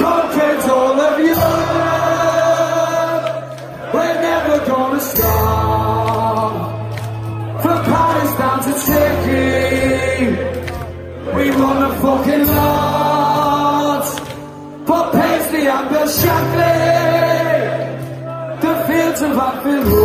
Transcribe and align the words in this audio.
conquered 0.00 0.70
all 0.70 1.00
of. 1.00 1.18
We're 3.94 4.20
never 4.28 4.58
gonna 4.66 5.00
stop. 5.00 6.52
From 7.62 7.78
down 8.38 8.58
to 8.66 8.72
Turkey, 8.86 10.26
we 11.36 11.44
won 11.60 11.76
the 11.84 11.90
fucking 12.02 12.46
lot. 12.46 14.04
For 14.86 15.02
Paisley 15.16 15.66
and 15.66 15.88
Shankly, 16.20 16.76
the 18.60 18.74
fields 18.86 19.20
of 19.22 19.38
Anfield 19.38 19.97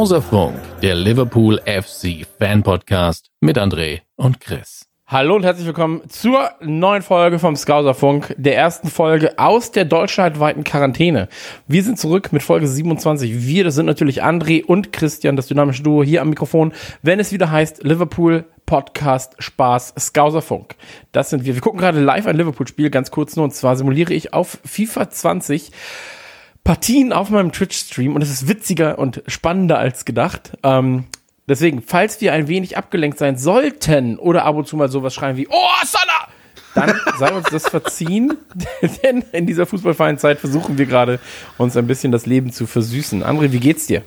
Skauserfunk, 0.00 0.54
der 0.80 0.94
Liverpool 0.94 1.60
FC 1.66 2.26
Fan 2.38 2.62
Podcast 2.62 3.28
mit 3.42 3.58
André 3.58 4.00
und 4.16 4.40
Chris. 4.40 4.86
Hallo 5.06 5.36
und 5.36 5.44
herzlich 5.44 5.66
willkommen 5.66 6.08
zur 6.08 6.52
neuen 6.62 7.02
Folge 7.02 7.38
vom 7.38 7.54
Skauserfunk, 7.54 8.34
der 8.38 8.56
ersten 8.56 8.88
Folge 8.88 9.38
aus 9.38 9.72
der 9.72 9.84
deutschlandweiten 9.84 10.64
Quarantäne. 10.64 11.28
Wir 11.66 11.84
sind 11.84 11.98
zurück 11.98 12.32
mit 12.32 12.42
Folge 12.42 12.66
27. 12.66 13.46
Wir, 13.46 13.62
das 13.62 13.74
sind 13.74 13.84
natürlich 13.84 14.24
André 14.24 14.64
und 14.64 14.90
Christian, 14.90 15.36
das 15.36 15.48
dynamische 15.48 15.82
Duo 15.82 16.02
hier 16.02 16.22
am 16.22 16.30
Mikrofon, 16.30 16.72
wenn 17.02 17.20
es 17.20 17.30
wieder 17.30 17.50
heißt 17.50 17.84
Liverpool 17.84 18.46
Podcast 18.64 19.34
Spaß 19.38 19.92
Skauserfunk. 19.98 20.76
Das 21.12 21.28
sind 21.28 21.44
wir. 21.44 21.54
Wir 21.54 21.60
gucken 21.60 21.78
gerade 21.78 22.00
live 22.00 22.26
ein 22.26 22.38
Liverpool-Spiel, 22.38 22.88
ganz 22.88 23.10
kurz 23.10 23.36
nur, 23.36 23.44
und 23.44 23.52
zwar 23.52 23.76
simuliere 23.76 24.14
ich 24.14 24.32
auf 24.32 24.60
FIFA 24.64 25.10
20 25.10 25.72
Partien 26.70 27.12
auf 27.12 27.30
meinem 27.30 27.50
Twitch-Stream 27.50 28.14
und 28.14 28.22
es 28.22 28.30
ist 28.30 28.46
witziger 28.46 28.96
und 29.00 29.24
spannender 29.26 29.80
als 29.80 30.04
gedacht. 30.04 30.52
Ähm, 30.62 31.06
deswegen, 31.48 31.82
falls 31.82 32.20
wir 32.20 32.32
ein 32.32 32.46
wenig 32.46 32.76
abgelenkt 32.76 33.18
sein 33.18 33.36
sollten 33.36 34.16
oder 34.20 34.44
ab 34.44 34.54
und 34.54 34.68
zu 34.68 34.76
mal 34.76 34.88
sowas 34.88 35.12
schreien 35.12 35.36
wie 35.36 35.48
Oh, 35.48 35.84
Salah! 35.84 36.28
Dann 36.76 36.94
sei 37.18 37.32
uns 37.32 37.48
das 37.50 37.68
verziehen, 37.68 38.36
denn 39.02 39.24
in 39.32 39.46
dieser 39.46 39.66
fußballfreien 39.66 40.18
Zeit 40.18 40.38
versuchen 40.38 40.78
wir 40.78 40.86
gerade, 40.86 41.18
uns 41.58 41.76
ein 41.76 41.88
bisschen 41.88 42.12
das 42.12 42.26
Leben 42.26 42.52
zu 42.52 42.68
versüßen. 42.68 43.24
André, 43.24 43.50
wie 43.50 43.58
geht's 43.58 43.88
dir? 43.88 44.04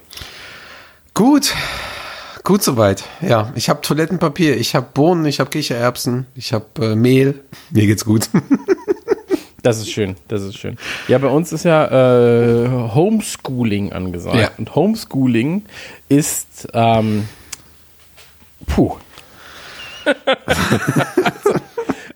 Gut, 1.13 1.53
gut 2.45 2.63
soweit. 2.63 3.03
Ja, 3.19 3.51
ich 3.55 3.67
habe 3.67 3.81
Toilettenpapier, 3.81 4.55
ich 4.55 4.73
habe 4.73 4.87
Bohnen, 4.93 5.25
ich 5.25 5.41
habe 5.41 5.49
Kichererbsen, 5.49 6.27
ich 6.33 6.53
habe 6.53 6.67
äh, 6.79 6.95
Mehl. 6.95 7.43
Mir 7.71 7.87
geht's 7.87 8.05
gut. 8.05 8.29
Das 9.63 9.79
ist 9.79 9.91
schön, 9.91 10.17
das 10.27 10.41
ist 10.41 10.57
schön. 10.57 10.77
Ja, 11.07 11.17
bei 11.19 11.29
uns 11.29 11.53
ist 11.53 11.63
ja 11.63 11.85
äh, 11.87 12.67
Homeschooling 12.93 13.93
angesagt. 13.93 14.35
Ja. 14.35 14.51
Und 14.57 14.75
Homeschooling 14.75 15.63
ist, 16.09 16.67
ähm, 16.73 17.29
puh. 18.67 18.97
also, 20.45 21.53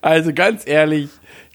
also 0.02 0.32
ganz 0.34 0.66
ehrlich, 0.66 1.08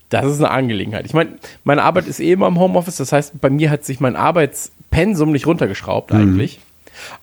das 0.10 0.26
ist 0.26 0.40
eine 0.40 0.50
Angelegenheit. 0.50 1.06
Ich 1.06 1.14
meine, 1.14 1.38
meine 1.64 1.84
Arbeit 1.84 2.08
ist 2.08 2.20
eh 2.20 2.32
immer 2.32 2.48
im 2.48 2.60
Homeoffice, 2.60 2.98
das 2.98 3.12
heißt, 3.12 3.40
bei 3.40 3.52
mir 3.52 3.70
hat 3.70 3.86
sich 3.86 4.00
mein 4.00 4.16
Arbeitspensum 4.16 5.32
nicht 5.32 5.46
runtergeschraubt 5.46 6.12
eigentlich. 6.12 6.60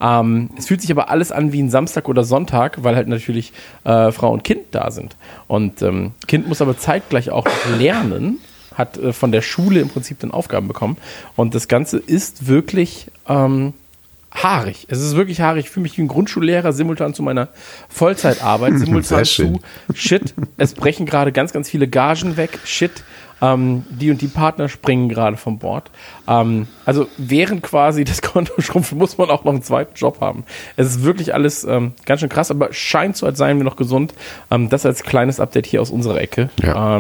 Ähm, 0.00 0.50
es 0.56 0.66
fühlt 0.66 0.80
sich 0.80 0.92
aber 0.92 1.10
alles 1.10 1.32
an 1.32 1.52
wie 1.52 1.60
ein 1.60 1.70
Samstag 1.70 2.08
oder 2.08 2.22
Sonntag, 2.22 2.84
weil 2.84 2.94
halt 2.94 3.08
natürlich 3.08 3.52
äh, 3.82 4.12
Frau 4.12 4.32
und 4.32 4.44
Kind 4.44 4.66
da 4.70 4.92
sind. 4.92 5.16
Und 5.48 5.82
ähm, 5.82 6.12
Kind 6.28 6.46
muss 6.46 6.62
aber 6.62 6.78
zeitgleich 6.78 7.30
auch 7.30 7.46
lernen, 7.78 8.38
hat 8.80 8.98
äh, 8.98 9.12
von 9.12 9.30
der 9.30 9.42
Schule 9.42 9.80
im 9.80 9.88
Prinzip 9.88 10.18
dann 10.20 10.32
Aufgaben 10.32 10.66
bekommen. 10.66 10.96
Und 11.36 11.54
das 11.54 11.68
Ganze 11.68 11.98
ist 11.98 12.48
wirklich 12.48 13.06
ähm, 13.28 13.74
haarig. 14.32 14.86
Es 14.88 15.00
ist 15.00 15.16
wirklich 15.16 15.40
haarig. 15.40 15.66
Ich 15.66 15.70
fühle 15.70 15.82
mich 15.82 15.96
wie 15.98 16.02
ein 16.02 16.08
Grundschullehrer 16.08 16.72
simultan 16.72 17.14
zu 17.14 17.22
meiner 17.22 17.48
Vollzeitarbeit, 17.88 18.74
simultan 18.78 19.24
zu 19.24 19.60
Shit. 19.94 20.34
Es 20.56 20.74
brechen 20.74 21.06
gerade 21.06 21.32
ganz, 21.32 21.52
ganz 21.52 21.68
viele 21.68 21.88
Gagen 21.88 22.36
weg. 22.36 22.58
Shit. 22.64 23.04
Ähm, 23.42 23.84
die 23.88 24.10
und 24.10 24.20
die 24.20 24.28
Partner 24.28 24.68
springen 24.68 25.08
gerade 25.08 25.38
vom 25.38 25.58
Bord. 25.58 25.90
Ähm, 26.28 26.66
also 26.84 27.06
während 27.16 27.62
quasi 27.62 28.04
das 28.04 28.20
Konto 28.22 28.60
schrumpft, 28.60 28.92
muss 28.92 29.16
man 29.16 29.30
auch 29.30 29.44
noch 29.44 29.52
einen 29.52 29.62
zweiten 29.62 29.94
Job 29.94 30.20
haben. 30.20 30.44
Es 30.76 30.88
ist 30.88 31.04
wirklich 31.04 31.32
alles 31.32 31.64
ähm, 31.64 31.92
ganz 32.04 32.20
schön 32.20 32.28
krass, 32.28 32.50
aber 32.50 32.72
scheint 32.72 33.16
so, 33.16 33.24
als 33.24 33.38
seien 33.38 33.56
wir 33.56 33.64
noch 33.64 33.76
gesund. 33.76 34.12
Ähm, 34.50 34.68
das 34.68 34.84
als 34.84 35.04
kleines 35.04 35.40
Update 35.40 35.66
hier 35.66 35.80
aus 35.80 35.90
unserer 35.90 36.20
Ecke. 36.20 36.50
Ja. 36.62 36.96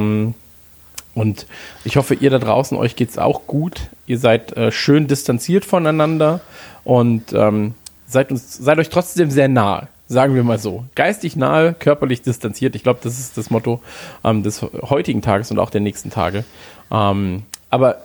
Und 1.20 1.46
ich 1.84 1.98
hoffe, 1.98 2.14
ihr 2.14 2.30
da 2.30 2.38
draußen, 2.38 2.78
euch 2.78 2.96
geht's 2.96 3.18
auch 3.18 3.46
gut. 3.46 3.90
Ihr 4.06 4.18
seid 4.18 4.56
äh, 4.56 4.72
schön 4.72 5.06
distanziert 5.06 5.66
voneinander 5.66 6.40
und 6.82 7.34
ähm, 7.34 7.74
seid, 8.06 8.30
uns, 8.30 8.56
seid 8.56 8.78
euch 8.78 8.88
trotzdem 8.88 9.30
sehr 9.30 9.48
nahe. 9.48 9.88
Sagen 10.08 10.34
wir 10.34 10.42
mal 10.44 10.58
so. 10.58 10.86
Geistig 10.94 11.36
nahe, 11.36 11.74
körperlich 11.74 12.22
distanziert. 12.22 12.74
Ich 12.74 12.82
glaube, 12.82 13.00
das 13.02 13.18
ist 13.18 13.36
das 13.36 13.50
Motto 13.50 13.82
ähm, 14.24 14.42
des 14.42 14.62
heutigen 14.62 15.20
Tages 15.20 15.50
und 15.50 15.58
auch 15.58 15.68
der 15.68 15.82
nächsten 15.82 16.08
Tage. 16.08 16.44
Ähm, 16.90 17.42
aber 17.68 17.98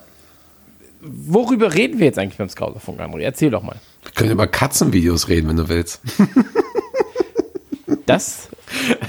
worüber 1.01 1.73
reden 1.73 1.99
wir 1.99 2.07
jetzt 2.07 2.19
eigentlich 2.19 2.37
beim 2.37 2.49
Scouserfunk, 2.49 2.99
André? 2.99 3.21
Erzähl 3.21 3.49
doch 3.49 3.63
mal. 3.63 3.77
Wir 4.03 4.11
können 4.11 4.31
über 4.31 4.45
Katzenvideos 4.45 5.29
reden, 5.29 5.47
wenn 5.47 5.55
du 5.55 5.69
willst. 5.69 6.01
Das 8.05 8.49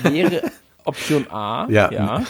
wäre 0.05 0.43
Option 0.85 1.27
A. 1.29 1.67
Ja. 1.69 2.23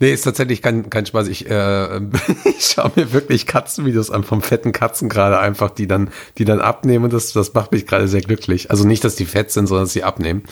Nee, 0.00 0.12
ist 0.12 0.22
tatsächlich 0.22 0.62
kein, 0.62 0.90
kein 0.90 1.06
Spaß. 1.06 1.28
Ich, 1.28 1.48
äh, 1.48 1.96
ich 2.44 2.66
schaue 2.66 2.92
mir 2.96 3.12
wirklich 3.12 3.46
Katzenvideos 3.46 4.10
an 4.10 4.24
vom 4.24 4.42
fetten 4.42 4.72
Katzen 4.72 5.08
gerade 5.08 5.38
einfach, 5.38 5.70
die 5.70 5.86
dann, 5.86 6.10
die 6.38 6.44
dann 6.44 6.60
abnehmen. 6.60 7.10
Das, 7.10 7.32
das 7.32 7.54
macht 7.54 7.72
mich 7.72 7.86
gerade 7.86 8.08
sehr 8.08 8.20
glücklich. 8.20 8.70
Also 8.70 8.86
nicht, 8.86 9.04
dass 9.04 9.16
die 9.16 9.26
fett 9.26 9.50
sind, 9.50 9.66
sondern 9.66 9.84
dass 9.84 9.92
sie 9.92 10.04
abnehmen. 10.04 10.44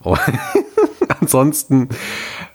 Und 0.00 0.20
ansonsten, 1.20 1.88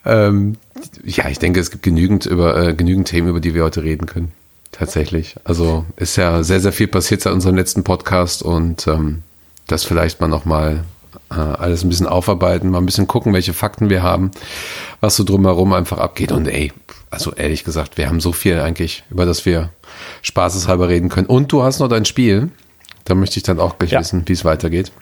ähm, 0.04 0.56
ja, 1.04 1.28
ich 1.28 1.38
denke, 1.38 1.60
es 1.60 1.70
gibt 1.70 1.82
genügend 1.82 2.26
über 2.26 2.56
äh, 2.56 2.74
genügend 2.74 3.08
Themen, 3.08 3.28
über 3.28 3.40
die 3.40 3.54
wir 3.54 3.64
heute 3.64 3.82
reden 3.82 4.06
können. 4.06 4.32
Tatsächlich. 4.72 5.36
Also 5.44 5.84
ist 5.96 6.16
ja 6.16 6.42
sehr, 6.42 6.60
sehr 6.60 6.72
viel 6.72 6.88
passiert 6.88 7.20
seit 7.20 7.32
unserem 7.32 7.56
letzten 7.56 7.84
Podcast 7.84 8.42
und 8.42 8.86
ähm, 8.86 9.22
das 9.66 9.84
vielleicht 9.84 10.20
mal 10.20 10.28
noch 10.28 10.46
mal 10.46 10.82
äh, 10.82 11.01
alles 11.38 11.84
ein 11.84 11.88
bisschen 11.88 12.06
aufarbeiten, 12.06 12.70
mal 12.70 12.78
ein 12.78 12.86
bisschen 12.86 13.06
gucken, 13.06 13.32
welche 13.32 13.52
Fakten 13.52 13.90
wir 13.90 14.02
haben, 14.02 14.30
was 15.00 15.16
so 15.16 15.24
drumherum 15.24 15.72
einfach 15.72 15.98
abgeht. 15.98 16.32
Und 16.32 16.46
ey, 16.46 16.72
also 17.10 17.32
ehrlich 17.32 17.64
gesagt, 17.64 17.98
wir 17.98 18.08
haben 18.08 18.20
so 18.20 18.32
viel 18.32 18.60
eigentlich, 18.60 19.04
über 19.10 19.26
das 19.26 19.44
wir 19.46 19.70
spaßeshalber 20.22 20.88
reden 20.88 21.08
können. 21.08 21.26
Und 21.26 21.52
du 21.52 21.62
hast 21.62 21.78
noch 21.80 21.88
dein 21.88 22.04
Spiel. 22.04 22.50
Da 23.04 23.14
möchte 23.14 23.36
ich 23.38 23.42
dann 23.42 23.58
auch 23.58 23.78
gleich 23.78 23.90
Ja. 23.90 24.00
wissen, 24.00 24.22
wie 24.26 24.32
es 24.32 24.44
weitergeht. 24.44 24.92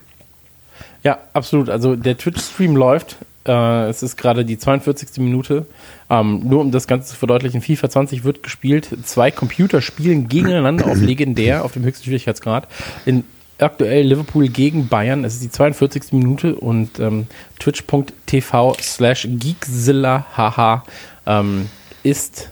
Ja, 1.03 1.19
absolut. 1.33 1.69
Also 1.71 1.97
der 1.97 2.17
Twitch-Stream 2.19 2.77
läuft. 2.77 3.17
Äh, 3.47 3.89
es 3.89 4.03
ist 4.03 4.17
gerade 4.17 4.45
die 4.45 4.59
42. 4.59 5.19
Minute. 5.23 5.67
Ähm, 6.11 6.41
nur 6.45 6.61
um 6.61 6.71
das 6.73 6.87
Ganze 6.87 7.09
zu 7.11 7.17
verdeutlichen, 7.17 7.63
FIFA 7.63 7.89
20 7.89 8.25
wird 8.25 8.43
gespielt. 8.43 8.89
Zwei 9.05 9.31
Computer 9.31 9.81
spielen 9.81 10.29
gegeneinander 10.29 10.87
auf 10.87 10.99
legendär, 11.01 11.65
auf 11.65 11.73
dem 11.73 11.85
höchsten 11.85 12.05
Schwierigkeitsgrad. 12.05 12.69
In 13.07 13.25
aktuell 13.63 14.07
Liverpool 14.07 14.49
gegen 14.49 14.89
Bayern. 14.89 15.25
Es 15.25 15.35
ist 15.35 15.43
die 15.43 15.51
42. 15.51 16.13
Minute 16.13 16.55
und 16.55 16.99
ähm, 16.99 17.27
twitch.tv 17.59 18.77
slash 18.81 19.29
geekzilla 19.31 20.27
haha 20.37 20.85
ähm, 21.27 21.69
ist 22.03 22.51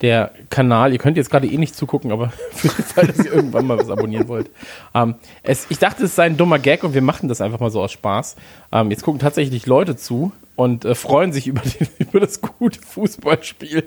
der 0.00 0.32
Kanal. 0.50 0.92
Ihr 0.92 0.98
könnt 0.98 1.16
jetzt 1.16 1.30
gerade 1.30 1.46
eh 1.46 1.56
nicht 1.56 1.74
zugucken, 1.74 2.12
aber 2.12 2.28
für 2.52 2.68
den 2.68 2.84
Fall, 2.84 3.06
dass 3.06 3.24
ihr 3.24 3.32
irgendwann 3.32 3.66
mal 3.66 3.78
was 3.78 3.90
abonnieren 3.90 4.28
wollt. 4.28 4.50
Ähm, 4.94 5.14
es, 5.42 5.66
ich 5.70 5.78
dachte, 5.78 6.04
es 6.04 6.14
sei 6.14 6.24
ein 6.24 6.36
dummer 6.36 6.58
Gag 6.58 6.84
und 6.84 6.94
wir 6.94 7.02
machen 7.02 7.28
das 7.28 7.40
einfach 7.40 7.60
mal 7.60 7.70
so 7.70 7.82
aus 7.82 7.92
Spaß. 7.92 8.36
Ähm, 8.72 8.90
jetzt 8.90 9.02
gucken 9.02 9.20
tatsächlich 9.20 9.66
Leute 9.66 9.96
zu 9.96 10.32
und 10.56 10.84
äh, 10.84 10.94
freuen 10.94 11.32
sich 11.32 11.46
über, 11.48 11.62
die, 11.62 11.86
über 11.98 12.20
das 12.20 12.40
gute 12.40 12.80
Fußballspiel. 12.80 13.84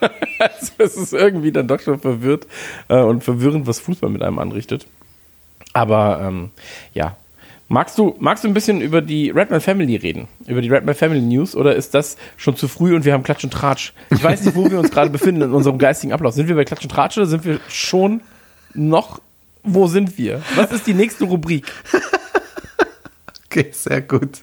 also 0.38 0.72
es 0.78 0.96
ist 0.96 1.12
irgendwie 1.12 1.52
dann 1.52 1.68
doch 1.68 1.80
schon 1.80 2.00
verwirrt 2.00 2.46
äh, 2.88 3.00
und 3.00 3.24
verwirrend, 3.24 3.66
was 3.66 3.80
Fußball 3.80 4.10
mit 4.10 4.22
einem 4.22 4.38
anrichtet. 4.38 4.86
Aber 5.76 6.22
ähm, 6.22 6.50
ja. 6.94 7.16
Magst 7.68 7.98
du, 7.98 8.14
magst 8.18 8.44
du 8.44 8.48
ein 8.48 8.54
bisschen 8.54 8.80
über 8.80 9.02
die 9.02 9.28
Redman 9.28 9.60
Family 9.60 9.96
reden? 9.96 10.26
Über 10.46 10.62
die 10.62 10.70
Redman 10.70 10.94
Family 10.94 11.20
News? 11.20 11.54
Oder 11.54 11.74
ist 11.74 11.92
das 11.94 12.16
schon 12.38 12.56
zu 12.56 12.66
früh 12.66 12.94
und 12.94 13.04
wir 13.04 13.12
haben 13.12 13.24
Klatsch 13.24 13.44
und 13.44 13.52
Tratsch? 13.52 13.92
Ich 14.10 14.22
weiß 14.22 14.44
nicht, 14.44 14.56
wo 14.56 14.70
wir 14.70 14.78
uns 14.78 14.90
gerade 14.90 15.10
befinden 15.10 15.42
in 15.42 15.52
unserem 15.52 15.76
geistigen 15.76 16.14
Ablauf. 16.14 16.32
Sind 16.32 16.48
wir 16.48 16.54
bei 16.54 16.64
Klatsch 16.64 16.84
und 16.84 16.92
Tratsch 16.92 17.18
oder 17.18 17.26
sind 17.26 17.44
wir 17.44 17.60
schon 17.68 18.22
noch, 18.72 19.20
wo 19.64 19.86
sind 19.86 20.16
wir? 20.16 20.40
Was 20.54 20.72
ist 20.72 20.86
die 20.86 20.94
nächste 20.94 21.24
Rubrik? 21.24 21.66
Okay, 23.48 23.70
sehr 23.72 24.02
gut. 24.02 24.42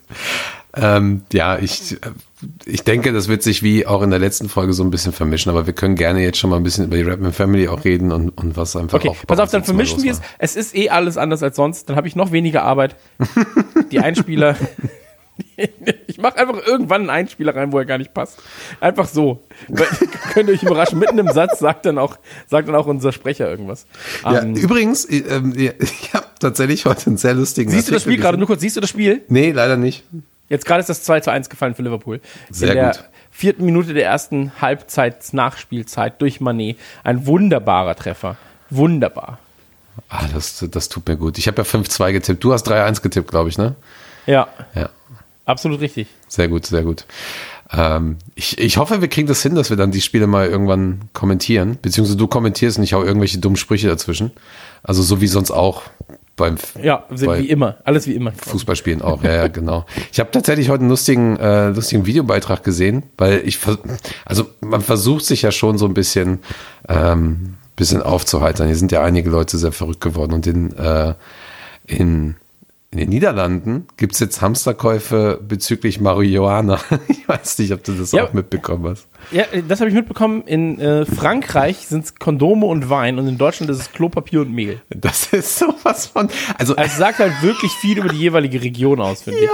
Ähm, 0.75 1.21
ja, 1.31 1.59
ich, 1.59 1.93
äh, 1.93 1.97
ich 2.65 2.83
denke, 2.83 3.13
das 3.13 3.27
wird 3.27 3.43
sich 3.43 3.61
wie 3.61 3.85
auch 3.85 4.01
in 4.01 4.09
der 4.09 4.19
letzten 4.19 4.49
Folge 4.49 4.73
so 4.73 4.83
ein 4.83 4.89
bisschen 4.89 5.13
vermischen, 5.13 5.49
aber 5.51 5.67
wir 5.67 5.73
können 5.73 5.95
gerne 5.95 6.21
jetzt 6.21 6.39
schon 6.39 6.49
mal 6.49 6.57
ein 6.57 6.63
bisschen 6.63 6.85
über 6.85 6.97
die 6.97 7.03
Rapman 7.03 7.31
Family 7.33 7.67
auch 7.67 7.85
reden 7.85 8.11
und, 8.11 8.29
und 8.29 8.57
was 8.57 8.75
einfach 8.75 8.97
Okay, 8.97 9.11
pass 9.27 9.39
auf, 9.39 9.51
dann 9.51 9.63
vermischen 9.63 10.03
wir 10.03 10.13
es. 10.13 10.21
Es 10.39 10.55
ist 10.55 10.75
eh 10.75 10.89
alles 10.89 11.17
anders 11.17 11.43
als 11.43 11.55
sonst. 11.55 11.89
Dann 11.89 11.95
habe 11.95 12.07
ich 12.07 12.15
noch 12.15 12.31
weniger 12.31 12.63
Arbeit. 12.63 12.95
Die 13.91 13.99
Einspieler, 13.99 14.55
Ich 16.07 16.17
mache 16.17 16.37
einfach 16.37 16.65
irgendwann 16.65 17.01
einen 17.01 17.09
Einspieler 17.09 17.55
rein, 17.55 17.71
wo 17.71 17.79
er 17.79 17.85
gar 17.85 17.97
nicht 17.97 18.13
passt. 18.13 18.39
Einfach 18.79 19.07
so. 19.07 19.43
Könnt 20.33 20.49
ihr 20.49 20.55
euch 20.55 20.63
überraschen. 20.63 20.99
Mitten 20.99 21.17
im 21.17 21.29
Satz 21.29 21.59
sagt 21.59 21.85
dann 21.85 21.97
auch, 21.97 22.17
sagt 22.47 22.67
dann 22.67 22.75
auch 22.75 22.87
unser 22.87 23.11
Sprecher 23.11 23.49
irgendwas. 23.49 23.85
Ja, 24.23 24.41
Ähm, 24.41 24.55
übrigens, 24.55 25.05
äh, 25.05 25.19
ähm, 25.29 25.53
ja, 25.57 25.71
ich 25.79 26.13
habe 26.13 26.27
tatsächlich 26.39 26.85
heute 26.85 27.07
einen 27.07 27.17
sehr 27.17 27.33
lustigen 27.33 27.71
siehst 27.71 27.87
du 27.87 27.93
das 27.93 28.03
Spiel 28.03 28.13
Artikel 28.13 28.23
gerade? 28.23 28.37
Nur 28.37 28.47
kurz, 28.47 28.61
siehst 28.61 28.75
du 28.75 28.81
das 28.81 28.89
Spiel? 28.89 29.23
Nee, 29.27 29.51
leider 29.51 29.77
nicht. 29.77 30.03
Jetzt 30.49 30.65
gerade 30.65 30.81
ist 30.81 30.89
das 30.89 31.03
2 31.03 31.21
zu 31.21 31.31
1 31.31 31.49
gefallen 31.49 31.73
für 31.75 31.81
Liverpool. 31.83 32.19
Sehr 32.49 32.69
In 32.69 32.75
der 32.75 32.85
gut. 32.91 33.03
vierten 33.31 33.65
Minute 33.65 33.93
der 33.93 34.05
ersten 34.05 34.51
Halbzeit-Nachspielzeit 34.61 36.21
durch 36.21 36.41
Manet. 36.41 36.77
Ein 37.03 37.25
wunderbarer 37.25 37.95
Treffer. 37.95 38.37
Wunderbar. 38.69 39.39
Ah, 40.09 40.25
das, 40.33 40.63
das 40.71 40.89
tut 40.89 41.07
mir 41.07 41.17
gut. 41.17 41.37
Ich 41.37 41.47
habe 41.47 41.61
ja 41.61 41.63
5-2 41.67 42.11
getippt. 42.13 42.43
Du 42.43 42.53
hast 42.53 42.67
3-1 42.69 43.01
getippt, 43.01 43.29
glaube 43.29 43.49
ich, 43.49 43.57
ne? 43.57 43.75
Ja, 44.25 44.47
Ja. 44.75 44.89
absolut 45.45 45.81
richtig. 45.81 46.07
Sehr 46.27 46.47
gut, 46.47 46.65
sehr 46.65 46.83
gut. 46.83 47.05
Ähm, 47.71 48.17
ich, 48.35 48.57
ich 48.59 48.77
hoffe, 48.77 49.01
wir 49.01 49.07
kriegen 49.07 49.27
das 49.27 49.41
hin, 49.43 49.55
dass 49.55 49.69
wir 49.69 49.77
dann 49.77 49.91
die 49.91 50.01
Spiele 50.01 50.27
mal 50.27 50.47
irgendwann 50.47 51.01
kommentieren. 51.13 51.77
Beziehungsweise 51.81 52.17
du 52.17 52.27
kommentierst 52.27 52.77
und 52.77 52.83
ich 52.83 52.93
hau 52.93 53.03
irgendwelche 53.03 53.37
dummen 53.39 53.55
Sprüche 53.57 53.87
dazwischen. 53.87 54.31
Also 54.83 55.01
so 55.03 55.21
wie 55.21 55.27
sonst 55.27 55.51
auch 55.51 55.83
beim 56.35 56.55
Ja, 56.81 57.05
wie 57.09 57.25
bei 57.25 57.39
immer. 57.41 57.77
Alles 57.83 58.07
wie 58.07 58.13
immer. 58.13 58.31
Fußballspielen 58.31 59.01
auch. 59.01 59.23
Ja, 59.23 59.33
ja, 59.33 59.47
genau. 59.47 59.85
Ich 60.11 60.19
habe 60.19 60.31
tatsächlich 60.31 60.69
heute 60.69 60.81
einen 60.81 60.89
lustigen, 60.89 61.37
äh, 61.37 61.69
lustigen 61.69 62.05
Videobeitrag 62.05 62.63
gesehen, 62.63 63.03
weil 63.17 63.41
ich, 63.45 63.59
also 64.25 64.47
man 64.61 64.81
versucht 64.81 65.25
sich 65.25 65.43
ja 65.43 65.51
schon 65.51 65.77
so 65.77 65.85
ein 65.85 65.93
bisschen, 65.93 66.39
ähm, 66.89 67.55
bisschen 67.75 68.01
aufzuheitern. 68.01 68.67
Hier 68.67 68.75
sind 68.75 68.91
ja 68.91 69.03
einige 69.03 69.29
Leute 69.29 69.57
sehr 69.57 69.71
verrückt 69.71 70.01
geworden 70.01 70.33
und 70.33 70.47
in, 70.47 70.75
äh, 70.75 71.13
in 71.85 72.35
in 72.93 72.99
den 72.99 73.09
Niederlanden 73.09 73.87
gibt's 73.97 74.19
jetzt 74.19 74.41
Hamsterkäufe 74.41 75.39
bezüglich 75.47 75.99
Marihuana. 75.99 76.79
Ich 77.07 77.27
weiß 77.27 77.57
nicht, 77.59 77.71
ob 77.71 77.83
du 77.83 77.93
das 77.93 78.11
Ja. 78.11 78.25
auch 78.25 78.33
mitbekommen 78.33 78.85
hast. 78.89 79.07
Ja, 79.31 79.45
das 79.67 79.79
habe 79.79 79.89
ich 79.89 79.95
mitbekommen. 79.95 80.43
In 80.45 80.79
äh, 80.79 81.05
Frankreich 81.05 81.87
sind 81.87 82.03
es 82.05 82.15
Kondome 82.15 82.65
und 82.65 82.89
Wein 82.89 83.17
und 83.17 83.27
in 83.27 83.37
Deutschland 83.37 83.69
ist 83.71 83.79
es 83.79 83.91
Klopapier 83.93 84.41
und 84.41 84.51
Mehl. 84.53 84.81
Das 84.89 85.27
ist 85.33 85.57
sowas 85.57 86.07
von. 86.07 86.27
Also, 86.59 86.75
Also 86.75 86.91
es 86.91 86.97
sagt 86.97 87.19
halt 87.19 87.33
wirklich 87.41 87.71
viel 87.73 87.97
über 87.97 88.09
die 88.09 88.17
jeweilige 88.19 88.61
Region 88.61 88.99
aus, 89.01 89.23
finde 89.23 89.39
ich. 89.39 89.49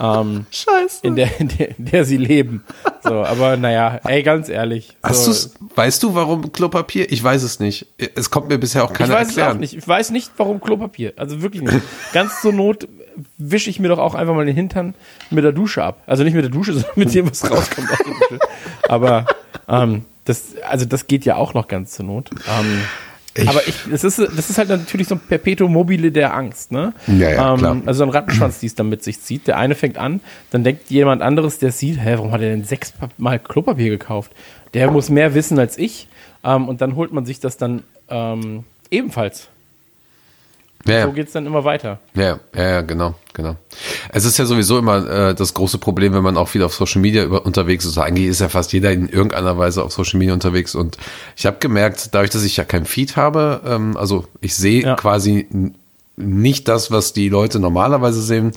Ähm, 0.00 0.46
scheiße. 0.50 1.00
in, 1.02 1.16
der, 1.16 1.40
in, 1.40 1.48
der, 1.48 1.78
in 1.78 1.84
der 1.86 2.04
sie 2.04 2.16
leben. 2.16 2.64
So, 3.02 3.24
aber 3.24 3.56
naja, 3.56 4.00
ey, 4.04 4.22
ganz 4.22 4.48
ehrlich. 4.48 4.96
Hast 5.02 5.24
so, 5.24 5.30
du's, 5.30 5.54
weißt 5.74 6.02
du, 6.02 6.14
warum 6.14 6.52
Klopapier? 6.52 7.10
Ich 7.10 7.22
weiß 7.22 7.42
es 7.42 7.58
nicht. 7.60 7.86
Es 8.14 8.30
kommt 8.30 8.48
mir 8.48 8.58
bisher 8.58 8.84
auch 8.84 8.92
Ich 8.92 8.98
keiner 8.98 9.14
weiß 9.14 9.28
erklären. 9.28 9.48
es 9.48 9.54
auch 9.54 9.60
nicht. 9.60 9.74
Ich 9.74 9.88
weiß 9.88 10.10
nicht, 10.10 10.30
warum 10.36 10.60
Klopapier. 10.60 11.14
Also 11.16 11.42
wirklich 11.42 11.62
nicht. 11.62 11.80
Ganz 12.12 12.40
zur 12.40 12.52
Not 12.52 12.86
wische 13.36 13.70
ich 13.70 13.80
mir 13.80 13.88
doch 13.88 13.98
auch 13.98 14.14
einfach 14.14 14.34
mal 14.34 14.46
den 14.46 14.54
Hintern 14.54 14.94
mit 15.30 15.42
der 15.44 15.52
Dusche 15.52 15.82
ab. 15.82 16.00
Also 16.06 16.22
nicht 16.22 16.34
mit 16.34 16.44
der 16.44 16.50
Dusche, 16.50 16.72
sondern 16.74 16.92
mit 16.94 17.14
dem, 17.14 17.28
was 17.30 17.50
rauskommt 17.50 17.90
aus 17.90 17.98
der 17.98 18.06
Dusche. 18.14 18.38
Aber 18.88 19.26
ähm, 19.68 20.04
das, 20.24 20.54
also 20.68 20.84
das 20.84 21.06
geht 21.06 21.24
ja 21.24 21.36
auch 21.36 21.54
noch 21.54 21.66
ganz 21.68 21.92
zur 21.92 22.04
Not. 22.06 22.30
Ähm, 22.32 22.82
Ich- 23.42 23.48
aber 23.48 23.66
ich, 23.66 23.74
das 23.90 24.04
ist, 24.04 24.18
das 24.18 24.50
ist 24.50 24.58
halt 24.58 24.68
natürlich 24.68 25.08
so 25.08 25.14
ein 25.14 25.20
Perpetuum 25.20 25.72
mobile 25.72 26.10
der 26.12 26.34
Angst, 26.34 26.72
ne? 26.72 26.92
Ja, 27.06 27.30
ja, 27.30 27.56
klar. 27.56 27.76
Also 27.86 27.98
so 27.98 28.04
ein 28.04 28.10
Rattenschwanz, 28.10 28.60
die 28.60 28.66
es 28.66 28.74
dann 28.74 28.88
mit 28.88 29.02
sich 29.02 29.20
zieht. 29.20 29.46
Der 29.46 29.56
eine 29.58 29.74
fängt 29.74 29.98
an, 29.98 30.20
dann 30.50 30.64
denkt 30.64 30.90
jemand 30.90 31.22
anderes, 31.22 31.58
der 31.58 31.72
sieht, 31.72 31.98
hä, 32.00 32.14
warum 32.16 32.32
hat 32.32 32.40
er 32.40 32.50
denn 32.50 32.64
sechsmal 32.64 33.38
Klopapier 33.38 33.90
gekauft? 33.90 34.32
Der 34.74 34.90
muss 34.90 35.08
mehr 35.08 35.34
wissen 35.34 35.58
als 35.58 35.78
ich. 35.78 36.08
Ähm, 36.44 36.68
und 36.68 36.80
dann 36.80 36.94
holt 36.96 37.12
man 37.12 37.26
sich 37.26 37.40
das 37.40 37.56
dann 37.56 37.82
ähm, 38.08 38.64
ebenfalls. 38.90 39.48
Ja, 40.86 41.02
So 41.02 41.08
ja. 41.08 41.14
geht's 41.14 41.32
dann 41.32 41.44
immer 41.46 41.64
weiter. 41.64 41.98
Ja, 42.14 42.38
ja, 42.54 42.68
ja, 42.68 42.80
genau, 42.82 43.14
genau. 43.34 43.56
Es 44.10 44.24
ist 44.24 44.38
ja 44.38 44.46
sowieso 44.46 44.78
immer 44.78 45.08
äh, 45.10 45.34
das 45.34 45.52
große 45.54 45.78
Problem, 45.78 46.14
wenn 46.14 46.22
man 46.22 46.36
auch 46.36 46.48
viel 46.48 46.62
auf 46.62 46.72
Social 46.74 47.00
Media 47.02 47.24
über, 47.24 47.44
unterwegs 47.44 47.84
ist. 47.84 47.98
Eigentlich 47.98 48.26
ist 48.28 48.40
ja 48.40 48.48
fast 48.48 48.72
jeder 48.72 48.92
in 48.92 49.08
irgendeiner 49.08 49.58
Weise 49.58 49.82
auf 49.82 49.92
Social 49.92 50.18
Media 50.18 50.34
unterwegs. 50.34 50.74
Und 50.74 50.96
ich 51.36 51.46
habe 51.46 51.56
gemerkt, 51.60 52.10
dadurch, 52.14 52.30
dass 52.30 52.44
ich 52.44 52.56
ja 52.56 52.64
kein 52.64 52.84
Feed 52.86 53.16
habe, 53.16 53.60
ähm, 53.66 53.96
also 53.96 54.24
ich 54.40 54.54
sehe 54.54 54.82
Ja. 54.82 54.94
quasi 54.94 55.48
nicht 56.16 56.68
das, 56.68 56.90
was 56.90 57.12
die 57.12 57.28
Leute 57.28 57.58
normalerweise 57.60 58.22
sehen 58.22 58.52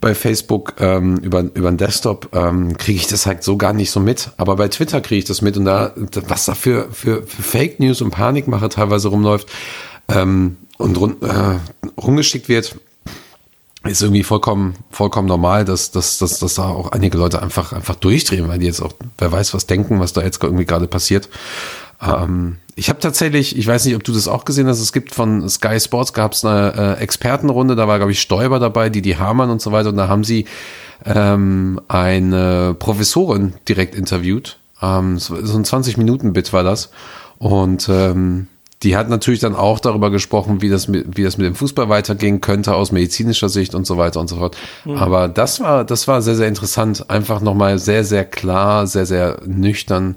bei 0.00 0.14
Facebook 0.16 0.74
ähm, 0.80 1.18
über, 1.18 1.40
über 1.54 1.70
den 1.70 1.76
Desktop, 1.76 2.28
ähm, 2.34 2.76
kriege 2.76 2.98
ich 2.98 3.06
das 3.06 3.26
halt 3.26 3.44
so 3.44 3.56
gar 3.56 3.72
nicht 3.72 3.90
so 3.92 4.00
mit. 4.00 4.30
Aber 4.36 4.56
bei 4.56 4.66
Twitter 4.68 5.00
kriege 5.00 5.20
ich 5.20 5.24
das 5.26 5.42
mit 5.42 5.56
und 5.56 5.64
da, 5.64 5.92
was 6.26 6.44
da 6.44 6.54
für, 6.54 6.88
für, 6.90 7.22
für 7.24 7.42
Fake 7.42 7.78
News 7.78 8.00
und 8.02 8.10
Panikmache 8.10 8.68
teilweise 8.68 9.08
rumläuft 9.08 9.48
ähm, 10.08 10.56
und 10.78 10.98
run, 10.98 11.16
äh, 11.22 11.58
rumgeschickt 12.00 12.48
wird, 12.48 12.76
ist 13.84 14.02
irgendwie 14.02 14.22
vollkommen, 14.22 14.74
vollkommen 14.90 15.26
normal, 15.26 15.64
dass, 15.64 15.90
dass, 15.90 16.18
dass, 16.18 16.38
dass 16.38 16.54
da 16.54 16.68
auch 16.68 16.92
einige 16.92 17.18
Leute 17.18 17.42
einfach, 17.42 17.72
einfach 17.72 17.96
durchdrehen, 17.96 18.48
weil 18.48 18.58
die 18.58 18.66
jetzt 18.66 18.80
auch, 18.80 18.92
wer 19.18 19.32
weiß, 19.32 19.54
was 19.54 19.66
denken, 19.66 19.98
was 19.98 20.12
da 20.12 20.22
jetzt 20.22 20.42
irgendwie 20.42 20.64
gerade 20.64 20.86
passiert. 20.86 21.28
Ähm, 22.00 22.58
ich 22.74 22.88
habe 22.88 23.00
tatsächlich, 23.00 23.56
ich 23.56 23.66
weiß 23.66 23.84
nicht, 23.84 23.96
ob 23.96 24.04
du 24.04 24.12
das 24.12 24.28
auch 24.28 24.44
gesehen 24.44 24.66
hast, 24.66 24.80
es 24.80 24.92
gibt 24.92 25.14
von 25.14 25.48
Sky 25.48 25.78
Sports 25.80 26.12
gab 26.12 26.32
es 26.32 26.44
eine 26.44 26.96
äh, 26.98 27.02
Expertenrunde, 27.02 27.74
da 27.74 27.88
war, 27.88 27.98
glaube 27.98 28.12
ich, 28.12 28.20
Stoiber 28.20 28.58
dabei, 28.60 28.88
die 28.88 29.02
die 29.02 29.16
Hamann 29.16 29.50
und 29.50 29.60
so 29.60 29.72
weiter, 29.72 29.90
und 29.90 29.96
da 29.96 30.08
haben 30.08 30.24
sie 30.24 30.46
ähm, 31.04 31.80
eine 31.88 32.74
Professorin 32.78 33.54
direkt 33.68 33.94
interviewt. 33.94 34.58
Ähm, 34.80 35.18
so 35.18 35.44
so 35.44 35.56
ein 35.56 35.64
20-Minuten-Bit 35.64 36.52
war 36.52 36.64
das. 36.64 36.90
Und 37.38 37.88
ähm, 37.88 38.46
die 38.82 38.96
hat 38.96 39.08
natürlich 39.08 39.40
dann 39.40 39.54
auch 39.54 39.78
darüber 39.78 40.10
gesprochen, 40.10 40.60
wie 40.60 40.68
das 40.68 40.88
mit, 40.88 41.16
wie 41.16 41.22
das 41.22 41.38
mit 41.38 41.46
dem 41.46 41.54
Fußball 41.54 41.88
weitergehen 41.88 42.40
könnte 42.40 42.74
aus 42.74 42.90
medizinischer 42.90 43.48
Sicht 43.48 43.74
und 43.74 43.86
so 43.86 43.96
weiter 43.96 44.18
und 44.20 44.28
so 44.28 44.36
fort. 44.36 44.56
Aber 44.96 45.28
das 45.28 45.60
war, 45.60 45.84
das 45.84 46.08
war 46.08 46.20
sehr, 46.20 46.34
sehr 46.34 46.48
interessant. 46.48 47.08
Einfach 47.08 47.40
nochmal 47.40 47.78
sehr, 47.78 48.04
sehr 48.04 48.24
klar, 48.24 48.86
sehr, 48.86 49.06
sehr 49.06 49.38
nüchtern 49.46 50.16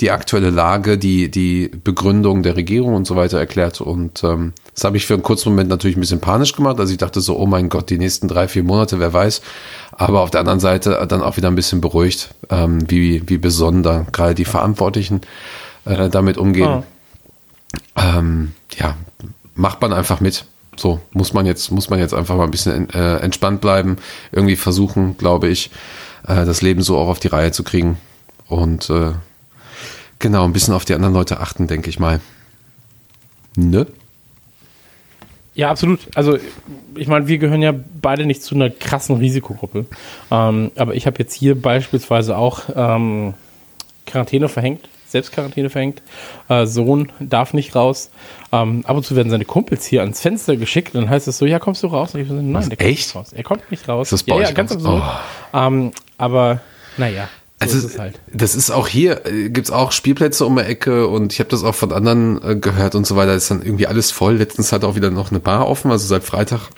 die 0.00 0.10
aktuelle 0.10 0.50
Lage, 0.50 0.98
die, 0.98 1.30
die 1.30 1.70
Begründung 1.82 2.42
der 2.42 2.56
Regierung 2.56 2.94
und 2.94 3.06
so 3.06 3.16
weiter 3.16 3.38
erklärt. 3.38 3.80
Und 3.80 4.24
ähm, 4.24 4.52
das 4.74 4.84
habe 4.84 4.96
ich 4.96 5.06
für 5.06 5.14
einen 5.14 5.22
kurzen 5.22 5.50
Moment 5.50 5.68
natürlich 5.68 5.96
ein 5.96 6.00
bisschen 6.00 6.20
panisch 6.20 6.54
gemacht. 6.54 6.78
Also 6.80 6.92
ich 6.92 6.98
dachte 6.98 7.20
so, 7.20 7.38
oh 7.38 7.46
mein 7.46 7.68
Gott, 7.68 7.90
die 7.90 7.98
nächsten 7.98 8.28
drei, 8.28 8.48
vier 8.48 8.62
Monate, 8.62 8.98
wer 8.98 9.12
weiß. 9.12 9.42
Aber 9.92 10.20
auf 10.20 10.30
der 10.30 10.40
anderen 10.40 10.60
Seite 10.60 11.04
dann 11.08 11.22
auch 11.22 11.36
wieder 11.36 11.48
ein 11.48 11.54
bisschen 11.54 11.80
beruhigt, 11.80 12.34
ähm, 12.50 12.90
wie, 12.90 13.28
wie 13.28 13.38
besonder 13.38 14.06
gerade 14.12 14.34
die 14.34 14.44
Verantwortlichen 14.44 15.22
äh, 15.84 16.08
damit 16.10 16.36
umgehen 16.36 16.66
Ah. 16.66 16.82
Ähm, 17.96 18.52
ja, 18.78 18.96
macht 19.54 19.80
man 19.80 19.92
einfach 19.92 20.20
mit. 20.20 20.44
So 20.76 21.00
muss 21.12 21.32
man 21.32 21.46
jetzt, 21.46 21.70
muss 21.70 21.88
man 21.88 21.98
jetzt 21.98 22.12
einfach 22.12 22.36
mal 22.36 22.44
ein 22.44 22.50
bisschen 22.50 22.90
äh, 22.90 23.16
entspannt 23.16 23.60
bleiben, 23.60 23.96
irgendwie 24.30 24.56
versuchen, 24.56 25.16
glaube 25.16 25.48
ich, 25.48 25.70
äh, 26.26 26.44
das 26.44 26.60
Leben 26.60 26.82
so 26.82 26.98
auch 26.98 27.08
auf 27.08 27.18
die 27.18 27.28
Reihe 27.28 27.50
zu 27.50 27.64
kriegen 27.64 27.96
und 28.46 28.90
äh, 28.90 29.12
genau 30.18 30.44
ein 30.44 30.52
bisschen 30.52 30.74
auf 30.74 30.84
die 30.84 30.94
anderen 30.94 31.14
Leute 31.14 31.40
achten, 31.40 31.66
denke 31.66 31.88
ich 31.88 31.98
mal. 31.98 32.20
Ne? 33.56 33.86
Ja, 35.54 35.70
absolut. 35.70 36.00
Also, 36.14 36.38
ich 36.94 37.08
meine, 37.08 37.28
wir 37.28 37.38
gehören 37.38 37.62
ja 37.62 37.72
beide 38.02 38.26
nicht 38.26 38.42
zu 38.42 38.54
einer 38.54 38.68
krassen 38.68 39.16
Risikogruppe. 39.16 39.86
Ähm, 40.30 40.70
aber 40.76 40.94
ich 40.94 41.06
habe 41.06 41.18
jetzt 41.18 41.32
hier 41.32 41.60
beispielsweise 41.60 42.36
auch 42.36 42.64
ähm, 42.74 43.32
Quarantäne 44.04 44.50
verhängt, 44.50 44.90
Selbstquarantäne 45.08 45.70
verhängt. 45.70 46.02
Äh, 46.48 46.66
Sohn 46.66 47.12
darf 47.20 47.54
nicht 47.54 47.74
raus. 47.74 48.10
Ähm, 48.52 48.84
ab 48.86 48.96
und 48.96 49.04
zu 49.04 49.16
werden 49.16 49.30
seine 49.30 49.44
Kumpels 49.44 49.86
hier 49.86 50.02
ans 50.02 50.20
Fenster 50.20 50.56
geschickt. 50.56 50.94
Dann 50.94 51.08
heißt 51.08 51.28
es 51.28 51.38
so, 51.38 51.46
ja, 51.46 51.58
kommst 51.58 51.82
du 51.82 51.88
raus? 51.88 52.14
Und 52.14 52.20
ich 52.20 52.28
so, 52.28 52.34
nein, 52.34 52.52
der 52.52 52.76
kommt 52.76 52.80
echt? 52.80 52.98
nicht 52.98 53.14
raus. 53.14 53.32
Er 53.32 53.42
kommt 53.42 53.70
nicht 53.70 53.88
raus. 53.88 54.08
Ist 54.08 54.12
das 54.12 54.22
bei 54.24 54.34
ja, 54.34 54.40
euch 54.42 54.48
ja, 54.48 54.54
ganz 54.54 54.72
absurd. 54.72 55.02
Oh. 55.52 55.58
Ähm, 55.58 55.92
aber, 56.18 56.60
naja, 56.96 57.28
so 57.58 57.64
Also, 57.64 57.78
ist 57.78 57.84
es 57.84 57.98
halt. 57.98 58.20
das 58.32 58.54
ist 58.54 58.70
auch 58.70 58.86
hier, 58.86 59.24
äh, 59.26 59.48
gibt's 59.48 59.70
auch 59.70 59.92
Spielplätze 59.92 60.44
um 60.44 60.56
die 60.56 60.62
Ecke 60.62 61.08
und 61.08 61.32
ich 61.32 61.38
habe 61.38 61.48
das 61.48 61.64
auch 61.64 61.74
von 61.74 61.92
anderen 61.92 62.42
äh, 62.42 62.56
gehört 62.56 62.94
und 62.94 63.06
so 63.06 63.16
weiter. 63.16 63.34
Ist 63.34 63.50
dann 63.50 63.62
irgendwie 63.62 63.86
alles 63.86 64.10
voll. 64.10 64.36
Letztens 64.36 64.72
hat 64.72 64.84
auch 64.84 64.94
wieder 64.94 65.10
noch 65.10 65.30
eine 65.30 65.40
Bar 65.40 65.66
offen, 65.66 65.90
also 65.90 66.06
seit 66.06 66.22
Freitag. 66.24 66.68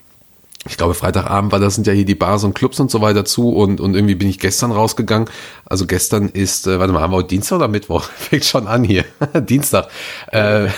Ich 0.66 0.76
glaube, 0.76 0.94
Freitagabend 0.94 1.52
war 1.52 1.60
das, 1.60 1.76
sind 1.76 1.86
ja 1.86 1.92
hier 1.92 2.04
die 2.04 2.16
Bars 2.16 2.42
und 2.42 2.54
Clubs 2.54 2.80
und 2.80 2.90
so 2.90 3.00
weiter 3.00 3.24
zu 3.24 3.50
und, 3.50 3.80
und 3.80 3.94
irgendwie 3.94 4.16
bin 4.16 4.28
ich 4.28 4.40
gestern 4.40 4.72
rausgegangen. 4.72 5.30
Also 5.64 5.86
gestern 5.86 6.28
ist, 6.28 6.66
äh, 6.66 6.80
warte 6.80 6.92
mal, 6.92 7.00
haben 7.00 7.12
wir 7.12 7.22
Dienstag 7.22 7.56
oder 7.56 7.68
Mittwoch? 7.68 8.02
Fängt 8.16 8.44
schon 8.44 8.66
an 8.66 8.82
hier. 8.82 9.04
Dienstag. 9.34 9.88
Äh, 10.32 10.66
ja, 10.66 10.70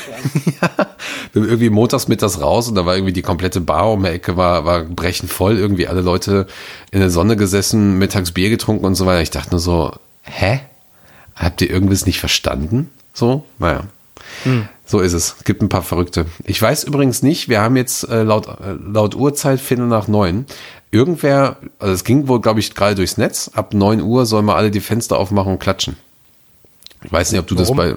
bin 1.33 1.45
irgendwie 1.45 1.71
montags 1.71 2.09
mittags 2.09 2.41
raus 2.41 2.69
und 2.69 2.75
da 2.75 2.85
war 2.85 2.95
irgendwie 2.95 3.15
die 3.15 3.23
komplette 3.23 3.63
Bar 3.63 3.93
um 3.93 4.03
die 4.03 4.11
Ecke, 4.11 4.37
war, 4.37 4.67
war 4.67 4.85
brechend 4.85 5.31
voll. 5.31 5.57
Irgendwie 5.57 5.89
alle 5.89 6.03
Leute 6.03 6.47
in 6.91 7.01
der 7.01 7.11
Sonne 7.11 7.37
gesessen, 7.37 7.99
mittags 7.99 8.33
Bier 8.33 8.51
getrunken 8.51 8.85
und 8.85 8.97
so 8.97 9.07
weiter. 9.07 9.23
Ich 9.23 9.31
dachte 9.31 9.53
nur 9.53 9.61
so, 9.61 9.93
hä? 10.23 10.61
Habt 11.35 11.63
ihr 11.63 11.71
irgendwas 11.71 12.05
nicht 12.05 12.21
verstanden? 12.21 12.91
So, 13.15 13.45
naja. 13.59 13.85
So 14.85 15.01
ist 15.01 15.13
es. 15.13 15.37
Gibt 15.45 15.63
ein 15.63 15.69
paar 15.69 15.83
Verrückte. 15.83 16.27
Ich 16.45 16.61
weiß 16.61 16.85
übrigens 16.85 17.23
nicht, 17.23 17.49
wir 17.49 17.61
haben 17.61 17.77
jetzt 17.77 18.09
äh, 18.09 18.23
laut, 18.23 18.49
äh, 18.49 18.73
laut 18.73 19.15
Uhrzeit 19.15 19.61
Viertel 19.61 19.87
nach 19.87 20.09
neun. 20.09 20.47
Irgendwer, 20.91 21.57
also 21.79 21.95
es 21.95 22.05
ging 22.05 22.27
wohl, 22.27 22.41
glaube 22.41 22.61
ich, 22.61 22.75
gerade 22.75 22.97
durchs 22.97 23.17
Netz. 23.17 23.51
Ab 23.55 23.75
neun 23.75 24.01
Uhr 24.01 24.27
sollen 24.27 24.47
wir 24.47 24.57
alle 24.57 24.71
die 24.71 24.81
Fenster 24.81 25.19
aufmachen 25.19 25.53
und 25.53 25.59
klatschen. 25.61 25.97
Ich 27.03 27.11
weiß 27.13 27.33
nicht, 27.33 27.41
ob 27.41 27.47
du 27.47 27.57
Warum? 27.59 27.77
das 27.79 27.97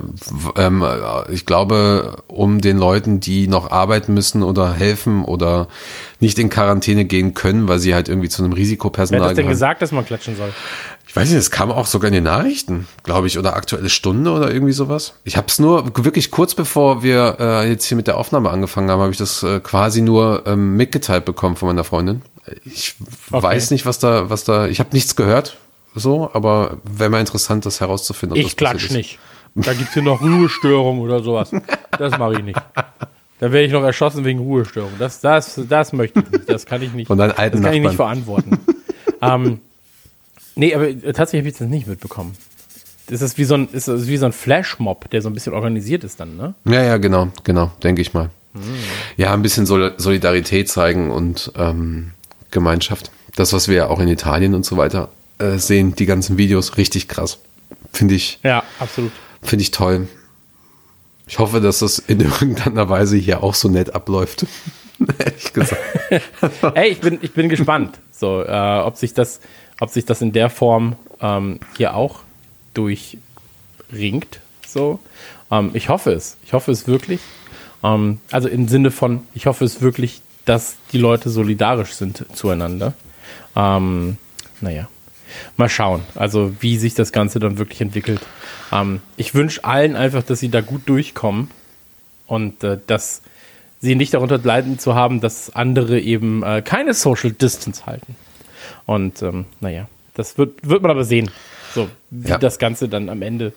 bei, 0.56 0.62
ähm, 0.64 0.82
äh, 0.82 1.32
ich 1.34 1.46
glaube, 1.46 2.18
um 2.28 2.62
den 2.62 2.78
Leuten, 2.78 3.20
die 3.20 3.48
noch 3.50 3.70
arbeiten 3.70 4.14
müssen 4.14 4.44
oder 4.44 4.74
helfen 4.74 5.26
oder 5.26 5.68
nicht 6.22 6.40
in 6.40 6.50
Quarantäne 6.50 7.04
gehen 7.04 7.34
können, 7.34 7.68
weil 7.68 7.80
sie 7.80 7.94
halt 7.94 8.08
irgendwie 8.08 8.30
zu 8.30 8.44
einem 8.44 8.54
Wer 8.54 8.60
Risikopersonal 8.60 9.22
hat 9.22 9.30
das 9.32 9.36
denn 9.36 9.44
gehören. 9.44 9.54
gesagt, 9.56 9.82
dass 9.82 9.92
man 9.92 10.06
klatschen 10.06 10.38
soll? 10.38 10.54
Ich 11.06 11.14
weiß 11.16 11.30
nicht, 11.30 11.38
es 11.38 11.52
kam 11.52 11.70
auch 11.70 11.86
sogar 11.86 12.08
in 12.08 12.14
den 12.14 12.24
Nachrichten, 12.24 12.88
glaube 13.04 13.28
ich, 13.28 13.38
oder 13.38 13.56
aktuelle 13.58 13.90
Stunde 13.90 14.32
oder 14.32 14.52
irgendwie 14.54 14.74
sowas. 14.74 15.14
Ich 15.26 15.36
habe 15.36 15.48
es 15.50 15.60
nur 15.60 15.86
wirklich 16.04 16.32
kurz 16.32 16.56
bevor 16.56 17.04
wir 17.04 17.36
äh, 17.40 17.70
jetzt 17.70 17.84
hier 17.86 17.98
mit 17.98 18.08
der 18.08 18.18
Aufnahme 18.18 18.50
angefangen 18.52 18.90
haben, 18.90 19.02
habe 19.02 19.12
ich 19.12 19.18
das 19.18 19.44
äh, 19.44 19.60
quasi 19.60 20.02
nur 20.02 20.44
ähm, 20.48 20.76
mitgeteilt 20.78 21.26
bekommen 21.26 21.56
von 21.58 21.68
meiner 21.68 21.84
Freundin. 21.84 22.22
Ich 22.66 22.96
Okay. 23.32 23.44
weiß 23.44 23.72
nicht, 23.72 23.86
was 23.86 24.00
da, 24.00 24.30
was 24.30 24.44
da. 24.44 24.68
Ich 24.68 24.80
habe 24.80 24.90
nichts 24.94 25.16
gehört, 25.16 25.58
so, 25.96 26.30
aber 26.34 26.78
wäre 26.84 27.10
mal 27.10 27.20
interessant, 27.20 27.66
das 27.66 27.80
herauszufinden. 27.82 28.38
ob 28.38 28.44
das 28.44 28.52
Ich 28.52 28.58
klatsch 28.58 28.92
nicht. 28.92 29.20
Da 29.56 29.74
gibt's 29.74 29.94
hier 29.94 30.02
noch 30.04 30.22
Ruhestörung 30.22 31.00
oder 31.02 31.22
sowas. 31.22 31.52
Das 31.98 32.18
mache 32.18 32.34
ich 32.34 32.44
nicht. 32.44 32.60
Dann 33.40 33.52
werde 33.52 33.68
ich 33.68 33.72
noch 33.72 33.84
erschossen 33.84 34.26
wegen 34.26 34.40
Ruhestörung. 34.40 34.92
Das, 34.98 35.20
das, 35.20 35.60
das 35.70 35.94
möchte 35.94 36.22
ich 36.22 36.32
nicht. 36.32 36.50
Das 36.50 36.66
kann 36.66 36.82
ich 36.82 36.94
nicht. 36.94 37.08
Von 37.08 37.18
deinen 37.18 37.34
alten 37.34 37.58
das 37.58 37.66
kann 37.66 37.74
ich 37.76 37.82
nicht 37.82 37.96
verantworten. 37.96 38.60
ähm, 39.22 39.60
nee, 40.56 40.74
aber 40.74 40.88
tatsächlich 41.14 41.42
habe 41.42 41.50
ich 41.50 41.58
das 41.58 41.68
nicht 41.68 41.88
mitbekommen. 41.88 42.36
Das 43.08 43.22
ist 43.22 43.38
wie 43.38 43.44
so 43.44 43.56
ein, 43.56 43.68
ist 43.72 44.08
wie 44.08 44.18
so 44.18 44.26
ein 44.26 44.32
Flashmob, 44.32 45.10
der 45.10 45.22
so 45.22 45.30
ein 45.30 45.34
bisschen 45.34 45.54
organisiert 45.54 46.04
ist 46.04 46.20
dann, 46.20 46.38
ne? 46.38 46.56
Ja, 46.66 46.82
ja, 46.82 46.98
genau, 46.98 47.28
genau, 47.44 47.72
denke 47.84 48.02
ich 48.02 48.14
mal. 48.14 48.30
Ja, 49.18 49.34
ein 49.34 49.42
bisschen 49.42 49.66
Sol 49.66 49.94
Solidarität 49.98 50.70
zeigen 50.70 51.12
und 51.12 51.52
ähm, 51.58 52.12
Gemeinschaft. 52.52 53.12
Das, 53.36 53.52
was 53.52 53.68
wir 53.68 53.76
ja 53.76 53.88
auch 53.88 54.00
in 54.00 54.08
Italien 54.08 54.54
und 54.54 54.64
so 54.66 54.78
weiter 54.78 55.10
äh, 55.40 55.58
sehen, 55.58 55.96
die 55.96 56.06
ganzen 56.06 56.38
Videos, 56.38 56.78
richtig 56.78 57.08
krass. 57.08 57.40
Finde 57.92 58.16
ich, 58.16 58.40
Ja, 58.44 58.64
absolut. 58.80 59.12
finde 59.42 59.64
ich 59.64 59.72
toll. 59.72 60.08
Ich 61.28 61.40
hoffe, 61.40 61.62
dass 61.62 61.80
das 61.80 62.00
in 62.00 62.20
irgendeiner 62.22 62.90
Weise 62.90 63.18
hier 63.18 63.44
auch 63.44 63.54
so 63.56 63.70
nett 63.70 63.94
abläuft. 63.96 64.46
Ehrlich 65.20 65.54
gesagt. 65.54 65.82
Ey, 66.76 66.90
ich 66.90 67.00
bin, 67.02 67.20
ich 67.22 67.34
bin 67.34 67.50
gespannt, 67.50 68.00
so, 68.12 68.44
äh, 68.44 68.80
ob 68.80 68.98
sich 68.98 69.14
das, 69.14 69.40
ob 69.80 69.90
sich 69.90 70.06
das 70.06 70.22
in 70.22 70.32
der 70.32 70.50
Form 70.50 70.96
ähm, 71.22 71.60
hier 71.78 71.96
auch 71.96 72.20
durchringt. 72.74 74.40
So, 74.68 75.00
ähm, 75.52 75.72
ich 75.74 75.90
hoffe 75.90 76.12
es. 76.12 76.38
Ich 76.46 76.54
hoffe 76.54 76.72
es 76.72 76.88
wirklich. 76.88 77.20
Ähm, 77.84 78.20
also 78.32 78.48
im 78.48 78.68
Sinne 78.68 78.92
von, 78.92 79.22
ich 79.34 79.46
hoffe 79.46 79.66
es 79.66 79.82
wirklich, 79.82 80.22
dass 80.46 80.76
die 80.92 80.98
Leute 80.98 81.30
solidarisch 81.30 81.94
sind 81.94 82.26
zueinander. 82.34 82.94
Ähm, 83.56 84.18
naja, 84.62 84.88
mal 85.58 85.70
schauen. 85.70 86.02
Also 86.16 86.54
wie 86.60 86.78
sich 86.78 86.94
das 86.96 87.12
Ganze 87.12 87.40
dann 87.40 87.58
wirklich 87.58 87.82
entwickelt. 87.82 88.22
Ähm, 88.72 89.02
ich 89.18 89.34
wünsche 89.36 89.64
allen 89.64 89.96
einfach, 89.96 90.24
dass 90.24 90.40
sie 90.40 90.50
da 90.50 90.62
gut 90.62 90.82
durchkommen 90.88 91.50
und 92.28 92.64
äh, 92.64 92.78
dass 92.88 93.22
sie 93.80 93.96
nicht 93.96 94.14
darunter 94.14 94.38
leiden 94.38 94.80
zu 94.80 94.96
haben, 94.96 95.20
dass 95.22 95.54
andere 95.56 96.00
eben 96.00 96.44
äh, 96.44 96.62
keine 96.62 96.94
Social 96.94 97.32
Distance 97.32 97.86
halten. 97.86 98.16
Und 98.86 99.22
ähm, 99.22 99.46
naja, 99.60 99.88
das 100.14 100.38
wird, 100.38 100.68
wird 100.68 100.82
man 100.82 100.92
aber 100.92 101.04
sehen, 101.04 101.30
so 101.74 101.90
wie 102.10 102.30
Ja. 102.30 102.38
das 102.38 102.60
Ganze 102.60 102.88
dann 102.88 103.10
am 103.10 103.22
Ende, 103.22 103.52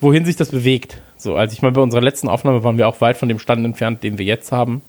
wohin 0.00 0.24
sich 0.24 0.36
das 0.36 0.50
bewegt. 0.50 1.00
So, 1.16 1.34
als 1.36 1.52
ich 1.52 1.60
mal 1.62 1.72
bei 1.72 1.80
unserer 1.80 2.00
letzten 2.00 2.28
Aufnahme 2.28 2.62
waren 2.64 2.78
wir 2.78 2.88
auch 2.88 3.00
weit 3.00 3.16
von 3.16 3.28
dem 3.28 3.38
Stand 3.40 3.64
entfernt, 3.64 4.02
den 4.04 4.16
wir 4.18 4.24
jetzt 4.24 4.52
haben. 4.52 4.80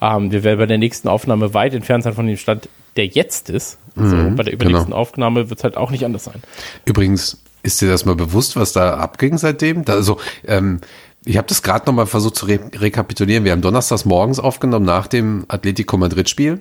Ähm, 0.00 0.32
wir 0.32 0.42
werden 0.44 0.58
bei 0.58 0.66
der 0.66 0.78
nächsten 0.78 1.08
Aufnahme 1.08 1.52
weit 1.54 1.74
entfernt 1.74 2.04
sein 2.04 2.14
von 2.14 2.26
dem 2.26 2.38
Stand, 2.38 2.68
der 2.98 3.06
jetzt 3.06 3.48
ist. 3.48 3.78
So, 3.96 4.04
bei 4.36 4.44
der 4.44 4.52
übernächsten 4.52 4.90
genau. 4.90 4.96
Aufnahme 4.96 5.50
wird 5.50 5.58
es 5.58 5.64
halt 5.64 5.76
auch 5.76 5.90
nicht 5.90 6.04
anders 6.04 6.24
sein. 6.24 6.40
Übrigens, 6.84 7.38
ist 7.62 7.80
dir 7.80 7.88
das 7.88 8.04
mal 8.04 8.14
bewusst, 8.14 8.54
was 8.54 8.72
da 8.72 8.94
abging 8.94 9.38
seitdem? 9.38 9.84
Da, 9.84 9.94
also, 9.94 10.18
ähm, 10.46 10.80
ich 11.24 11.36
habe 11.36 11.48
das 11.48 11.62
gerade 11.62 11.86
nochmal 11.86 12.06
versucht 12.06 12.36
zu 12.36 12.46
re 12.46 12.60
rekapitulieren. 12.74 13.44
Wir 13.44 13.52
haben 13.52 13.60
donnerstags 13.60 14.04
morgens 14.04 14.38
aufgenommen 14.38 14.86
nach 14.86 15.08
dem 15.08 15.44
Atletico 15.48 15.96
Madrid-Spiel. 15.96 16.60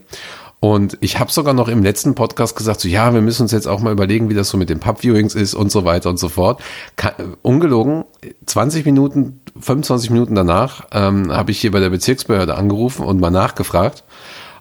Und 0.60 0.98
ich 1.02 1.20
habe 1.20 1.32
sogar 1.32 1.54
noch 1.54 1.68
im 1.68 1.84
letzten 1.84 2.16
Podcast 2.16 2.56
gesagt, 2.56 2.82
so 2.82 2.88
ja, 2.88 3.14
wir 3.14 3.22
müssen 3.22 3.44
uns 3.44 3.52
jetzt 3.52 3.68
auch 3.68 3.80
mal 3.80 3.92
überlegen, 3.94 4.30
wie 4.30 4.34
das 4.34 4.50
so 4.50 4.58
mit 4.58 4.70
den 4.70 4.80
Pub-Viewings 4.80 5.36
ist 5.36 5.54
und 5.54 5.72
so 5.72 5.86
weiter 5.86 6.10
und 6.10 6.18
so 6.18 6.30
fort. 6.30 6.62
Ka 6.96 7.14
ungelogen, 7.44 8.06
20 8.48 8.84
Minuten, 8.84 9.42
25 9.60 10.10
Minuten 10.10 10.34
danach 10.34 10.88
ähm, 10.92 11.32
habe 11.32 11.52
ich 11.52 11.60
hier 11.60 11.72
bei 11.72 11.80
der 11.80 11.92
Bezirksbehörde 11.92 12.56
angerufen 12.56 13.06
und 13.06 13.20
mal 13.20 13.30
nachgefragt. 13.30 14.04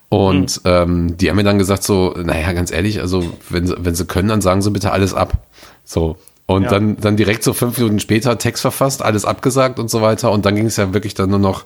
Und 0.09 0.61
ähm, 0.65 1.17
die 1.17 1.29
haben 1.29 1.37
mir 1.37 1.43
dann 1.45 1.59
gesagt 1.59 1.83
so, 1.83 2.15
naja, 2.17 2.53
ganz 2.53 2.71
ehrlich, 2.71 3.01
also 3.01 3.25
wenn 3.51 3.67
sie, 3.67 3.75
wenn 3.79 3.95
sie 3.95 4.05
können, 4.05 4.29
dann 4.29 4.41
sagen 4.41 4.63
sie 4.63 4.71
bitte 4.71 4.93
alles 4.93 5.15
ab. 5.15 5.39
So. 5.85 6.17
Und 6.47 6.65
Ja. 6.65 6.71
dann, 6.71 6.97
dann 7.01 7.17
direkt 7.17 7.43
so 7.43 7.53
fünf 7.53 7.77
Minuten 7.77 7.99
später 7.99 8.39
Text 8.39 8.61
verfasst, 8.61 9.03
alles 9.03 9.25
abgesagt 9.25 9.81
und 9.81 9.91
so 9.91 10.01
weiter. 10.03 10.31
Und 10.31 10.47
dann 10.47 10.55
ging 10.55 10.67
es 10.67 10.77
ja 10.77 10.95
wirklich 10.95 11.15
dann 11.15 11.31
nur 11.31 11.41
noch, 11.41 11.65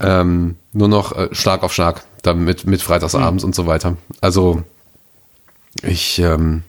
ähm, 0.00 0.56
nur 0.72 0.88
noch 0.88 1.14
äh, 1.16 1.28
Schlag 1.32 1.62
auf 1.62 1.74
Schlag, 1.74 2.02
dann 2.22 2.44
mit, 2.44 2.66
mit 2.66 2.80
freitagsabends 2.80 3.44
und 3.44 3.54
so 3.54 3.66
weiter. 3.66 3.98
Also 4.22 4.62
ich, 5.82 6.18
ähm, 6.18 6.62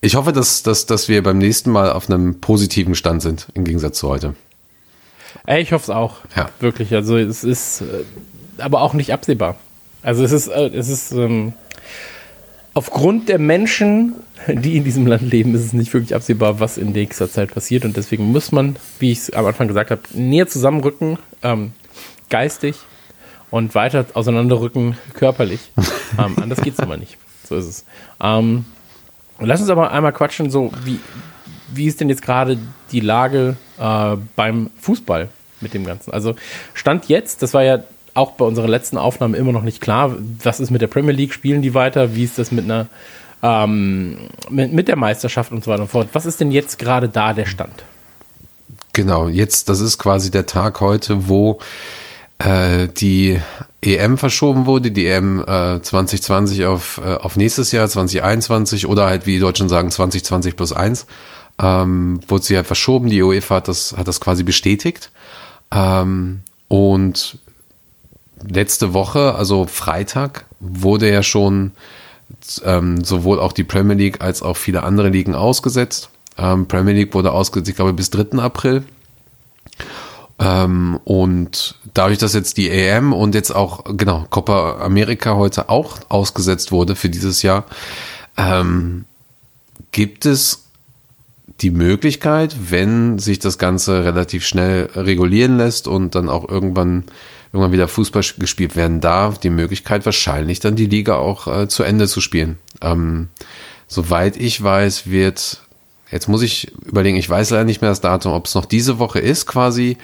ich 0.00 0.14
hoffe, 0.14 0.32
dass, 0.32 0.62
dass, 0.62 0.86
dass 0.86 1.08
wir 1.08 1.22
beim 1.22 1.36
nächsten 1.36 1.70
Mal 1.70 1.92
auf 1.92 2.08
einem 2.08 2.40
positiven 2.40 2.94
Stand 2.94 3.20
sind, 3.20 3.48
im 3.52 3.64
Gegensatz 3.64 3.98
zu 3.98 4.08
heute. 4.08 4.34
Ey, 5.46 5.60
ich 5.60 5.72
hoffe 5.72 5.84
es 5.84 5.90
auch. 5.90 6.16
Ja. 6.34 6.48
Wirklich. 6.60 6.94
Also 6.94 7.18
es 7.18 7.44
ist 7.44 7.82
äh, 7.82 8.04
aber 8.58 8.80
auch 8.80 8.94
nicht 8.94 9.12
absehbar. 9.12 9.56
Also 10.02 10.24
es 10.24 10.32
ist, 10.32 10.48
äh, 10.48 10.68
es 10.68 10.88
ist 10.88 11.12
ähm, 11.12 11.52
aufgrund 12.74 13.28
der 13.28 13.38
Menschen, 13.38 14.14
die 14.46 14.76
in 14.76 14.84
diesem 14.84 15.06
Land 15.06 15.22
leben, 15.22 15.54
ist 15.54 15.64
es 15.64 15.72
nicht 15.72 15.92
wirklich 15.92 16.14
absehbar, 16.14 16.60
was 16.60 16.78
in 16.78 16.92
nächster 16.92 17.30
Zeit 17.30 17.52
passiert. 17.52 17.84
Und 17.84 17.96
deswegen 17.96 18.24
muss 18.24 18.52
man, 18.52 18.76
wie 18.98 19.12
ich 19.12 19.18
es 19.18 19.30
am 19.32 19.46
Anfang 19.46 19.68
gesagt 19.68 19.90
habe, 19.90 20.02
näher 20.14 20.48
zusammenrücken, 20.48 21.18
ähm, 21.42 21.72
geistig 22.28 22.76
und 23.50 23.74
weiter 23.74 24.06
auseinanderrücken 24.14 24.96
körperlich. 25.14 25.72
ähm, 26.18 26.36
anders 26.40 26.62
geht's 26.62 26.80
aber 26.80 26.96
nicht. 26.96 27.18
So 27.46 27.56
ist 27.56 27.66
es. 27.66 27.84
Ähm, 28.20 28.64
lass 29.38 29.60
uns 29.60 29.70
aber 29.70 29.90
einmal 29.90 30.12
quatschen, 30.12 30.50
so 30.50 30.72
wie, 30.84 31.00
wie 31.72 31.86
ist 31.86 32.00
denn 32.00 32.08
jetzt 32.08 32.22
gerade 32.22 32.58
die 32.92 33.00
Lage 33.00 33.56
äh, 33.78 34.16
beim 34.36 34.70
Fußball 34.80 35.28
mit 35.60 35.74
dem 35.74 35.84
Ganzen? 35.84 36.12
Also 36.12 36.36
Stand 36.72 37.08
jetzt, 37.08 37.42
das 37.42 37.52
war 37.52 37.64
ja 37.64 37.82
auch 38.14 38.32
bei 38.32 38.44
unserer 38.44 38.68
letzten 38.68 38.98
Aufnahme 38.98 39.36
immer 39.36 39.52
noch 39.52 39.62
nicht 39.62 39.80
klar, 39.80 40.16
was 40.42 40.60
ist 40.60 40.70
mit 40.70 40.82
der 40.82 40.86
Premier 40.86 41.12
League, 41.12 41.32
spielen 41.32 41.62
die 41.62 41.74
weiter, 41.74 42.14
wie 42.14 42.24
ist 42.24 42.38
das 42.38 42.50
mit 42.52 42.64
einer 42.64 42.86
ähm, 43.42 44.18
mit, 44.50 44.72
mit 44.72 44.88
der 44.88 44.96
Meisterschaft 44.96 45.52
und 45.52 45.64
so 45.64 45.70
weiter 45.70 45.82
und 45.82 45.90
fort. 45.90 46.08
Was 46.12 46.26
ist 46.26 46.40
denn 46.40 46.50
jetzt 46.50 46.78
gerade 46.78 47.08
da 47.08 47.32
der 47.32 47.46
Stand? 47.46 47.84
Genau, 48.92 49.28
jetzt, 49.28 49.68
das 49.68 49.80
ist 49.80 49.98
quasi 49.98 50.30
der 50.30 50.46
Tag 50.46 50.80
heute, 50.80 51.28
wo 51.28 51.60
äh, 52.38 52.88
die 52.88 53.40
EM 53.82 54.18
verschoben 54.18 54.66
wurde, 54.66 54.90
die 54.90 55.06
EM 55.06 55.40
äh, 55.40 55.80
2020 55.80 56.66
auf, 56.66 57.00
äh, 57.04 57.14
auf 57.14 57.36
nächstes 57.36 57.72
Jahr, 57.72 57.88
2021 57.88 58.86
oder 58.86 59.06
halt, 59.06 59.26
wie 59.26 59.34
die 59.34 59.40
Deutschen 59.40 59.68
sagen, 59.68 59.90
2020 59.90 60.56
plus 60.56 60.72
eins 60.72 61.06
ähm, 61.60 62.20
wurde 62.26 62.44
sie 62.44 62.56
halt 62.56 62.66
verschoben. 62.66 63.08
Die 63.08 63.22
UEFA 63.22 63.56
hat 63.56 63.68
das, 63.68 63.94
hat 63.96 64.08
das 64.08 64.20
quasi 64.20 64.42
bestätigt. 64.42 65.10
Ähm, 65.70 66.40
und 66.68 67.38
letzte 68.48 68.94
Woche, 68.94 69.34
also 69.34 69.66
Freitag, 69.66 70.46
wurde 70.60 71.10
ja 71.10 71.22
schon 71.22 71.72
ähm, 72.64 73.04
sowohl 73.04 73.40
auch 73.40 73.52
die 73.52 73.64
Premier 73.64 73.96
League 73.96 74.20
als 74.20 74.42
auch 74.42 74.56
viele 74.56 74.82
andere 74.82 75.08
Ligen 75.08 75.34
ausgesetzt. 75.34 76.10
Ähm, 76.38 76.66
Premier 76.66 76.94
League 76.94 77.14
wurde 77.14 77.32
ausgesetzt, 77.32 77.70
ich 77.70 77.76
glaube, 77.76 77.92
bis 77.92 78.10
3. 78.10 78.38
April. 78.38 78.84
Ähm, 80.38 80.98
und 81.04 81.76
dadurch, 81.92 82.18
dass 82.18 82.32
jetzt 82.32 82.56
die 82.56 82.70
EM 82.70 83.12
und 83.12 83.34
jetzt 83.34 83.54
auch, 83.54 83.84
genau, 83.96 84.26
Copa 84.30 84.80
America 84.80 85.34
heute 85.34 85.68
auch 85.68 85.98
ausgesetzt 86.08 86.72
wurde 86.72 86.96
für 86.96 87.10
dieses 87.10 87.42
Jahr, 87.42 87.66
ähm, 88.36 89.04
gibt 89.92 90.24
es 90.24 90.64
die 91.60 91.70
Möglichkeit, 91.70 92.56
wenn 92.70 93.18
sich 93.18 93.38
das 93.38 93.58
Ganze 93.58 94.04
relativ 94.04 94.46
schnell 94.46 94.88
regulieren 94.94 95.58
lässt 95.58 95.86
und 95.86 96.14
dann 96.14 96.30
auch 96.30 96.48
irgendwann 96.48 97.04
irgendwann 97.52 97.72
wieder 97.72 97.88
Fußball 97.88 98.22
gespielt 98.38 98.76
werden 98.76 99.00
darf, 99.00 99.38
die 99.38 99.50
Möglichkeit 99.50 100.04
wahrscheinlich 100.04 100.60
dann 100.60 100.76
die 100.76 100.86
Liga 100.86 101.16
auch 101.16 101.46
äh, 101.46 101.68
zu 101.68 101.82
Ende 101.82 102.06
zu 102.06 102.20
spielen. 102.20 102.58
Ähm, 102.80 103.28
soweit 103.86 104.36
ich 104.36 104.62
weiß, 104.62 105.10
wird 105.10 105.62
jetzt 106.10 106.28
muss 106.28 106.42
ich 106.42 106.72
überlegen, 106.84 107.16
ich 107.16 107.30
weiß 107.30 107.50
leider 107.50 107.64
nicht 107.64 107.80
mehr 107.80 107.90
das 107.90 108.00
Datum, 108.00 108.32
ob 108.32 108.46
es 108.46 108.54
noch 108.54 108.64
diese 108.64 108.98
Woche 108.98 109.20
ist 109.20 109.46
quasi. 109.46 109.96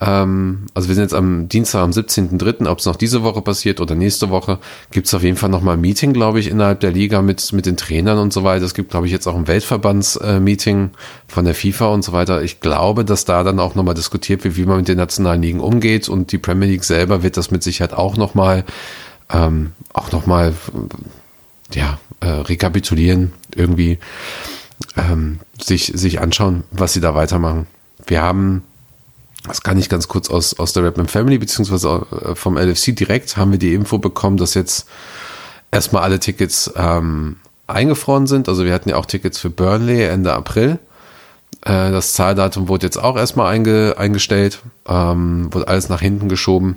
Ähm, 0.00 0.66
also 0.74 0.88
wir 0.88 0.94
sind 0.94 1.04
jetzt 1.04 1.14
am 1.14 1.48
Dienstag, 1.48 1.82
am 1.82 1.90
17.03., 1.90 2.68
ob 2.68 2.78
es 2.78 2.86
noch 2.86 2.96
diese 2.96 3.22
Woche 3.22 3.42
passiert 3.42 3.80
oder 3.80 3.94
nächste 3.94 4.30
Woche, 4.30 4.58
gibt 4.90 5.06
es 5.06 5.14
auf 5.14 5.22
jeden 5.22 5.36
Fall 5.36 5.50
nochmal 5.50 5.74
ein 5.76 5.80
Meeting, 5.80 6.12
glaube 6.12 6.40
ich, 6.40 6.48
innerhalb 6.48 6.80
der 6.80 6.92
Liga 6.92 7.22
mit, 7.22 7.52
mit 7.52 7.66
den 7.66 7.76
Trainern 7.76 8.18
und 8.18 8.32
so 8.32 8.44
weiter. 8.44 8.64
Es 8.64 8.74
gibt, 8.74 8.90
glaube 8.90 9.06
ich, 9.06 9.12
jetzt 9.12 9.26
auch 9.26 9.36
ein 9.36 9.46
Weltverbands-Meeting 9.46 10.90
von 11.28 11.44
der 11.44 11.54
FIFA 11.54 11.88
und 11.88 12.02
so 12.02 12.12
weiter. 12.12 12.42
Ich 12.42 12.60
glaube, 12.60 13.04
dass 13.04 13.24
da 13.24 13.44
dann 13.44 13.60
auch 13.60 13.74
nochmal 13.74 13.94
diskutiert 13.94 14.44
wird, 14.44 14.56
wie 14.56 14.64
man 14.64 14.78
mit 14.78 14.88
den 14.88 14.96
nationalen 14.96 15.42
Ligen 15.42 15.60
umgeht 15.60 16.08
und 16.08 16.32
die 16.32 16.38
Premier 16.38 16.68
League 16.68 16.84
selber 16.84 17.22
wird 17.22 17.36
das 17.36 17.50
mit 17.50 17.62
Sicherheit 17.62 17.92
auch 17.92 18.16
nochmal 18.16 18.64
ähm, 19.32 19.72
auch 19.92 20.12
nochmal 20.12 20.54
ja, 21.72 21.98
äh, 22.20 22.26
rekapitulieren, 22.26 23.32
irgendwie 23.54 23.98
ähm, 24.96 25.40
sich, 25.60 25.92
sich 25.94 26.20
anschauen, 26.20 26.64
was 26.70 26.92
sie 26.92 27.00
da 27.00 27.14
weitermachen. 27.14 27.66
wir 28.06 28.22
haben, 28.22 28.62
das 29.46 29.62
kann 29.62 29.78
ich 29.78 29.88
ganz 29.88 30.08
kurz 30.08 30.28
aus, 30.28 30.58
aus 30.58 30.72
der 30.72 30.84
Rapman 30.84 31.08
Family, 31.08 31.38
beziehungsweise 31.38 32.06
äh, 32.10 32.34
vom 32.34 32.58
LFC 32.58 32.94
direkt, 32.94 33.36
haben 33.36 33.52
wir 33.52 33.58
die 33.58 33.74
Info 33.74 33.98
bekommen, 33.98 34.36
dass 34.36 34.54
jetzt 34.54 34.86
erstmal 35.70 36.02
alle 36.02 36.20
Tickets 36.20 36.70
ähm, 36.76 37.36
eingefroren 37.66 38.26
sind. 38.26 38.48
Also 38.48 38.64
wir 38.64 38.74
hatten 38.74 38.90
ja 38.90 38.96
auch 38.96 39.06
Tickets 39.06 39.38
für 39.38 39.50
Burnley 39.50 40.02
Ende 40.02 40.32
April. 40.34 40.78
Äh, 41.62 41.90
das 41.90 42.12
Zahldatum 42.12 42.68
wurde 42.68 42.86
jetzt 42.86 42.98
auch 42.98 43.16
erstmal 43.16 43.52
einge, 43.52 43.94
eingestellt, 43.96 44.60
ähm, 44.86 45.52
wurde 45.52 45.68
alles 45.68 45.88
nach 45.88 46.00
hinten 46.00 46.28
geschoben. 46.28 46.76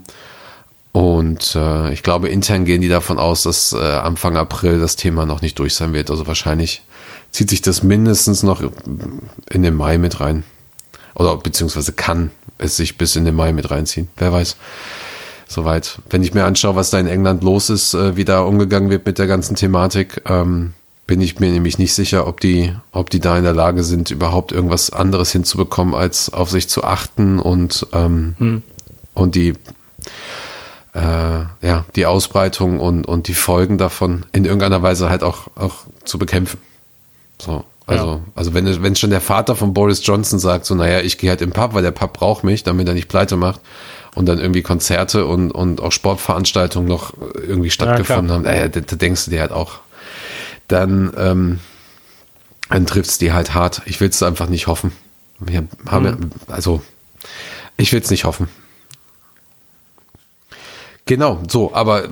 Und 0.93 1.55
äh, 1.55 1.91
ich 1.91 2.03
glaube, 2.03 2.29
intern 2.29 2.65
gehen 2.65 2.82
die 2.82 2.89
davon 2.89 3.17
aus, 3.17 3.43
dass 3.43 3.74
äh, 3.74 3.77
Anfang 3.77 4.38
April 4.38 4.79
das 4.79 4.96
Thema 4.96 5.25
noch 5.25 5.41
nicht 5.41 5.58
durch 5.58 5.74
sein 5.74 5.93
wird. 5.93 6.12
Also 6.12 6.27
wahrscheinlich 6.27 6.84
zieht 7.32 7.50
sich 7.50 7.62
das 7.63 7.82
mindestens 7.82 8.43
noch 8.43 8.62
in 9.50 9.63
den 9.63 9.74
Mai 9.74 9.98
mit 9.98 10.20
rein. 10.20 10.43
Oder 11.15 11.38
beziehungsweise 11.38 11.93
kann 11.93 12.32
es 12.58 12.77
sich 12.77 12.98
bis 12.98 13.15
in 13.15 13.25
den 13.25 13.36
Mai 13.36 13.53
mit 13.53 13.70
reinziehen. 13.70 14.08
Wer 14.17 14.32
weiß. 14.32 14.55
Soweit. 15.48 16.00
Wenn 16.10 16.24
ich 16.24 16.34
mir 16.34 16.46
anschaue, 16.46 16.75
was 16.75 16.89
da 16.89 17.00
in 17.00 17.08
England 17.08 17.43
los 17.43 17.70
ist, 17.70 17.93
äh, 17.93 18.15
wie 18.15 18.25
da 18.25 18.41
umgegangen 18.41 18.89
wird 18.89 19.05
mit 19.05 19.20
der 19.20 19.27
ganzen 19.27 19.55
Thematik, 19.55 20.24
ähm, 20.27 20.74
bin 21.05 21.22
ich 21.22 21.39
mir 21.39 21.51
nämlich 21.51 21.77
nicht 21.77 21.93
sicher, 21.93 22.27
ob 22.27 22.39
die, 22.39 22.74
ob 22.91 23.10
die 23.10 23.20
da 23.20 23.38
in 23.38 23.43
der 23.43 23.53
Lage 23.53 23.84
sind, 23.84 24.10
überhaupt 24.10 24.51
irgendwas 24.51 24.89
anderes 24.89 25.32
hinzubekommen, 25.32 25.93
als 25.93 26.34
auf 26.34 26.50
sich 26.50 26.70
zu 26.70 26.84
achten 26.84 27.39
und, 27.39 27.88
ähm, 27.93 28.36
hm. 28.39 28.63
und 29.13 29.36
die, 29.36 29.53
äh, 30.93 31.00
ja, 31.62 31.86
die 31.96 32.05
Ausbreitung 32.05 32.79
und, 32.79 33.05
und 33.05 33.27
die 33.27 33.34
Folgen 33.34 33.77
davon 33.77 34.25
in 34.32 34.46
irgendeiner 34.46 34.82
Weise 34.82 35.10
halt 35.10 35.24
auch, 35.24 35.48
auch 35.55 35.84
zu 36.05 36.17
bekämpfen. 36.17 36.60
So. 37.39 37.65
Also, 37.86 38.06
ja. 38.06 38.22
also 38.36 38.54
wenn, 38.54 38.84
wenn 38.84 38.96
schon 38.96 39.10
der 39.10 39.22
Vater 39.22 39.56
von 39.56 39.74
Boris 39.74 40.06
Johnson 40.06 40.40
sagt, 40.40 40.66
so, 40.66 40.75
naja, 40.75 41.02
ich 41.02 41.18
gehe 41.18 41.30
halt 41.30 41.42
im 41.42 41.52
Pub, 41.52 41.74
weil 41.74 41.84
der 41.84 41.92
Pub 41.92 42.13
braucht 42.13 42.44
mich, 42.44 42.63
damit 42.63 42.88
er 42.88 42.94
nicht 42.94 43.10
pleite 43.10 43.36
macht 43.36 43.60
und 44.16 44.25
dann 44.28 44.40
irgendwie 44.40 44.62
Konzerte 44.62 45.25
und, 45.25 45.52
und 45.52 45.82
auch 45.82 45.92
Sportveranstaltungen 45.92 46.88
noch 46.88 47.13
irgendwie 47.36 47.70
stattgefunden 47.70 48.30
ja, 48.30 48.36
haben, 48.36 48.44
naja, 48.44 48.68
da, 48.70 48.80
da 48.80 48.96
denkst 48.96 49.25
du 49.25 49.32
dir 49.32 49.42
halt 49.42 49.52
auch, 49.52 49.80
dann, 50.68 51.13
ähm, 51.18 51.60
dann 52.70 52.86
trifft 52.86 53.10
es 53.10 53.18
die 53.18 53.34
halt 53.34 53.54
hart. 53.54 53.82
Ich 53.86 54.00
will 54.00 54.10
es 54.10 54.24
einfach 54.24 54.48
nicht 54.48 54.68
hoffen. 54.68 54.94
Wir 55.40 55.68
haben, 55.88 56.06
mhm. 56.06 56.32
also, 56.48 56.82
ich 57.75 57.92
will 57.92 58.02
es 58.02 58.10
nicht 58.10 58.24
hoffen. 58.24 58.48
Genau, 61.05 61.39
so, 61.50 61.74
aber 61.74 62.07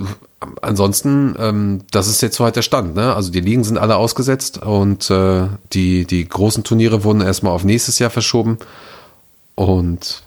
ansonsten, 0.62 1.36
ähm, 1.40 1.82
das 1.92 2.08
ist 2.08 2.22
jetzt 2.22 2.36
so 2.36 2.44
halt 2.44 2.56
der 2.56 2.62
Stand. 2.62 2.96
Ne? 2.96 3.16
Also 3.16 3.32
die 3.32 3.40
Ligen 3.40 3.64
sind 3.64 3.78
alle 3.78 3.96
ausgesetzt 3.96 4.58
und 4.58 5.10
äh, 5.10 5.48
die, 5.72 6.06
die 6.06 6.28
großen 6.28 6.64
Turniere 6.64 7.04
wurden 7.04 7.22
erstmal 7.22 7.54
auf 7.54 7.64
nächstes 7.64 8.00
Jahr 8.00 8.10
verschoben. 8.10 8.58
Und 9.56 10.24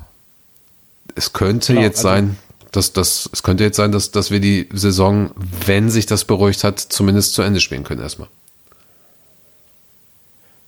es 1.14 1.32
könnte 1.32 1.74
genau, 1.74 1.84
jetzt 1.84 1.98
also 1.98 2.08
sein, 2.08 2.38
dass 2.72 2.92
das, 2.92 3.28
es 3.32 3.42
könnte 3.42 3.64
jetzt 3.64 3.76
sein, 3.76 3.92
dass, 3.92 4.10
dass 4.10 4.30
wir 4.30 4.40
die 4.40 4.68
Saison, 4.72 5.30
wenn 5.66 5.90
sich 5.90 6.06
das 6.06 6.24
beruhigt 6.24 6.64
hat, 6.64 6.80
zumindest 6.80 7.34
zu 7.34 7.42
Ende 7.42 7.60
spielen 7.60 7.84
können 7.84 8.00
erstmal. 8.00 8.28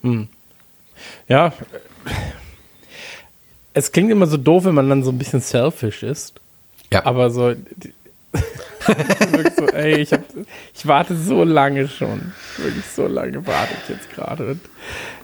Hm. 0.03 0.29
Ja, 1.29 1.53
es 3.73 3.93
klingt 3.93 4.11
immer 4.11 4.27
so 4.27 4.37
doof, 4.37 4.65
wenn 4.65 4.75
man 4.75 4.89
dann 4.89 5.03
so 5.03 5.11
ein 5.11 5.19
bisschen 5.19 5.41
selfish 5.41 6.03
ist. 6.03 6.41
Ja. 6.93 7.05
Aber 7.05 7.31
so, 7.31 7.53
so 9.57 9.67
ey, 9.67 10.01
ich, 10.01 10.13
hab, 10.13 10.23
ich 10.75 10.87
warte 10.87 11.17
so 11.17 11.45
lange 11.45 11.89
schon. 11.89 12.33
Wirklich 12.57 12.85
so 12.85 13.07
lange 13.07 13.47
warte 13.47 13.75
ich 13.83 13.89
jetzt 13.89 14.15
gerade. 14.15 14.59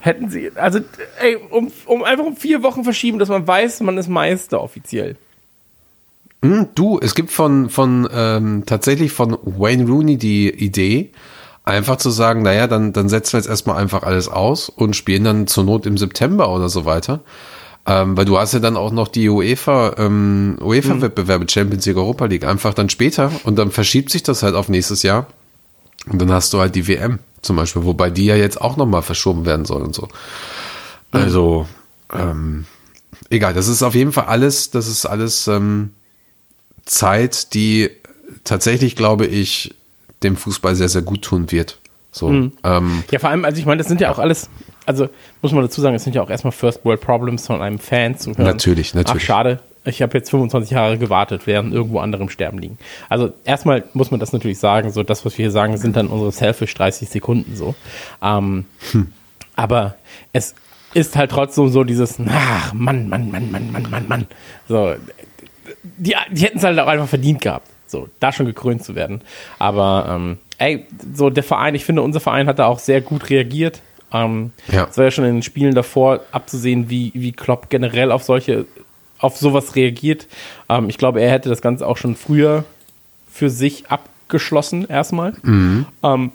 Hätten 0.00 0.30
sie, 0.30 0.50
also, 0.54 0.80
ey, 1.20 1.36
um, 1.36 1.70
um 1.86 2.02
einfach 2.02 2.24
um 2.24 2.36
vier 2.36 2.62
Wochen 2.62 2.84
verschieben, 2.84 3.18
dass 3.18 3.28
man 3.28 3.46
weiß, 3.46 3.80
man 3.80 3.98
ist 3.98 4.08
Meister 4.08 4.60
offiziell. 4.60 5.16
Hm, 6.44 6.68
du, 6.74 6.98
es 7.00 7.14
gibt 7.14 7.30
von, 7.30 7.70
von 7.70 8.08
ähm, 8.12 8.64
tatsächlich 8.66 9.12
von 9.12 9.38
Wayne 9.42 9.86
Rooney 9.86 10.16
die 10.16 10.50
Idee, 10.50 11.12
einfach 11.64 11.96
zu 11.96 12.10
sagen, 12.10 12.42
naja, 12.42 12.66
dann, 12.66 12.92
dann 12.92 13.08
setzen 13.08 13.34
wir 13.34 13.38
jetzt 13.38 13.48
erstmal 13.48 13.76
einfach 13.76 14.02
alles 14.02 14.28
aus 14.28 14.68
und 14.68 14.96
spielen 14.96 15.22
dann 15.22 15.46
zur 15.46 15.64
Not 15.64 15.86
im 15.86 15.96
September 15.96 16.52
oder 16.52 16.68
so 16.68 16.84
weiter. 16.84 17.20
Ähm, 17.84 18.16
weil 18.16 18.24
du 18.24 18.38
hast 18.38 18.54
ja 18.54 18.60
dann 18.60 18.76
auch 18.76 18.92
noch 18.92 19.08
die 19.08 19.28
UEFA, 19.28 19.96
ähm, 19.98 20.56
UEFA-Wettbewerbe, 20.60 21.46
Champions 21.50 21.84
League, 21.84 21.96
Europa 21.96 22.26
League, 22.26 22.44
einfach 22.44 22.74
dann 22.74 22.88
später 22.88 23.32
und 23.42 23.56
dann 23.56 23.72
verschiebt 23.72 24.10
sich 24.10 24.22
das 24.22 24.44
halt 24.44 24.54
auf 24.54 24.68
nächstes 24.68 25.02
Jahr. 25.02 25.26
Und 26.06 26.20
dann 26.20 26.30
hast 26.30 26.52
du 26.52 26.60
halt 26.60 26.74
die 26.74 26.86
WM 26.86 27.18
zum 27.42 27.56
Beispiel, 27.56 27.84
wobei 27.84 28.10
die 28.10 28.26
ja 28.26 28.36
jetzt 28.36 28.60
auch 28.60 28.76
nochmal 28.76 29.02
verschoben 29.02 29.46
werden 29.46 29.64
soll 29.64 29.82
und 29.82 29.94
so. 29.94 30.08
Also, 31.10 31.66
ähm, 32.12 32.66
egal, 33.30 33.52
das 33.52 33.68
ist 33.68 33.82
auf 33.82 33.94
jeden 33.94 34.12
Fall 34.12 34.24
alles, 34.24 34.70
das 34.70 34.86
ist 34.86 35.04
alles 35.04 35.48
ähm, 35.48 35.90
Zeit, 36.84 37.52
die 37.54 37.90
tatsächlich, 38.44 38.96
glaube 38.96 39.26
ich, 39.26 39.74
dem 40.22 40.36
Fußball 40.36 40.76
sehr, 40.76 40.88
sehr 40.88 41.02
gut 41.02 41.22
tun 41.22 41.50
wird. 41.50 41.78
So, 42.12 42.28
mhm. 42.28 42.52
ähm, 42.62 43.04
ja, 43.10 43.18
vor 43.18 43.30
allem, 43.30 43.44
also 43.44 43.58
ich 43.58 43.66
meine, 43.66 43.78
das 43.78 43.88
sind 43.88 44.00
ja 44.00 44.10
auch 44.12 44.18
alles, 44.18 44.48
also 44.86 45.08
muss 45.40 45.52
man 45.52 45.62
dazu 45.62 45.80
sagen, 45.80 45.94
es 45.94 46.04
sind 46.04 46.14
ja 46.14 46.22
auch 46.22 46.30
erstmal 46.30 46.52
First 46.52 46.84
World 46.84 47.00
Problems 47.00 47.46
von 47.46 47.62
einem 47.62 47.78
Fan 47.78 48.16
zu 48.16 48.30
hören. 48.30 48.46
Natürlich, 48.46 48.94
natürlich. 48.94 49.22
Ach, 49.22 49.26
schade, 49.26 49.60
ich 49.84 50.02
habe 50.02 50.16
jetzt 50.16 50.30
25 50.30 50.70
Jahre 50.70 50.98
gewartet, 50.98 51.42
während 51.46 51.72
irgendwo 51.72 51.98
andere 51.98 52.22
im 52.22 52.28
Sterben 52.28 52.58
liegen. 52.58 52.78
Also 53.08 53.32
erstmal 53.44 53.84
muss 53.94 54.10
man 54.10 54.20
das 54.20 54.32
natürlich 54.32 54.58
sagen, 54.58 54.90
so 54.90 55.02
das, 55.02 55.24
was 55.24 55.36
wir 55.38 55.44
hier 55.44 55.50
sagen, 55.50 55.76
sind 55.76 55.96
dann 55.96 56.06
unsere 56.06 56.32
selfish 56.32 56.74
30 56.74 57.08
Sekunden 57.08 57.56
so. 57.56 57.74
Ähm, 58.22 58.66
hm. 58.92 59.12
Aber 59.56 59.96
es 60.32 60.54
ist 60.94 61.16
halt 61.16 61.30
trotzdem 61.30 61.68
so 61.68 61.84
dieses, 61.84 62.18
ach, 62.28 62.72
Mann, 62.72 63.08
Mann, 63.08 63.30
Mann, 63.30 63.50
Mann, 63.50 63.72
Mann, 63.72 63.90
Mann, 63.90 64.08
Mann. 64.08 64.26
So, 64.68 64.94
die, 65.96 66.14
die 66.30 66.42
hätten 66.42 66.58
es 66.58 66.64
halt 66.64 66.78
auch 66.78 66.86
einfach 66.86 67.08
verdient 67.08 67.40
gehabt, 67.40 67.68
so, 67.86 68.08
da 68.20 68.32
schon 68.32 68.46
gekrönt 68.46 68.84
zu 68.84 68.94
werden. 68.94 69.20
Aber, 69.58 70.06
ähm, 70.10 70.38
ey, 70.58 70.86
so 71.14 71.30
der 71.30 71.42
Verein, 71.42 71.74
ich 71.74 71.84
finde, 71.84 72.02
unser 72.02 72.20
Verein 72.20 72.46
hat 72.46 72.58
da 72.58 72.66
auch 72.66 72.78
sehr 72.78 73.00
gut 73.00 73.30
reagiert. 73.30 73.80
Ähm, 74.12 74.52
ja. 74.70 74.86
Es 74.90 74.96
war 74.96 75.04
ja 75.06 75.10
schon 75.10 75.24
in 75.24 75.36
den 75.36 75.42
Spielen 75.42 75.74
davor 75.74 76.20
abzusehen, 76.32 76.90
wie, 76.90 77.12
wie 77.14 77.32
Klopp 77.32 77.70
generell 77.70 78.12
auf 78.12 78.22
solche, 78.22 78.66
auf 79.18 79.36
sowas 79.36 79.76
reagiert. 79.76 80.26
Ähm, 80.68 80.88
ich 80.88 80.98
glaube, 80.98 81.20
er 81.20 81.30
hätte 81.30 81.48
das 81.48 81.62
Ganze 81.62 81.86
auch 81.86 81.96
schon 81.96 82.16
früher 82.16 82.64
für 83.30 83.50
sich 83.50 83.90
abgeschlossen, 83.90 84.86
erstmal. 84.88 85.32
Mhm. 85.42 85.86
Ähm, 86.02 86.32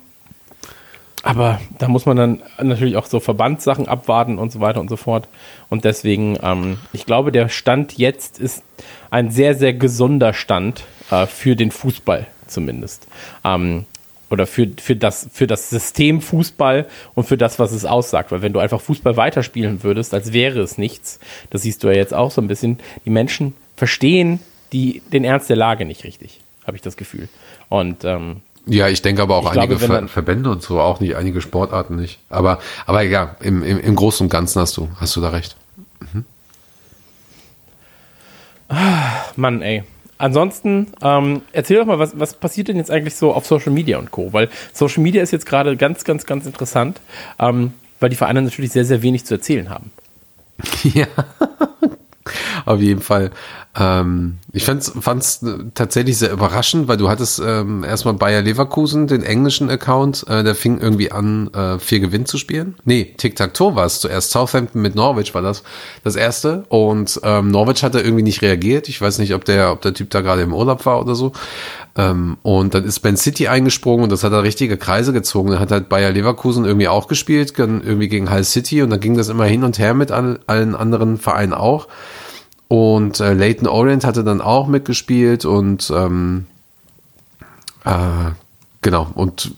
aber 1.24 1.60
da 1.78 1.88
muss 1.88 2.06
man 2.06 2.16
dann 2.16 2.42
natürlich 2.62 2.96
auch 2.96 3.06
so 3.06 3.20
Verbandssachen 3.20 3.88
abwarten 3.88 4.38
und 4.38 4.52
so 4.52 4.62
weiter 4.62 4.80
und 4.80 4.90
so 4.90 4.96
fort. 4.96 5.28
Und 5.70 5.84
deswegen, 5.84 6.38
ähm, 6.42 6.78
ich 6.94 7.06
glaube, 7.06 7.32
der 7.32 7.50
Stand 7.50 7.98
jetzt 7.98 8.40
ist 8.40 8.64
ein 9.10 9.30
sehr, 9.30 9.56
sehr 9.56 9.74
gesunder 9.74 10.34
Stand 10.34 10.86
äh, 11.12 11.26
für 11.26 11.56
den 11.56 11.72
Fußball 11.72 12.28
zumindest. 12.48 13.08
Ähm, 13.44 13.86
oder 14.30 14.46
für, 14.48 14.68
für, 14.80 14.96
das, 14.96 15.30
für 15.32 15.48
das 15.48 15.70
System 15.70 16.22
Fußball 16.22 16.88
und 17.14 17.26
für 17.26 17.38
das, 17.38 17.60
was 17.60 17.72
es 17.72 17.86
aussagt. 17.86 18.32
Weil 18.32 18.42
wenn 18.42 18.54
du 18.54 18.60
einfach 18.60 18.82
Fußball 18.82 19.18
weiterspielen 19.18 19.84
würdest, 19.84 20.14
als 20.14 20.34
wäre 20.34 20.60
es 20.60 20.78
nichts, 20.78 21.20
das 21.50 21.62
siehst 21.62 21.84
du 21.84 21.88
ja 21.88 21.96
jetzt 21.96 22.14
auch 22.14 22.32
so 22.32 22.42
ein 22.42 22.48
bisschen, 22.48 22.80
die 23.06 23.10
Menschen 23.10 23.54
verstehen 23.76 24.40
die, 24.74 25.02
den 25.14 25.24
Ernst 25.24 25.50
der 25.50 25.56
Lage 25.56 25.86
nicht 25.86 26.04
richtig, 26.04 26.42
habe 26.66 26.76
ich 26.76 26.84
das 26.84 26.98
Gefühl. 26.98 27.30
Und 27.70 28.04
ähm, 28.04 28.42
ja, 28.66 28.90
ich 28.90 29.02
denke 29.02 29.22
aber 29.22 29.38
auch 29.38 29.46
einige 29.46 29.78
glaube, 29.78 30.00
Ver 30.00 30.08
Verbände 30.10 30.50
und 30.50 30.62
so 30.62 30.82
auch 30.82 31.00
nicht, 31.00 31.16
einige 31.16 31.40
Sportarten 31.40 31.96
nicht. 31.96 32.20
Aber, 32.30 32.60
aber 32.86 33.02
ja, 33.02 33.38
im, 33.40 33.64
im, 33.64 33.80
im 33.80 33.96
Großen 33.96 34.26
und 34.26 34.30
Ganzen 34.30 34.60
hast 34.60 34.76
du, 34.76 34.90
hast 35.00 35.16
du 35.16 35.22
da 35.22 35.30
recht. 35.30 35.56
Mhm. 36.14 36.26
Ah, 38.68 39.24
Mann, 39.38 39.62
ey. 39.62 39.84
Ansonsten, 40.18 40.88
ähm, 41.02 41.42
erzähl 41.52 41.78
doch 41.78 41.86
mal, 41.86 42.00
was, 42.00 42.20
was 42.20 42.34
passiert 42.34 42.70
denn 42.70 42.78
jetzt 42.78 42.90
eigentlich 42.90 43.16
so 43.16 43.34
auf 43.34 43.46
Social 43.46 43.72
Media 43.72 43.98
und 43.98 44.12
Co.? 44.12 44.34
Weil 44.34 44.50
Social 44.74 45.04
Media 45.04 45.22
ist 45.22 45.32
jetzt 45.32 45.46
gerade 45.46 45.78
ganz, 45.78 46.04
ganz, 46.04 46.26
ganz 46.26 46.46
interessant, 46.46 47.02
ähm, 47.40 47.74
weil 48.00 48.10
die 48.10 48.16
Vereine 48.16 48.42
natürlich 48.42 48.72
sehr, 48.72 48.86
sehr 48.86 49.02
wenig 49.02 49.26
zu 49.26 49.36
erzählen 49.36 49.70
haben. 49.70 49.92
Ja, 50.84 51.08
auf 52.66 52.82
jeden 52.82 53.02
Fall. 53.02 53.32
Ähm, 53.80 54.38
ich 54.54 54.66
fand 54.66 54.82
es 54.82 55.46
tatsächlich 55.76 56.18
sehr 56.18 56.32
überraschend, 56.32 56.88
weil 56.88 56.98
du 56.98 57.10
hattest 57.10 57.40
ähm, 57.46 57.84
erstmal 57.84 58.16
Bayer 58.16 58.42
Leverkusen, 58.42 59.06
den 59.06 59.22
englischen 59.22 59.70
Account, 59.70 60.26
äh, 60.28 60.44
der 60.44 60.56
fing 60.56 60.80
irgendwie 60.80 61.12
an, 61.12 61.54
äh, 61.54 61.78
vier 61.78 62.00
Gewinn 62.00 62.26
zu 62.26 62.40
spielen. 62.40 62.76
Nee, 62.86 63.14
Tic-Tac-Toe 63.18 63.76
war 63.76 63.86
es 63.86 64.00
zuerst. 64.00 64.32
Southampton 64.32 64.82
mit 64.82 64.96
Norwich 64.96 65.36
war 65.36 65.44
das 65.44 65.64
das 66.04 66.16
erste. 66.16 66.66
Und 66.70 67.20
ähm, 67.24 67.52
Norwich 67.52 67.84
hat 67.84 67.94
da 67.94 68.00
irgendwie 68.00 68.24
nicht 68.24 68.42
reagiert. 68.42 68.90
Ich 68.90 69.00
weiß 69.00 69.20
nicht, 69.20 69.36
ob 69.36 69.46
der, 69.46 69.72
ob 69.72 69.82
der 69.82 69.94
Typ 69.94 70.10
da 70.10 70.22
gerade 70.22 70.42
im 70.42 70.54
Urlaub 70.54 70.86
war 70.88 71.00
oder 71.00 71.14
so. 71.14 71.34
Ähm, 71.96 72.38
und 72.42 72.74
dann 72.74 72.84
ist 72.84 73.02
Ben 73.02 73.16
City 73.16 73.48
eingesprungen 73.48 74.06
und 74.06 74.12
das 74.12 74.24
hat 74.24 74.34
da 74.34 74.40
richtige 74.40 74.78
Kreise 74.78 75.14
gezogen. 75.14 75.52
Dann 75.52 75.60
hat 75.60 75.72
halt 75.72 75.88
Bayer 75.88 76.12
Leverkusen 76.12 76.66
irgendwie 76.66 76.88
auch 76.88 77.08
gespielt, 77.08 77.54
irgendwie 77.58 78.08
gegen 78.08 78.32
Hull 78.34 78.44
City 78.44 78.82
und 78.82 78.90
dann 78.90 79.00
ging 79.00 79.16
das 79.16 79.30
immer 79.30 79.46
hin 79.46 79.64
und 79.64 79.78
her 79.78 79.94
mit 79.94 80.12
allen 80.12 80.76
anderen 80.76 81.18
Vereinen 81.18 81.54
auch. 81.54 81.88
Und 82.68 83.20
äh, 83.20 83.34
Leighton 83.34 83.68
Orient 83.68 84.04
hatte 84.04 84.24
dann 84.24 84.42
auch 84.42 84.68
mitgespielt 84.68 85.46
und 85.46 85.92
ähm, 85.96 86.46
äh, 87.86 88.32
genau, 88.82 89.08
und 89.14 89.54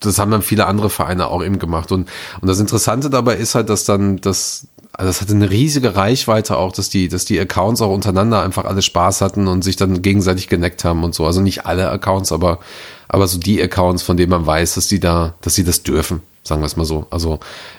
das 0.00 0.18
haben 0.18 0.30
dann 0.30 0.42
viele 0.42 0.66
andere 0.66 0.90
Vereine 0.90 1.28
auch 1.28 1.44
eben 1.44 1.58
gemacht. 1.58 1.92
Und, 1.92 2.08
und 2.40 2.48
das 2.48 2.60
Interessante 2.60 3.10
dabei 3.10 3.36
ist 3.36 3.54
halt, 3.54 3.68
dass 3.68 3.84
dann, 3.84 4.20
dass 4.20 4.66
also 4.92 5.08
das 5.08 5.20
hatte 5.20 5.34
eine 5.34 5.50
riesige 5.50 5.94
Reichweite 5.94 6.56
auch, 6.56 6.72
dass 6.72 6.88
die, 6.88 7.08
dass 7.08 7.24
die 7.24 7.38
Accounts 7.38 7.80
auch 7.82 7.92
untereinander 7.92 8.42
einfach 8.42 8.64
alle 8.64 8.82
Spaß 8.82 9.20
hatten 9.20 9.46
und 9.46 9.62
sich 9.62 9.76
dann 9.76 10.02
gegenseitig 10.02 10.48
geneckt 10.48 10.84
haben 10.84 11.04
und 11.04 11.14
so. 11.14 11.24
Also 11.24 11.40
nicht 11.40 11.66
alle 11.66 11.88
Accounts, 11.88 12.32
aber, 12.32 12.58
aber 13.06 13.28
so 13.28 13.38
die 13.38 13.62
Accounts, 13.62 14.02
von 14.02 14.16
denen 14.16 14.30
man 14.30 14.44
weiß, 14.44 14.74
dass 14.74 14.88
die 14.88 14.98
da, 14.98 15.34
dass 15.40 15.54
sie 15.54 15.62
das 15.62 15.84
dürfen, 15.84 16.20
sagen 16.48 16.62
wir 16.62 16.66
es 16.66 16.76
mal 16.76 16.84
so. 16.84 17.06
Also 17.10 17.38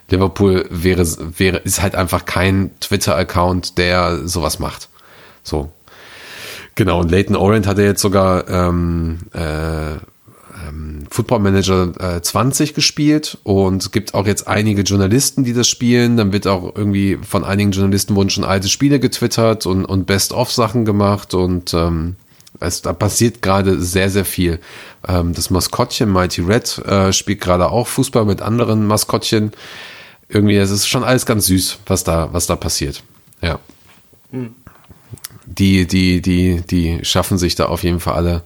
Liverpool 0.10 0.66
wäre, 0.70 1.06
wäre, 1.38 1.58
ist 1.58 1.82
halt 1.82 1.96
einfach 1.96 2.26
kein 2.26 2.72
Twitter-Account, 2.80 3.78
der 3.78 4.28
sowas 4.28 4.60
macht. 4.60 4.88
So. 5.44 5.70
Genau, 6.76 7.02
und 7.02 7.12
Leighton 7.12 7.36
Orient 7.36 7.68
hat 7.68 7.80
er 7.80 7.86
jetzt 7.86 8.02
sogar 8.02 8.48
ähm, 8.48 9.20
äh, 9.34 9.96
ähm, 10.68 11.04
Football 11.10 11.40
Manager 11.40 11.92
äh, 12.18 12.22
20 12.22 12.74
gespielt 12.74 13.38
und 13.44 13.92
gibt 13.92 14.14
auch 14.14 14.28
jetzt 14.28 14.48
einige 14.48 14.84
Journalisten, 14.84 15.44
die 15.44 15.54
das 15.54 15.68
spielen. 15.68 16.16
Dann 16.16 16.32
wird 16.32 16.48
auch 16.48 16.76
irgendwie 16.76 17.18
von 17.22 17.44
einigen 17.44 17.72
Journalisten 17.72 18.16
wurden 18.16 18.30
schon 18.30 18.46
alte 18.46 18.70
Spiele 18.70 19.00
getwittert 19.00 19.66
und, 19.66 19.84
und 19.84 20.06
Best-of-Sachen 20.06 20.86
gemacht 20.86 21.34
und 21.34 21.74
ähm, 21.74 22.16
es, 22.60 22.82
da 22.82 22.94
passiert 22.94 23.42
gerade 23.42 23.82
sehr, 23.82 24.10
sehr 24.10 24.26
viel. 24.26 24.60
Ähm, 25.08 25.34
das 25.34 25.50
Maskottchen 25.50 26.12
Mighty 26.12 26.42
Red 26.42 26.80
äh, 26.80 27.14
spielt 27.14 27.42
gerade 27.42 27.70
auch 27.70 27.88
Fußball 27.88 28.26
mit 28.26 28.42
anderen 28.42 28.86
Maskottchen. 28.86 29.52
Irgendwie, 30.28 30.58
es 30.58 30.70
ist 30.70 30.88
schon 30.88 31.04
alles 31.04 31.26
ganz 31.26 31.48
süß, 31.48 31.80
was 31.88 32.04
da, 32.04 32.30
was 32.32 32.48
da 32.48 32.56
passiert. 32.56 33.04
Ja. 33.42 33.60
Hm. 34.32 34.56
Die, 35.46 35.88
die, 35.88 36.22
die, 36.22 36.62
die 36.62 37.00
schaffen 37.04 37.38
sich 37.40 37.56
da 37.56 37.66
auf 37.66 37.84
jeden 37.84 38.00
Fall 38.00 38.14
alle 38.14 38.44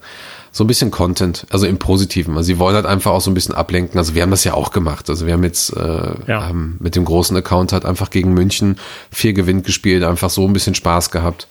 so 0.53 0.63
ein 0.63 0.67
bisschen 0.67 0.91
Content, 0.91 1.47
also 1.49 1.65
im 1.65 1.79
Positiven. 1.79 2.37
Also 2.37 2.47
sie 2.47 2.59
wollen 2.59 2.75
halt 2.75 2.85
einfach 2.85 3.11
auch 3.11 3.21
so 3.21 3.31
ein 3.31 3.33
bisschen 3.33 3.55
ablenken. 3.55 3.97
Also 3.97 4.13
wir 4.13 4.21
haben 4.21 4.29
das 4.29 4.43
ja 4.43 4.53
auch 4.53 4.71
gemacht. 4.71 5.09
Also 5.09 5.25
wir 5.25 5.33
haben 5.33 5.43
jetzt 5.43 5.75
äh, 5.75 6.13
ja. 6.27 6.43
haben 6.43 6.77
mit 6.79 6.95
dem 6.95 7.05
großen 7.05 7.35
Account 7.35 7.73
halt 7.73 7.85
einfach 7.85 8.11
gegen 8.11 8.33
München 8.33 8.77
vier 9.11 9.33
Gewinn 9.33 9.63
gespielt, 9.63 10.03
einfach 10.03 10.29
so 10.29 10.47
ein 10.47 10.53
bisschen 10.53 10.75
Spaß 10.75 11.09
gehabt. 11.09 11.47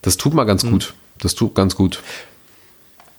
Das 0.00 0.16
tut 0.16 0.32
mal 0.32 0.44
ganz 0.44 0.64
mhm. 0.64 0.70
gut. 0.70 0.94
Das 1.20 1.34
tut 1.34 1.54
ganz 1.54 1.76
gut. 1.76 2.02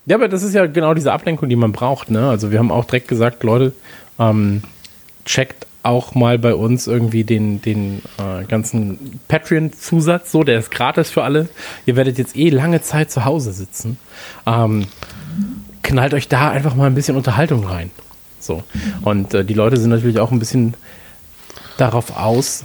Ja, 0.06 0.16
aber 0.16 0.28
das 0.28 0.42
ist 0.42 0.54
ja 0.54 0.66
genau 0.66 0.94
diese 0.94 1.12
Ablenkung, 1.12 1.48
die 1.48 1.56
man 1.56 1.72
braucht. 1.72 2.10
Ne? 2.10 2.28
Also 2.28 2.50
wir 2.50 2.58
haben 2.58 2.70
auch 2.70 2.84
direkt 2.86 3.08
gesagt, 3.08 3.42
Leute, 3.42 3.72
ähm, 4.18 4.62
checkt 5.24 5.66
auch 5.82 6.14
mal 6.14 6.38
bei 6.38 6.54
uns 6.54 6.86
irgendwie 6.86 7.24
den, 7.24 7.62
den 7.62 8.02
äh, 8.18 8.44
ganzen 8.44 9.20
Patreon-Zusatz, 9.28 10.32
so, 10.32 10.44
der 10.44 10.58
ist 10.58 10.70
gratis 10.70 11.10
für 11.10 11.22
alle. 11.22 11.48
Ihr 11.86 11.96
werdet 11.96 12.18
jetzt 12.18 12.36
eh 12.36 12.50
lange 12.50 12.82
Zeit 12.82 13.10
zu 13.10 13.24
Hause 13.24 13.52
sitzen. 13.52 13.98
Ähm, 14.46 14.86
knallt 15.82 16.14
euch 16.14 16.28
da 16.28 16.50
einfach 16.50 16.74
mal 16.74 16.86
ein 16.86 16.94
bisschen 16.94 17.16
Unterhaltung 17.16 17.64
rein. 17.64 17.90
So. 18.40 18.62
Und 19.02 19.34
äh, 19.34 19.44
die 19.44 19.54
Leute 19.54 19.76
sind 19.76 19.90
natürlich 19.90 20.18
auch 20.18 20.30
ein 20.30 20.38
bisschen 20.38 20.74
darauf 21.76 22.16
aus, 22.16 22.64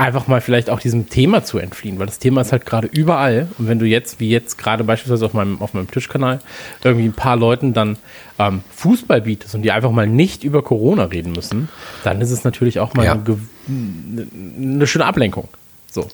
einfach 0.00 0.26
mal 0.28 0.40
vielleicht 0.40 0.70
auch 0.70 0.80
diesem 0.80 1.10
Thema 1.10 1.44
zu 1.44 1.58
entfliehen, 1.58 1.98
weil 1.98 2.06
das 2.06 2.18
Thema 2.18 2.40
ist 2.40 2.52
halt 2.52 2.64
gerade 2.64 2.88
überall. 2.88 3.48
Und 3.58 3.68
wenn 3.68 3.78
du 3.78 3.84
jetzt, 3.84 4.18
wie 4.18 4.30
jetzt 4.30 4.56
gerade 4.56 4.82
beispielsweise 4.82 5.26
auf 5.26 5.34
meinem, 5.34 5.60
auf 5.60 5.74
meinem 5.74 5.90
Tischkanal, 5.90 6.40
irgendwie 6.82 7.04
ein 7.04 7.12
paar 7.12 7.36
Leuten 7.36 7.74
dann 7.74 7.98
ähm, 8.38 8.62
Fußball 8.74 9.20
bietest 9.20 9.54
und 9.54 9.62
die 9.62 9.72
einfach 9.72 9.90
mal 9.90 10.06
nicht 10.06 10.42
über 10.42 10.62
Corona 10.62 11.04
reden 11.04 11.32
müssen, 11.32 11.68
dann 12.02 12.22
ist 12.22 12.30
es 12.30 12.44
natürlich 12.44 12.80
auch 12.80 12.94
mal 12.94 13.04
ja. 13.04 13.12
eine, 13.12 14.26
eine, 14.56 14.86
schöne 14.86 15.04
Ablenkung. 15.04 15.48
So. 15.90 16.08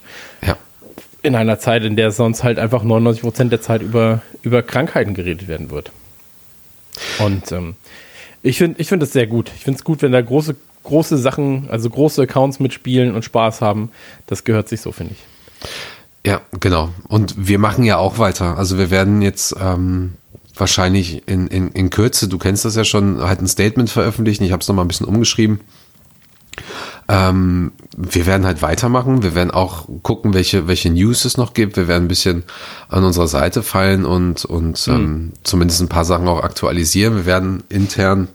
Ja. 0.44 0.56
In 1.22 1.36
einer 1.36 1.60
Zeit, 1.60 1.84
in 1.84 1.94
der 1.94 2.10
sonst 2.10 2.42
halt 2.42 2.58
einfach 2.58 2.82
99 2.82 3.22
Prozent 3.22 3.52
der 3.52 3.60
Zeit 3.60 3.82
über, 3.82 4.20
über 4.42 4.64
Krankheiten 4.64 5.14
geredet 5.14 5.46
werden 5.46 5.70
wird. 5.70 5.92
Und 7.20 7.52
ähm, 7.52 7.76
ich 8.42 8.58
finde 8.58 8.80
ich 8.80 8.88
find 8.88 9.02
das 9.02 9.12
sehr 9.12 9.26
gut. 9.26 9.52
Ich 9.56 9.62
finde 9.62 9.78
es 9.78 9.84
gut, 9.84 10.02
wenn 10.02 10.12
da 10.12 10.20
große 10.20 10.56
große 10.86 11.18
Sachen, 11.18 11.68
also 11.68 11.90
große 11.90 12.22
Accounts 12.22 12.60
mitspielen 12.60 13.14
und 13.14 13.24
Spaß 13.24 13.60
haben. 13.60 13.90
Das 14.26 14.44
gehört 14.44 14.68
sich 14.68 14.80
so, 14.80 14.92
finde 14.92 15.14
ich. 15.14 15.70
Ja, 16.26 16.40
genau. 16.58 16.90
Und 17.08 17.34
wir 17.36 17.58
machen 17.58 17.84
ja 17.84 17.98
auch 17.98 18.18
weiter. 18.18 18.58
Also 18.58 18.78
wir 18.78 18.90
werden 18.90 19.22
jetzt 19.22 19.54
ähm, 19.60 20.14
wahrscheinlich 20.56 21.28
in, 21.28 21.46
in, 21.46 21.70
in 21.70 21.90
Kürze, 21.90 22.28
du 22.28 22.38
kennst 22.38 22.64
das 22.64 22.74
ja 22.74 22.84
schon, 22.84 23.20
halt 23.22 23.40
ein 23.40 23.46
Statement 23.46 23.90
veröffentlichen. 23.90 24.42
Ich 24.44 24.52
habe 24.52 24.60
es 24.60 24.68
nochmal 24.68 24.84
ein 24.84 24.88
bisschen 24.88 25.06
umgeschrieben. 25.06 25.60
Ähm, 27.08 27.72
wir 27.96 28.26
werden 28.26 28.46
halt 28.46 28.62
weitermachen. 28.62 29.22
Wir 29.22 29.34
werden 29.34 29.52
auch 29.52 29.86
gucken, 30.02 30.34
welche, 30.34 30.66
welche 30.66 30.90
News 30.90 31.24
es 31.24 31.36
noch 31.36 31.54
gibt. 31.54 31.76
Wir 31.76 31.86
werden 31.86 32.06
ein 32.06 32.08
bisschen 32.08 32.42
an 32.88 33.04
unserer 33.04 33.28
Seite 33.28 33.62
fallen 33.62 34.04
und, 34.04 34.44
und 34.44 34.84
mhm. 34.88 34.94
ähm, 34.94 35.32
zumindest 35.44 35.80
ein 35.80 35.88
paar 35.88 36.04
Sachen 36.04 36.26
auch 36.26 36.42
aktualisieren. 36.42 37.14
Wir 37.14 37.26
werden 37.26 37.62
intern 37.68 38.28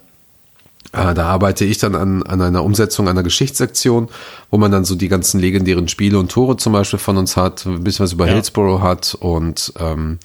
da 0.92 1.26
arbeite 1.26 1.64
ich 1.64 1.78
dann 1.78 1.96
an, 1.96 2.24
an 2.24 2.42
einer 2.42 2.64
Umsetzung 2.64 3.08
einer 3.08 3.24
Geschichtssektion, 3.24 4.10
wo 4.50 4.58
man 4.58 4.72
dann 4.72 4.84
so 4.84 4.96
die 4.96 5.08
ganzen 5.08 5.40
legendären 5.40 5.88
Spiele 5.88 6.20
und 6.20 6.32
Tore 6.32 6.58
zum 6.58 6.74
Beispiel 6.74 7.00
von 7.00 7.18
uns 7.18 7.38
hat, 7.38 7.66
ein 7.66 7.84
bisschen 7.84 8.04
was 8.04 8.14
über 8.14 8.28
ja. 8.28 8.34
Hillsborough 8.34 8.82
hat 8.82 9.16
und 9.20 9.74
ähm, 9.80 10.20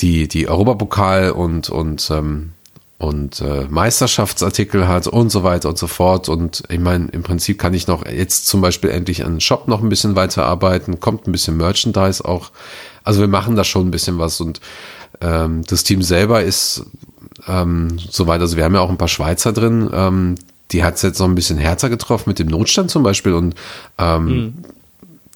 die, 0.00 0.26
die 0.26 0.48
Europapokal 0.48 1.30
und, 1.30 1.70
und, 1.70 2.10
ähm, 2.10 2.52
und 2.98 3.40
äh, 3.40 3.66
Meisterschaftsartikel 3.68 4.88
hat 4.88 5.06
und 5.06 5.30
so 5.30 5.44
weiter 5.44 5.68
und 5.68 5.78
so 5.78 5.86
fort. 5.86 6.28
Und 6.28 6.64
ich 6.68 6.80
meine, 6.80 7.08
im 7.12 7.22
Prinzip 7.22 7.58
kann 7.60 7.74
ich 7.74 7.86
noch 7.86 8.04
jetzt 8.06 8.46
zum 8.46 8.60
Beispiel 8.60 8.90
endlich 8.90 9.24
an 9.24 9.34
den 9.34 9.40
Shop 9.40 9.68
noch 9.68 9.82
ein 9.82 9.88
bisschen 9.88 10.16
weiterarbeiten, 10.16 10.98
kommt 10.98 11.28
ein 11.28 11.32
bisschen 11.32 11.56
Merchandise 11.56 12.24
auch. 12.24 12.50
Also 13.04 13.20
wir 13.20 13.28
machen 13.28 13.54
da 13.54 13.62
schon 13.62 13.88
ein 13.88 13.90
bisschen 13.92 14.18
was 14.18 14.40
und 14.40 14.60
ähm, 15.20 15.62
das 15.68 15.84
Team 15.84 16.02
selber 16.02 16.42
ist 16.42 16.86
ähm, 17.48 17.98
soweit. 18.10 18.40
Also 18.40 18.56
wir 18.56 18.64
haben 18.64 18.74
ja 18.74 18.80
auch 18.80 18.90
ein 18.90 18.98
paar 18.98 19.08
Schweizer 19.08 19.52
drin. 19.52 19.90
Ähm, 19.92 20.36
die 20.72 20.82
hat 20.82 20.96
es 20.96 21.02
jetzt 21.02 21.18
noch 21.18 21.28
ein 21.28 21.34
bisschen 21.34 21.58
härter 21.58 21.88
getroffen 21.90 22.30
mit 22.30 22.38
dem 22.38 22.48
Notstand 22.48 22.90
zum 22.90 23.02
Beispiel. 23.02 23.34
Und 23.34 23.54
ähm, 23.98 24.26
mhm. 24.26 24.54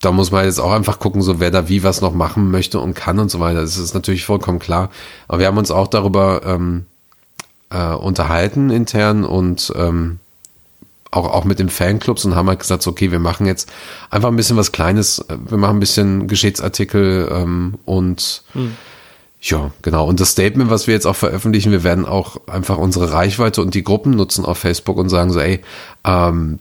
da 0.00 0.12
muss 0.12 0.30
man 0.30 0.44
jetzt 0.44 0.58
auch 0.58 0.72
einfach 0.72 0.98
gucken, 0.98 1.22
so 1.22 1.40
wer 1.40 1.50
da 1.50 1.68
wie 1.68 1.82
was 1.82 2.00
noch 2.00 2.14
machen 2.14 2.50
möchte 2.50 2.80
und 2.80 2.94
kann 2.94 3.18
und 3.18 3.30
so 3.30 3.40
weiter. 3.40 3.60
Das 3.60 3.76
ist 3.76 3.94
natürlich 3.94 4.24
vollkommen 4.24 4.58
klar. 4.58 4.90
Aber 5.28 5.38
wir 5.38 5.46
haben 5.46 5.58
uns 5.58 5.70
auch 5.70 5.88
darüber 5.88 6.42
ähm, 6.44 6.86
äh, 7.70 7.92
unterhalten 7.92 8.70
intern 8.70 9.24
und 9.24 9.72
ähm, 9.76 10.18
auch, 11.10 11.32
auch 11.32 11.44
mit 11.44 11.58
den 11.58 11.70
Fanclubs 11.70 12.24
und 12.24 12.34
haben 12.34 12.48
halt 12.48 12.60
gesagt, 12.60 12.86
okay, 12.86 13.10
wir 13.10 13.18
machen 13.18 13.46
jetzt 13.46 13.70
einfach 14.10 14.28
ein 14.28 14.36
bisschen 14.36 14.56
was 14.58 14.72
Kleines, 14.72 15.24
wir 15.28 15.56
machen 15.56 15.76
ein 15.76 15.80
bisschen 15.80 16.26
Geschichtsartikel 16.26 17.28
ähm, 17.32 17.78
und 17.84 18.42
mhm 18.54 18.76
ja, 19.40 19.70
genau. 19.82 20.06
Und 20.06 20.20
das 20.20 20.30
Statement, 20.30 20.70
was 20.70 20.86
wir 20.86 20.94
jetzt 20.94 21.06
auch 21.06 21.16
veröffentlichen, 21.16 21.70
wir 21.70 21.84
werden 21.84 22.06
auch 22.06 22.48
einfach 22.48 22.76
unsere 22.76 23.12
Reichweite 23.12 23.62
und 23.62 23.74
die 23.74 23.84
Gruppen 23.84 24.12
nutzen 24.12 24.44
auf 24.44 24.58
Facebook 24.58 24.96
und 24.96 25.08
sagen 25.08 25.32
so, 25.32 25.38
ey, 25.38 25.60
ähm, 26.04 26.58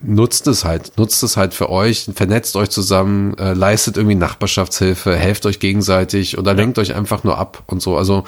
nutzt 0.00 0.46
es 0.46 0.64
halt, 0.64 0.92
nutzt 0.96 1.22
es 1.22 1.36
halt 1.36 1.54
für 1.54 1.70
euch, 1.70 2.08
vernetzt 2.14 2.56
euch 2.56 2.68
zusammen, 2.70 3.36
äh, 3.38 3.54
leistet 3.54 3.96
irgendwie 3.96 4.16
Nachbarschaftshilfe, 4.16 5.16
helft 5.16 5.46
euch 5.46 5.58
gegenseitig 5.58 6.38
oder 6.38 6.52
lenkt 6.52 6.78
euch 6.78 6.94
einfach 6.94 7.24
nur 7.24 7.38
ab 7.38 7.62
und 7.66 7.80
so. 7.80 7.96
Also 7.96 8.24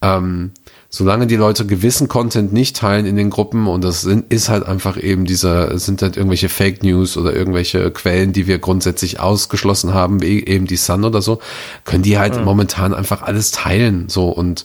ähm, 0.00 0.52
solange 0.90 1.26
die 1.26 1.36
Leute 1.36 1.66
gewissen 1.66 2.08
Content 2.08 2.52
nicht 2.52 2.76
teilen 2.76 3.04
in 3.04 3.16
den 3.16 3.28
Gruppen 3.30 3.66
und 3.66 3.84
das 3.84 4.00
sind, 4.02 4.32
ist 4.32 4.48
halt 4.48 4.64
einfach 4.64 4.96
eben 4.96 5.26
dieser, 5.26 5.78
sind 5.78 6.00
halt 6.00 6.16
irgendwelche 6.16 6.48
Fake 6.48 6.82
News 6.82 7.16
oder 7.16 7.34
irgendwelche 7.34 7.90
Quellen, 7.90 8.32
die 8.32 8.46
wir 8.46 8.58
grundsätzlich 8.58 9.20
ausgeschlossen 9.20 9.92
haben, 9.92 10.22
wie 10.22 10.44
eben 10.44 10.66
die 10.66 10.76
Sun 10.76 11.04
oder 11.04 11.20
so, 11.20 11.40
können 11.84 12.02
die 12.02 12.18
halt 12.18 12.36
ja. 12.36 12.42
momentan 12.42 12.94
einfach 12.94 13.22
alles 13.22 13.50
teilen, 13.50 14.08
so 14.08 14.28
und 14.28 14.64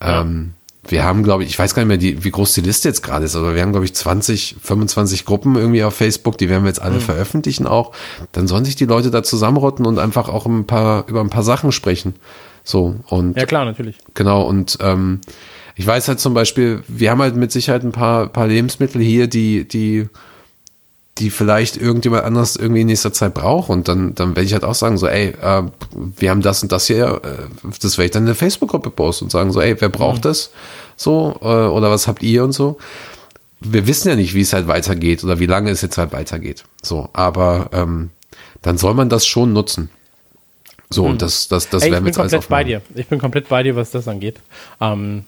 ähm, 0.00 0.54
wir 0.88 1.04
haben, 1.04 1.22
glaube 1.22 1.44
ich, 1.44 1.50
ich 1.50 1.58
weiß 1.58 1.74
gar 1.74 1.82
nicht 1.82 1.88
mehr, 1.88 1.96
die, 1.98 2.24
wie 2.24 2.30
groß 2.30 2.54
die 2.54 2.62
Liste 2.62 2.88
jetzt 2.88 3.02
gerade 3.02 3.24
ist, 3.24 3.36
aber 3.36 3.54
wir 3.54 3.62
haben, 3.62 3.72
glaube 3.72 3.84
ich, 3.84 3.94
20, 3.94 4.56
25 4.60 5.24
Gruppen 5.24 5.54
irgendwie 5.54 5.84
auf 5.84 5.94
Facebook, 5.94 6.38
die 6.38 6.48
werden 6.48 6.64
wir 6.64 6.68
jetzt 6.68 6.82
alle 6.82 6.96
mhm. 6.96 7.00
veröffentlichen 7.00 7.66
auch. 7.66 7.92
Dann 8.32 8.48
sollen 8.48 8.64
sich 8.64 8.76
die 8.76 8.86
Leute 8.86 9.10
da 9.10 9.22
zusammenrotten 9.22 9.86
und 9.86 9.98
einfach 9.98 10.28
auch 10.28 10.46
ein 10.46 10.66
paar, 10.66 11.06
über 11.06 11.20
ein 11.20 11.30
paar 11.30 11.42
Sachen 11.42 11.70
sprechen. 11.70 12.14
So, 12.64 12.96
und. 13.08 13.36
Ja, 13.36 13.46
klar, 13.46 13.64
natürlich. 13.64 13.98
Genau, 14.14 14.42
und 14.42 14.78
ähm, 14.80 15.20
ich 15.80 15.86
weiß 15.86 16.08
halt 16.08 16.20
zum 16.20 16.34
Beispiel, 16.34 16.82
wir 16.88 17.10
haben 17.10 17.22
halt 17.22 17.36
mit 17.36 17.50
Sicherheit 17.52 17.84
ein 17.84 17.92
paar, 17.92 18.26
paar 18.26 18.46
Lebensmittel 18.46 19.00
hier, 19.00 19.28
die, 19.28 19.66
die, 19.66 20.10
die 21.16 21.30
vielleicht 21.30 21.78
irgendjemand 21.78 22.24
anders 22.24 22.56
irgendwie 22.56 22.82
in 22.82 22.88
nächster 22.88 23.14
Zeit 23.14 23.32
braucht. 23.32 23.70
Und 23.70 23.88
dann, 23.88 24.14
dann 24.14 24.36
werde 24.36 24.42
ich 24.42 24.52
halt 24.52 24.62
auch 24.62 24.74
sagen, 24.74 24.98
so, 24.98 25.06
ey, 25.06 25.28
äh, 25.40 25.62
wir 26.18 26.28
haben 26.28 26.42
das 26.42 26.62
und 26.62 26.70
das 26.70 26.86
hier, 26.86 27.22
äh, 27.24 27.70
das 27.80 27.96
werde 27.96 28.04
ich 28.04 28.10
dann 28.10 28.24
in 28.24 28.26
der 28.26 28.34
Facebook-Gruppe 28.34 28.90
posten 28.90 29.24
und 29.24 29.30
sagen, 29.30 29.52
so, 29.52 29.62
ey, 29.62 29.80
wer 29.80 29.88
braucht 29.88 30.18
mhm. 30.18 30.28
das? 30.28 30.50
So, 30.96 31.38
äh, 31.40 31.46
oder 31.46 31.90
was 31.90 32.06
habt 32.06 32.22
ihr 32.22 32.44
und 32.44 32.52
so. 32.52 32.76
Wir 33.60 33.86
wissen 33.86 34.10
ja 34.10 34.16
nicht, 34.16 34.34
wie 34.34 34.42
es 34.42 34.52
halt 34.52 34.68
weitergeht 34.68 35.24
oder 35.24 35.38
wie 35.38 35.46
lange 35.46 35.70
es 35.70 35.80
jetzt 35.80 35.96
halt 35.96 36.12
weitergeht. 36.12 36.64
So, 36.82 37.08
aber 37.14 37.70
ähm, 37.72 38.10
dann 38.60 38.76
soll 38.76 38.92
man 38.92 39.08
das 39.08 39.26
schon 39.26 39.54
nutzen. 39.54 39.88
So, 40.90 41.04
mhm. 41.04 41.12
und 41.12 41.22
das, 41.22 41.48
das, 41.48 41.70
das 41.70 41.84
Ey, 41.84 41.90
werden 41.90 42.04
wir 42.04 42.10
jetzt 42.10 42.18
alles 42.18 42.34
Ich 42.34 42.40
bin 42.40 42.42
komplett 42.42 42.50
bei 42.50 42.64
dir. 42.64 42.82
Ich 42.94 43.06
bin 43.06 43.18
komplett 43.18 43.48
bei 43.48 43.62
dir, 43.62 43.76
was 43.76 43.90
das 43.92 44.08
angeht. 44.08 44.40
Ähm, 44.82 45.24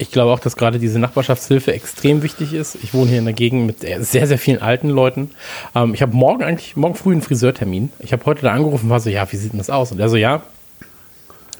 ich 0.00 0.10
glaube 0.10 0.32
auch, 0.32 0.40
dass 0.40 0.56
gerade 0.56 0.78
diese 0.78 0.98
Nachbarschaftshilfe 0.98 1.74
extrem 1.74 2.22
wichtig 2.22 2.54
ist. 2.54 2.76
Ich 2.82 2.94
wohne 2.94 3.10
hier 3.10 3.18
in 3.18 3.26
der 3.26 3.34
Gegend 3.34 3.66
mit 3.66 3.80
sehr, 3.80 4.26
sehr 4.26 4.38
vielen 4.38 4.62
alten 4.62 4.88
Leuten. 4.88 5.30
Ähm, 5.74 5.92
ich 5.92 6.00
habe 6.00 6.16
morgen 6.16 6.42
eigentlich, 6.42 6.74
morgen 6.74 6.94
früh 6.94 7.12
einen 7.12 7.20
Friseurtermin. 7.20 7.92
Ich 7.98 8.12
habe 8.12 8.24
heute 8.24 8.42
da 8.42 8.52
angerufen 8.52 8.86
und 8.86 8.90
war 8.90 9.00
so, 9.00 9.10
ja, 9.10 9.30
wie 9.30 9.36
sieht 9.36 9.52
denn 9.52 9.58
das 9.58 9.68
aus? 9.68 9.92
Und 9.92 10.00
er 10.00 10.08
so, 10.08 10.16
ja, 10.16 10.42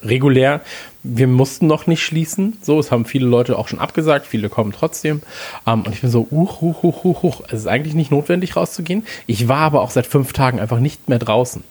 regulär. 0.03 0.63
Wir 1.03 1.27
mussten 1.27 1.67
noch 1.67 1.87
nicht 1.87 2.03
schließen. 2.03 2.57
So, 2.63 2.79
es 2.79 2.91
haben 2.91 3.05
viele 3.05 3.27
Leute 3.27 3.59
auch 3.59 3.69
schon 3.69 3.79
abgesagt, 3.79 4.27
viele 4.27 4.49
kommen 4.49 4.73
trotzdem. 4.73 5.21
Ähm, 5.67 5.83
und 5.83 5.95
ich 5.95 6.01
bin 6.01 6.11
so, 6.11 6.27
uch, 6.31 6.63
uch, 6.63 6.83
uch, 6.83 7.05
uch, 7.05 7.23
uch. 7.23 7.43
Es 7.49 7.61
ist 7.61 7.67
eigentlich 7.67 7.95
nicht 7.95 8.11
notwendig 8.11 8.57
rauszugehen. 8.57 9.05
Ich 9.27 9.49
war 9.49 9.59
aber 9.59 9.83
auch 9.83 9.91
seit 9.91 10.07
fünf 10.07 10.33
Tagen 10.33 10.61
einfach 10.61 10.81
nicht 10.81 11.11
mehr 11.11 11.19
draußen. 11.19 11.63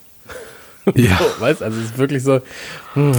Ja. 0.95 1.17
So, 1.17 1.41
weißt, 1.41 1.63
also 1.63 1.80
es 1.80 1.86
ist 1.86 1.97
wirklich 1.97 2.23
so, 2.23 2.41
hm, 2.93 3.13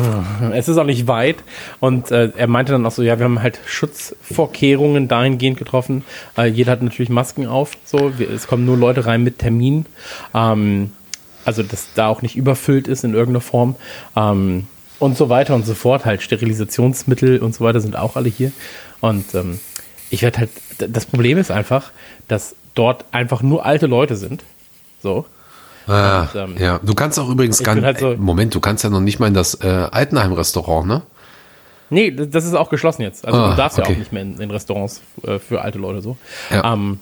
es 0.52 0.68
ist 0.68 0.76
auch 0.78 0.84
nicht 0.84 1.06
weit. 1.06 1.36
Und 1.78 2.10
äh, 2.10 2.30
er 2.36 2.46
meinte 2.46 2.72
dann 2.72 2.84
auch 2.86 2.90
so, 2.90 3.02
ja, 3.02 3.18
wir 3.18 3.24
haben 3.24 3.42
halt 3.42 3.60
Schutzvorkehrungen 3.66 5.08
dahingehend 5.08 5.58
getroffen. 5.58 6.04
Äh, 6.36 6.46
jeder 6.46 6.72
hat 6.72 6.82
natürlich 6.82 7.10
Masken 7.10 7.46
auf. 7.46 7.72
So, 7.84 8.18
wir, 8.18 8.30
es 8.30 8.46
kommen 8.46 8.64
nur 8.64 8.76
Leute 8.76 9.06
rein 9.06 9.22
mit 9.22 9.38
Termin. 9.38 9.86
Ähm, 10.34 10.92
also, 11.44 11.62
dass 11.62 11.88
da 11.94 12.08
auch 12.08 12.22
nicht 12.22 12.36
überfüllt 12.36 12.88
ist 12.88 13.04
in 13.04 13.14
irgendeiner 13.14 13.40
Form. 13.40 13.76
Ähm, 14.16 14.66
und 14.98 15.16
so 15.16 15.28
weiter 15.28 15.54
und 15.54 15.66
so 15.66 15.74
fort. 15.74 16.04
Halt 16.04 16.22
Sterilisationsmittel 16.22 17.38
und 17.38 17.54
so 17.54 17.64
weiter 17.64 17.80
sind 17.80 17.96
auch 17.96 18.16
alle 18.16 18.28
hier. 18.28 18.52
Und 19.00 19.34
ähm, 19.34 19.58
ich 20.10 20.22
werde 20.22 20.38
halt, 20.38 20.50
das 20.78 21.06
Problem 21.06 21.38
ist 21.38 21.50
einfach, 21.50 21.92
dass 22.28 22.54
dort 22.74 23.04
einfach 23.12 23.42
nur 23.42 23.64
alte 23.64 23.86
Leute 23.86 24.16
sind. 24.16 24.44
So. 25.02 25.24
Ah, 25.86 26.22
Und, 26.22 26.40
ähm, 26.40 26.54
ja, 26.58 26.78
du 26.82 26.94
kannst 26.94 27.18
auch 27.18 27.28
übrigens 27.28 27.62
gar 27.62 27.80
halt 27.80 27.98
so- 27.98 28.14
Moment, 28.16 28.54
du 28.54 28.60
kannst 28.60 28.84
ja 28.84 28.90
noch 28.90 29.00
nicht 29.00 29.18
mal 29.18 29.26
in 29.28 29.34
das 29.34 29.54
äh, 29.62 29.66
Altenheim-Restaurant, 29.90 30.86
ne? 30.86 31.02
Nee, 31.92 32.12
das 32.12 32.44
ist 32.44 32.54
auch 32.54 32.70
geschlossen 32.70 33.02
jetzt. 33.02 33.26
Also 33.26 33.38
Ah, 33.38 33.50
du 33.50 33.56
darfst 33.56 33.76
ja 33.78 33.84
okay. 33.84 33.94
auch 33.94 33.98
nicht 33.98 34.12
mehr 34.12 34.22
in, 34.22 34.38
in 34.40 34.50
Restaurants 34.50 35.00
äh, 35.26 35.38
für 35.40 35.62
alte 35.62 35.78
Leute 35.78 36.02
so. 36.02 36.16
Ja. 36.50 36.72
Ähm, 36.72 37.00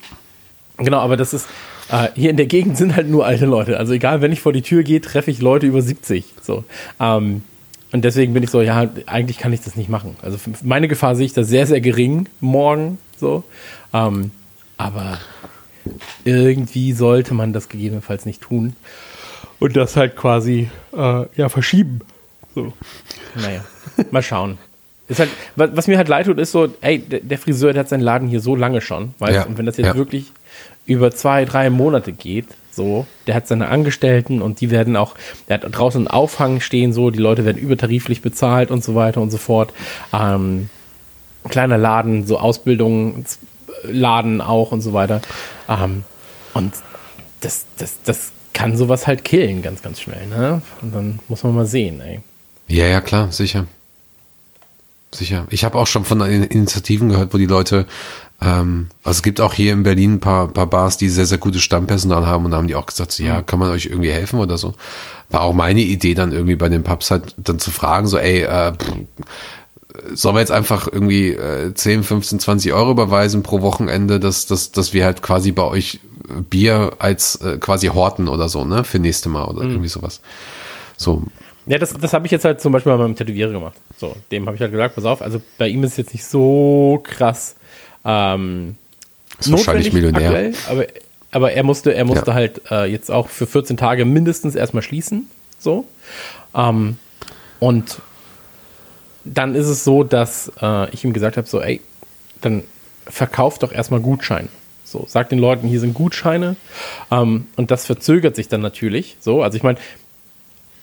genau, 0.79 1.01
aber 1.01 1.19
das 1.19 1.35
ist, 1.35 1.47
äh, 1.91 2.09
hier 2.14 2.31
in 2.31 2.38
der 2.38 2.47
Gegend 2.47 2.79
sind 2.79 2.97
halt 2.97 3.09
nur 3.09 3.27
alte 3.27 3.45
Leute. 3.45 3.77
Also 3.79 3.93
egal, 3.93 4.23
wenn 4.23 4.33
ich 4.33 4.41
vor 4.41 4.55
die 4.55 4.62
Tür 4.62 4.83
gehe, 4.85 5.03
treffe 5.03 5.31
ich 5.31 5.43
Leute 5.43 5.67
über 5.67 5.83
70. 5.83 6.25
So. 6.41 6.64
Ähm, 7.01 7.43
und 7.93 8.05
deswegen 8.05 8.33
bin 8.33 8.43
ich 8.43 8.51
so, 8.51 8.62
ja, 8.62 8.87
eigentlich 9.07 9.37
kann 9.38 9.53
ich 9.53 9.61
das 9.61 9.77
nicht 9.77 9.91
machen. 9.91 10.17
Also 10.23 10.38
meine 10.62 10.88
Gefahr 10.88 11.17
sehe 11.17 11.27
ich 11.27 11.35
da 11.35 11.45
sehr, 11.45 11.67
sehr 11.67 11.83
gering 11.83 12.27
morgen. 12.41 12.97
So. 13.19 13.45
Ähm, 13.93 14.31
aber 14.79 15.19
irgendwie 16.24 16.92
sollte 16.92 17.35
man 17.35 17.53
das 17.53 17.68
gegebenenfalls 17.68 18.27
nicht 18.27 18.40
tun. 18.40 18.77
Und 19.61 19.77
das 19.77 19.96
halt 19.96 20.16
quasi 20.16 20.70
äh, 20.96 21.24
ja, 21.37 21.48
verschieben. 21.48 22.01
So. 22.55 22.72
Naja, 23.35 23.64
mal 24.11 24.22
schauen. 24.22 24.59
Ist 25.09 25.20
halt, 25.20 25.31
was, 25.57 25.70
was 25.74 25.87
mir 25.87 25.96
halt 25.96 26.09
leid 26.09 26.27
tut, 26.27 26.38
ist 26.38 26.53
so, 26.53 26.68
ey, 26.81 26.98
der, 26.98 27.20
der 27.20 27.38
Friseur, 27.38 27.72
der 27.72 27.81
hat 27.81 27.88
seinen 27.88 28.03
Laden 28.03 28.29
hier 28.29 28.40
so 28.40 28.55
lange 28.55 28.81
schon, 28.81 29.14
weißt 29.18 29.35
Ja, 29.35 29.42
du, 29.44 29.48
und 29.48 29.59
wenn 29.59 29.66
das 29.66 29.79
jetzt 29.79 29.87
ja. 29.87 29.94
wirklich 29.94 30.33
über 30.87 31.11
zwei, 31.11 31.44
drei 31.44 31.70
Monate 31.70 32.12
geht, 32.12 32.46
so, 32.70 33.07
der 33.27 33.35
hat 33.35 33.48
seine 33.48 33.68
Angestellten 33.68 34.40
und 34.42 34.61
die 34.61 34.70
werden 34.70 34.96
auch, 34.96 35.14
der 35.48 35.61
hat 35.61 35.64
draußen 35.70 36.03
einen 36.03 36.09
Aufhang 36.09 36.61
stehen, 36.61 36.92
so, 36.92 37.11
die 37.11 37.18
Leute 37.18 37.44
werden 37.44 37.59
übertariflich 37.59 38.22
bezahlt 38.22 38.70
und 38.70 38.85
so 38.85 38.94
weiter 38.94 39.20
und 39.20 39.31
so 39.31 39.38
fort. 39.38 39.72
Ähm, 40.12 40.68
kleiner 41.48 41.79
Laden, 41.79 42.27
so 42.27 42.38
Ausbildungsladen 43.79 44.41
auch 44.41 44.73
und 44.73 44.81
so 44.81 44.93
weiter. 44.93 45.21
Ähm, 45.69 46.05
und 46.55 46.73
das, 47.41 47.67
das, 47.79 47.97
das 48.05 48.33
kann 48.53 48.77
sowas 48.77 49.07
halt 49.07 49.25
killen, 49.25 49.62
ganz, 49.62 49.83
ganz 49.83 50.01
schnell, 50.01 50.27
ne? 50.27 50.62
Und 50.83 50.95
dann 50.95 51.19
muss 51.29 51.45
man 51.45 51.55
mal 51.55 51.67
sehen, 51.67 52.01
ey. 52.01 52.21
Ja, 52.67 52.87
ja, 52.87 53.01
klar, 53.01 53.31
sicher. 53.31 53.67
Sicher. 55.14 55.47
Ich 55.51 55.64
habe 55.64 55.79
auch 55.79 55.87
schon 55.87 56.05
von 56.05 56.21
In- 56.23 56.43
Initiativen 56.45 57.09
gehört, 57.09 57.33
wo 57.33 57.38
die 57.38 57.47
Leute, 57.47 57.87
ähm, 58.43 58.88
also 59.05 59.19
es 59.19 59.23
gibt 59.23 59.41
auch 59.41 59.55
hier 59.55 59.73
in 59.73 59.83
Berlin 59.83 60.14
ein 60.14 60.21
paar, 60.21 60.49
paar 60.49 60.67
Bars, 60.67 60.99
die 60.99 61.09
sehr, 61.09 61.25
sehr 61.25 61.38
gutes 61.38 61.62
Stammpersonal 61.62 62.27
haben 62.27 62.45
und 62.45 62.51
da 62.51 62.59
haben 62.59 62.69
die 62.69 62.75
auch 62.75 62.85
gesagt, 62.87 63.19
ja, 63.19 63.41
kann 63.41 63.59
man 63.59 63.71
euch 63.71 63.87
irgendwie 63.87 64.11
helfen 64.11 64.38
oder 64.38 64.59
so. 64.59 64.75
War 65.31 65.43
auch 65.43 65.55
meine 65.55 65.81
Idee 65.81 66.14
dann 66.14 66.33
irgendwie 66.33 66.57
bei 66.57 66.69
den 66.69 66.83
Pubs 66.83 67.11
halt 67.11 67.35
dann 67.38 67.59
zu 67.59 67.71
fragen, 67.71 68.07
so, 68.07 68.19
ey, 68.19 68.43
äh, 68.43 68.73
pff, 68.73 68.93
sollen 70.15 70.37
wir 70.37 70.41
jetzt 70.41 70.53
einfach 70.53 70.89
irgendwie 70.91 71.31
äh, 71.33 71.73
10, 71.75 72.03
15, 72.03 72.41
20 72.41 72.73
Euro 72.73 72.91
überweisen 72.91 73.43
pro 73.43 73.61
Wochenende, 73.63 74.21
dass, 74.21 74.47
dass, 74.47 74.73
dass 74.73 74.93
wir 74.93 75.05
halt 75.05 75.23
quasi 75.23 75.53
bei 75.53 75.63
euch 75.65 76.01
äh, 76.29 76.41
Bier 76.43 76.93
als 76.99 77.37
äh, 77.37 77.59
quasi 77.59 77.89
horten 77.89 78.29
oder 78.29 78.49
so, 78.49 78.65
ne, 78.65 78.85
für 78.85 78.99
nächste 78.99 79.29
Mal 79.29 79.45
oder 79.47 79.63
irgendwie 79.63 79.89
sowas. 79.89 80.21
So, 80.97 81.23
Ja, 81.67 81.79
das, 81.79 81.93
das 81.95 82.13
habe 82.13 82.27
ich 82.27 82.33
jetzt 82.33 82.45
halt 82.45 82.61
zum 82.61 82.73
Beispiel 82.73 82.93
bei 82.93 82.99
meinem 82.99 83.17
Tätowierer 83.17 83.53
gemacht. 83.53 83.77
So, 83.99 84.17
dem 84.31 84.47
habe 84.47 84.55
ich 84.57 84.61
halt 84.61 84.73
gesagt, 84.73 84.95
pass 84.95 85.05
auf, 85.05 85.23
also 85.23 85.41
bei 85.59 85.69
ihm 85.69 85.83
ist 85.85 85.93
es 85.93 85.97
jetzt 85.99 86.13
nicht 86.15 86.25
so 86.25 87.01
krass 87.05 87.57
ähm, 88.05 88.77
Ist 89.39 89.51
wahrscheinlich 89.53 89.93
Millionär. 89.93 90.23
aktuell, 90.29 90.55
aber, 90.71 90.87
aber 91.31 91.53
er 91.53 91.63
musste, 91.63 91.95
er 91.95 92.05
musste 92.05 92.31
Ja. 92.31 92.35
halt 92.35 92.63
äh, 92.71 92.85
jetzt 92.87 93.11
auch 93.11 93.29
für 93.29 93.47
14 93.47 93.77
Tage 93.77 94.05
mindestens 94.05 94.55
erstmal 94.55 94.83
schließen. 94.83 95.29
So. 95.59 95.85
Ähm, 96.55 96.97
und 97.61 98.01
dann 99.35 99.55
ist 99.55 99.67
es 99.67 99.85
so, 99.85 100.05
dass 100.05 100.53
äh, 100.61 100.91
ich 100.91 101.05
ihm 101.05 101.12
gesagt 101.12 101.37
habe, 101.37 101.47
so, 101.47 101.61
ey, 101.61 101.81
dann 102.41 102.62
verkauf 103.07 103.59
doch 103.59 103.73
erstmal 103.73 104.01
Gutscheine. 104.01 104.49
So, 104.85 105.05
sag 105.07 105.29
den 105.29 105.38
Leuten, 105.38 105.69
hier 105.69 105.81
sind 105.81 105.95
Gutscheine. 105.95 106.57
Ähm, 107.11 107.47
und 107.57 107.71
das 107.71 107.87
verzögert 107.87 108.37
sich 108.37 108.49
dann 108.49 108.61
natürlich. 108.61 109.17
So, 109.21 109.43
also 109.43 109.57
ich 109.57 109.62
meine, 109.62 109.79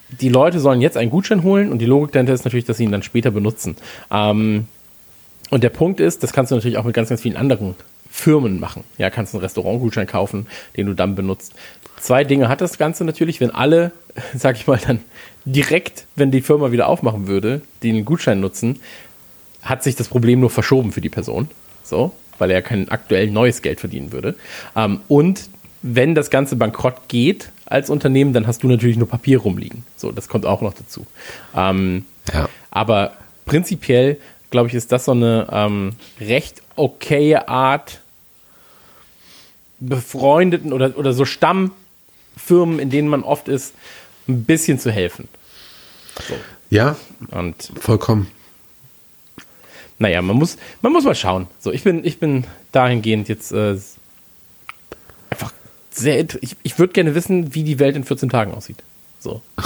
die 0.10 0.29
Leute 0.29 0.60
sollen 0.60 0.81
jetzt 0.81 0.97
einen 0.97 1.10
Gutschein 1.10 1.43
holen 1.43 1.71
und 1.71 1.79
die 1.79 1.86
Logik 1.86 2.12
dahinter 2.12 2.34
ist 2.34 2.45
natürlich, 2.45 2.65
dass 2.65 2.77
sie 2.77 2.84
ihn 2.84 2.91
dann 2.91 3.03
später 3.03 3.31
benutzen. 3.31 3.75
Ähm, 4.12 4.67
und 5.49 5.63
der 5.63 5.69
Punkt 5.69 5.99
ist, 5.99 6.23
das 6.23 6.34
kannst 6.34 6.51
du 6.51 6.55
natürlich 6.55 6.77
auch 6.77 6.84
mit 6.84 6.93
ganz, 6.93 7.10
ganz 7.10 7.21
vielen 7.21 7.38
anderen 7.38 7.75
Firmen 8.10 8.60
machen. 8.60 8.84
Ja, 8.97 9.10
kannst 9.10 9.34
einen 9.34 9.41
Restaurantgutschein 9.41 10.08
kaufen, 10.08 10.47
den 10.77 10.88
du 10.88 10.93
dann 10.93 11.15
benutzt. 11.15 11.53
Zwei 11.99 12.23
Dinge 12.23 12.49
hat 12.49 12.62
das 12.62 12.77
Ganze 12.77 13.03
natürlich, 13.05 13.41
wenn 13.41 13.51
alle, 13.51 13.91
sag 14.36 14.55
ich 14.55 14.67
mal, 14.67 14.79
dann 14.86 15.01
direkt, 15.45 16.05
wenn 16.15 16.31
die 16.31 16.41
Firma 16.41 16.71
wieder 16.71 16.88
aufmachen 16.88 17.27
würde, 17.27 17.62
den 17.84 18.03
Gutschein 18.05 18.39
nutzen, 18.39 18.81
hat 19.62 19.84
sich 19.84 19.95
das 19.95 20.08
Problem 20.08 20.39
nur 20.39 20.49
verschoben 20.49 20.91
für 20.91 21.01
die 21.01 21.10
Person. 21.10 21.49
So, 21.84 22.12
weil 22.38 22.51
er 22.51 22.62
kein 22.62 22.89
aktuell 22.89 23.29
neues 23.29 23.62
Geld 23.62 23.79
verdienen 23.79 24.12
würde. 24.12 24.36
Ähm, 24.75 25.01
und 25.08 25.49
wenn 25.81 26.15
das 26.15 26.29
Ganze 26.29 26.55
bankrott 26.55 27.08
geht 27.08 27.51
als 27.65 27.89
Unternehmen, 27.89 28.34
dann 28.34 28.47
hast 28.47 28.63
du 28.63 28.67
natürlich 28.67 28.97
nur 28.97 29.08
Papier 29.08 29.39
rumliegen. 29.39 29.84
So, 29.95 30.12
das 30.12 30.27
kommt 30.27 30.45
auch 30.45 30.62
noch 30.62 30.73
dazu. 30.73 31.05
Ähm, 31.55 32.05
ja. 32.34 32.49
aber 32.71 33.13
prinzipiell, 33.45 34.17
glaube 34.49 34.67
ich, 34.69 34.73
ist 34.73 34.91
das 34.91 35.05
so 35.05 35.12
eine 35.12 35.47
ähm, 35.51 35.91
recht 36.19 36.63
okaye 36.75 37.47
Art, 37.47 38.01
befreundeten 39.79 40.73
oder, 40.73 40.97
oder 40.97 41.13
so 41.13 41.25
Stammfirmen, 41.25 42.79
in 42.79 42.89
denen 42.89 43.08
man 43.08 43.23
oft 43.23 43.47
ist, 43.47 43.75
ein 44.27 44.43
bisschen 44.45 44.79
zu 44.79 44.91
helfen. 44.91 45.27
Ja, 46.69 46.95
Und 47.31 47.71
vollkommen. 47.79 48.27
naja, 49.99 50.21
man 50.21 50.35
muss, 50.35 50.57
man 50.81 50.91
muss 50.93 51.03
mal 51.03 51.15
schauen. 51.15 51.47
So, 51.59 51.71
ich 51.71 51.83
bin, 51.83 52.03
ich 52.05 52.19
bin 52.19 52.45
dahingehend 52.71 53.27
jetzt 53.29 53.51
äh, 53.51 53.77
einfach 55.29 55.51
sehr. 55.91 56.25
Ich, 56.41 56.55
ich 56.63 56.79
würde 56.79 56.93
gerne 56.93 57.15
wissen, 57.15 57.53
wie 57.53 57.63
die 57.63 57.79
Welt 57.79 57.95
in 57.95 58.03
14 58.03 58.29
Tagen 58.29 58.53
aussieht. 58.53 58.77
So. 59.19 59.41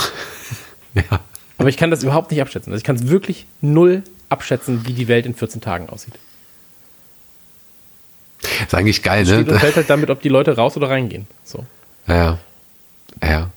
Ja. 0.95 1.19
Aber 1.59 1.69
ich 1.69 1.77
kann 1.77 1.91
das 1.91 2.01
überhaupt 2.01 2.31
nicht 2.31 2.41
abschätzen. 2.41 2.73
Also 2.73 2.79
ich 2.79 2.83
kann 2.83 2.95
es 2.95 3.09
wirklich 3.09 3.45
null 3.61 4.01
abschätzen, 4.27 4.87
wie 4.87 4.93
die 4.93 5.07
Welt 5.07 5.27
in 5.27 5.35
14 5.35 5.61
Tagen 5.61 5.87
aussieht. 5.87 6.15
Ist 8.65 8.73
eigentlich 8.73 9.03
geil, 9.03 9.23
Steht 9.23 9.37
und 9.39 9.47
ne? 9.49 9.59
fällt 9.59 9.75
halt 9.75 9.87
damit, 9.89 10.09
ob 10.09 10.19
die 10.23 10.29
Leute 10.29 10.55
raus 10.55 10.75
oder 10.77 10.89
reingehen. 10.89 11.27
So. 11.43 11.63
Ja. 12.07 12.39
Ja. 13.21 13.51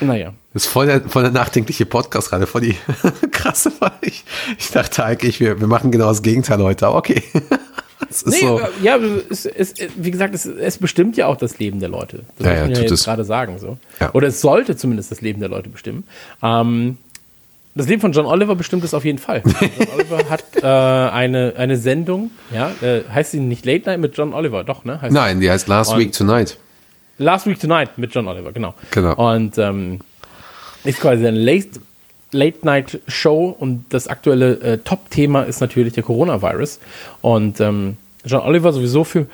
Naja. 0.00 0.32
Das 0.52 0.64
ist 0.64 0.68
voll 0.72 0.86
der, 0.86 1.00
voll 1.02 1.22
der 1.22 1.30
nachdenkliche 1.30 1.86
Podcast 1.86 2.30
gerade, 2.30 2.46
voll 2.46 2.62
die 2.62 2.76
krasse. 3.30 3.70
Ich, 4.00 4.24
ich 4.58 4.70
dachte 4.70 5.04
eigentlich, 5.04 5.38
wir, 5.38 5.60
wir 5.60 5.68
machen 5.68 5.92
genau 5.92 6.08
das 6.08 6.22
Gegenteil 6.22 6.58
heute, 6.58 6.86
aber 6.86 6.96
okay. 6.96 7.22
Das 8.08 8.26
Nee, 8.26 8.40
so. 8.40 8.60
ja, 8.82 8.96
es, 9.28 9.44
es, 9.46 9.74
wie 9.94 10.10
gesagt, 10.10 10.34
es, 10.34 10.44
es 10.44 10.78
bestimmt 10.78 11.16
ja 11.16 11.26
auch 11.26 11.36
das 11.36 11.58
Leben 11.60 11.78
der 11.78 11.90
Leute. 11.90 12.24
Das 12.38 12.46
Ja, 12.46 12.52
muss 12.52 12.56
ja, 12.56 12.62
man 12.62 12.70
ja 12.70 12.80
tut 12.80 12.90
jetzt 12.90 13.04
gerade 13.04 13.24
sagen. 13.24 13.58
So. 13.60 13.78
Ja. 14.00 14.10
Oder 14.14 14.28
es 14.28 14.40
sollte 14.40 14.74
zumindest 14.76 15.12
das 15.12 15.20
Leben 15.20 15.38
der 15.38 15.48
Leute 15.48 15.68
bestimmen. 15.68 16.04
Ähm, 16.42 16.96
das 17.76 17.86
Leben 17.86 18.00
von 18.00 18.10
John 18.10 18.26
Oliver 18.26 18.56
bestimmt 18.56 18.82
es 18.82 18.94
auf 18.94 19.04
jeden 19.04 19.18
Fall. 19.18 19.42
John 19.60 19.88
Oliver 19.94 20.28
hat 20.28 20.42
äh, 20.60 20.66
eine, 20.66 21.54
eine 21.56 21.76
Sendung, 21.76 22.32
ja, 22.52 22.72
äh, 22.82 23.02
heißt 23.12 23.30
sie 23.30 23.38
nicht 23.38 23.64
Late 23.64 23.88
Night 23.88 24.00
mit 24.00 24.16
John 24.16 24.34
Oliver, 24.34 24.64
doch, 24.64 24.84
ne? 24.84 25.00
Heißt 25.00 25.12
Nein, 25.12 25.38
die 25.38 25.48
heißt 25.48 25.68
Last 25.68 25.96
Week 25.96 26.12
Tonight. 26.12 26.58
Last 27.18 27.46
Week 27.46 27.60
Tonight 27.60 27.96
mit 27.96 28.12
John 28.12 28.26
Oliver, 28.26 28.50
genau. 28.50 28.74
Genau. 28.90 29.14
Und 29.34 29.56
ähm, 29.58 30.00
ist 30.84 31.00
quasi 31.00 31.26
eine 31.26 31.38
Late, 31.38 31.80
Late 32.32 32.58
Night 32.62 33.00
Show 33.08 33.54
und 33.58 33.84
das 33.90 34.08
aktuelle 34.08 34.60
äh, 34.60 34.78
Top-Thema 34.78 35.42
ist 35.42 35.60
natürlich 35.60 35.92
der 35.92 36.02
Coronavirus. 36.02 36.80
Und 37.22 37.60
ähm, 37.60 37.96
John 38.24 38.42
Oliver 38.42 38.72
sowieso 38.72 39.04
für. 39.04 39.26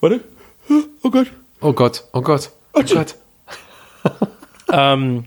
Warte. 0.00 0.20
Oh 1.02 1.10
Gott. 1.10 1.26
Oh 1.60 1.72
Gott, 1.72 2.04
oh 2.12 2.20
Gott, 2.20 2.50
oh 2.72 2.82
Gott. 2.82 3.14
Ähm, 4.72 5.24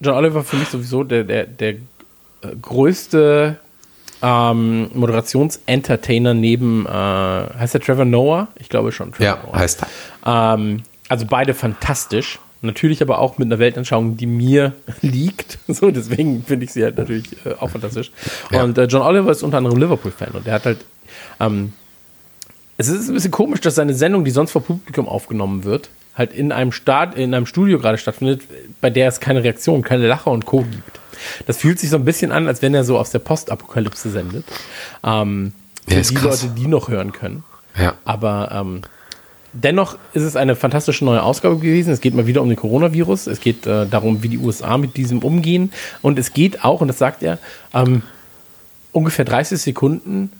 John 0.00 0.14
Oliver 0.14 0.44
für 0.44 0.56
mich 0.56 0.68
sowieso 0.68 1.02
der, 1.02 1.24
der, 1.24 1.46
der 1.46 1.70
äh, 1.70 1.76
größte 2.60 3.56
ähm, 4.22 4.90
Moderationsentertainer 4.94 6.34
neben, 6.34 6.86
äh, 6.86 6.88
heißt 6.88 7.74
der 7.74 7.80
Trevor 7.80 8.04
Noah? 8.04 8.48
Ich 8.56 8.68
glaube 8.68 8.92
schon. 8.92 9.12
Trevor 9.12 9.26
Ja, 9.26 9.38
Noah. 9.44 9.58
heißt 9.58 9.86
Ähm, 10.24 10.82
also 11.08 11.26
beide 11.26 11.54
fantastisch. 11.54 12.38
Natürlich 12.64 13.02
aber 13.02 13.18
auch 13.18 13.38
mit 13.38 13.46
einer 13.46 13.58
Weltanschauung, 13.58 14.16
die 14.16 14.26
mir 14.26 14.72
liegt. 15.02 15.58
So, 15.68 15.90
deswegen 15.90 16.44
finde 16.44 16.64
ich 16.64 16.72
sie 16.72 16.82
halt 16.82 16.98
natürlich 16.98 17.26
äh, 17.46 17.54
auch 17.60 17.70
fantastisch. 17.70 18.10
Ja. 18.50 18.62
Und 18.64 18.76
äh, 18.78 18.84
John 18.84 19.02
Oliver 19.02 19.30
ist 19.30 19.42
unter 19.42 19.58
anderem 19.58 19.78
Liverpool-Fan 19.78 20.30
und 20.32 20.46
der 20.46 20.54
hat 20.54 20.64
halt, 20.66 20.84
ähm, 21.40 21.72
es 22.76 22.88
ist 22.88 23.08
ein 23.08 23.14
bisschen 23.14 23.30
komisch, 23.30 23.60
dass 23.60 23.76
seine 23.76 23.94
Sendung, 23.94 24.24
die 24.24 24.30
sonst 24.30 24.52
vor 24.52 24.62
Publikum 24.62 25.06
aufgenommen 25.08 25.64
wird, 25.64 25.90
halt 26.16 26.32
in 26.32 26.52
einem 26.52 26.72
Start, 26.72 27.16
in 27.16 27.34
einem 27.34 27.46
Studio 27.46 27.78
gerade 27.78 27.98
stattfindet, 27.98 28.42
bei 28.80 28.90
der 28.90 29.08
es 29.08 29.20
keine 29.20 29.42
Reaktion, 29.44 29.82
keine 29.82 30.06
Lacher 30.06 30.30
und 30.30 30.44
Co. 30.46 30.62
gibt. 30.62 31.00
Das 31.46 31.58
fühlt 31.58 31.78
sich 31.78 31.90
so 31.90 31.96
ein 31.96 32.04
bisschen 32.04 32.32
an, 32.32 32.48
als 32.48 32.62
wenn 32.62 32.74
er 32.74 32.84
so 32.84 32.98
aus 32.98 33.10
der 33.10 33.20
Postapokalypse 33.20 34.10
sendet. 34.10 34.44
Ähm, 35.04 35.52
für 35.88 35.94
Ja, 35.94 36.00
die 36.00 36.14
krass. 36.14 36.42
Leute, 36.42 36.54
die 36.54 36.66
noch 36.66 36.88
hören 36.88 37.12
können. 37.12 37.44
Ja. 37.78 37.94
Aber 38.04 38.50
ähm, 38.52 38.82
dennoch 39.54 39.96
ist 40.12 40.22
es 40.22 40.36
eine 40.36 40.56
fantastische 40.56 41.04
neue 41.04 41.22
Ausgabe 41.22 41.56
gewesen. 41.56 41.92
Es 41.92 42.00
geht 42.00 42.14
mal 42.14 42.26
wieder 42.26 42.42
um 42.42 42.48
den 42.48 42.56
Coronavirus. 42.56 43.26
Es 43.28 43.40
geht 43.40 43.66
äh, 43.66 43.86
darum, 43.86 44.22
wie 44.22 44.28
die 44.28 44.38
USA 44.38 44.76
mit 44.76 44.96
diesem 44.96 45.20
umgehen. 45.20 45.72
Und 46.02 46.18
es 46.18 46.32
geht 46.32 46.64
auch, 46.64 46.80
und 46.80 46.88
das 46.88 46.98
sagt 46.98 47.22
er, 47.22 47.38
ähm, 47.72 48.02
ungefähr 48.92 49.24
30 49.24 49.60
Sekunden 49.60 50.30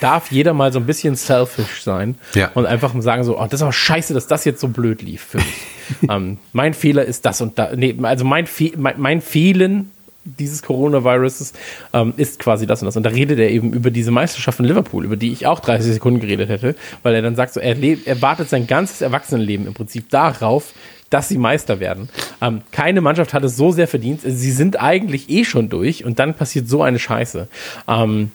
darf 0.00 0.32
jeder 0.32 0.52
mal 0.52 0.72
so 0.72 0.80
ein 0.80 0.86
bisschen 0.86 1.14
selfish 1.14 1.82
sein 1.82 2.16
Ja. 2.34 2.50
und 2.54 2.66
einfach 2.66 2.92
sagen 3.00 3.22
so, 3.24 3.38
oh, 3.38 3.44
das 3.44 3.54
ist 3.54 3.62
aber 3.62 3.72
scheiße, 3.72 4.14
dass 4.14 4.26
das 4.26 4.44
jetzt 4.44 4.60
so 4.60 4.68
blöd 4.68 5.00
lief 5.02 5.22
für 5.22 5.38
mich. 5.38 5.62
ähm, 6.10 6.38
mein 6.52 6.74
Fehler 6.74 7.04
ist 7.04 7.24
das 7.24 7.40
und 7.40 7.58
da. 7.58 7.70
Nee, 7.74 7.96
also 8.02 8.24
mein, 8.24 8.46
Fe 8.46 8.72
mein, 8.76 8.94
mein 8.98 9.20
Fehlen 9.20 9.92
dieses 10.24 10.62
Coronaviruses 10.62 11.52
ähm, 11.92 12.14
ist 12.16 12.38
quasi 12.38 12.66
das 12.66 12.82
und 12.82 12.86
das. 12.86 12.96
Und 12.96 13.04
da 13.04 13.10
redet 13.10 13.38
er 13.38 13.50
eben 13.50 13.72
über 13.72 13.90
diese 13.90 14.10
Meisterschaft 14.10 14.60
in 14.60 14.66
Liverpool, 14.66 15.04
über 15.04 15.16
die 15.16 15.32
ich 15.32 15.46
auch 15.46 15.60
30 15.60 15.94
Sekunden 15.94 16.20
geredet 16.20 16.48
hätte, 16.48 16.76
weil 17.02 17.14
er 17.14 17.22
dann 17.22 17.36
sagt, 17.36 17.54
so, 17.54 17.60
er, 17.60 17.76
er 17.82 18.22
wartet 18.22 18.48
sein 18.48 18.66
ganzes 18.66 19.00
Erwachsenenleben 19.00 19.66
im 19.66 19.74
Prinzip 19.74 20.08
darauf, 20.10 20.74
dass 21.10 21.28
sie 21.28 21.38
Meister 21.38 21.78
werden. 21.80 22.08
Ähm, 22.40 22.62
keine 22.70 23.00
Mannschaft 23.00 23.34
hat 23.34 23.44
es 23.44 23.56
so 23.56 23.70
sehr 23.72 23.88
verdient. 23.88 24.20
Sie 24.24 24.50
sind 24.50 24.80
eigentlich 24.80 25.28
eh 25.28 25.44
schon 25.44 25.68
durch 25.68 26.04
und 26.04 26.18
dann 26.18 26.34
passiert 26.34 26.68
so 26.68 26.82
eine 26.82 26.98
Scheiße. 26.98 27.48
Ähm, 27.86 28.30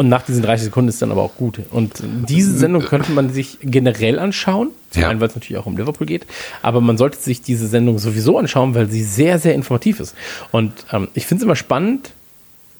und 0.00 0.08
nach 0.08 0.22
diesen 0.22 0.40
30 0.40 0.64
Sekunden 0.64 0.88
ist 0.88 1.02
dann 1.02 1.12
aber 1.12 1.20
auch 1.20 1.36
gut. 1.36 1.60
Und 1.70 2.02
diese 2.26 2.56
Sendung 2.56 2.80
könnte 2.80 3.12
man 3.12 3.28
sich 3.28 3.58
generell 3.60 4.18
anschauen. 4.18 4.70
Zum 4.88 5.02
Ja. 5.02 5.10
einen, 5.10 5.20
weil 5.20 5.28
es 5.28 5.34
natürlich 5.34 5.60
auch 5.60 5.66
um 5.66 5.76
Liverpool 5.76 6.06
geht. 6.06 6.26
Aber 6.62 6.80
man 6.80 6.96
sollte 6.96 7.18
sich 7.18 7.42
diese 7.42 7.66
Sendung 7.66 7.98
sowieso 7.98 8.38
anschauen, 8.38 8.74
weil 8.74 8.88
sie 8.88 9.02
sehr, 9.02 9.38
sehr 9.38 9.54
informativ 9.54 10.00
ist. 10.00 10.14
Und 10.52 10.72
ähm, 10.90 11.08
ich 11.12 11.26
finde 11.26 11.42
es 11.42 11.44
immer 11.44 11.54
spannend, 11.54 12.12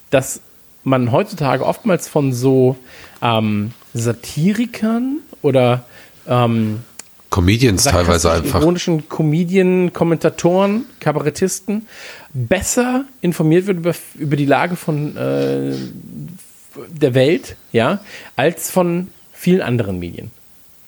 dass 0.09 0.40
man 0.83 1.12
heutzutage 1.12 1.62
oftmals 1.66 2.09
von 2.09 2.33
so 2.33 2.78
ähm, 3.20 3.72
Satirikern 3.92 5.18
oder 5.42 5.85
ähm, 6.26 6.78
Comedians 7.28 7.85
teilweise 7.85 8.33
einfach. 8.33 8.62
ironischen 8.62 9.11
Comedien, 9.11 9.92
Kommentatoren, 9.92 10.87
Kabarettisten 11.00 11.87
besser 12.33 13.04
informiert 13.20 13.66
wird 13.66 13.76
über, 13.76 13.94
über 14.14 14.37
die 14.37 14.46
Lage 14.46 14.74
von 14.74 15.18
äh, 15.18 15.74
der 16.88 17.14
Welt, 17.14 17.56
ja, 17.72 18.00
als 18.36 18.70
von 18.70 19.08
vielen 19.32 19.62
anderen 19.62 19.98
Medien. 19.98 20.30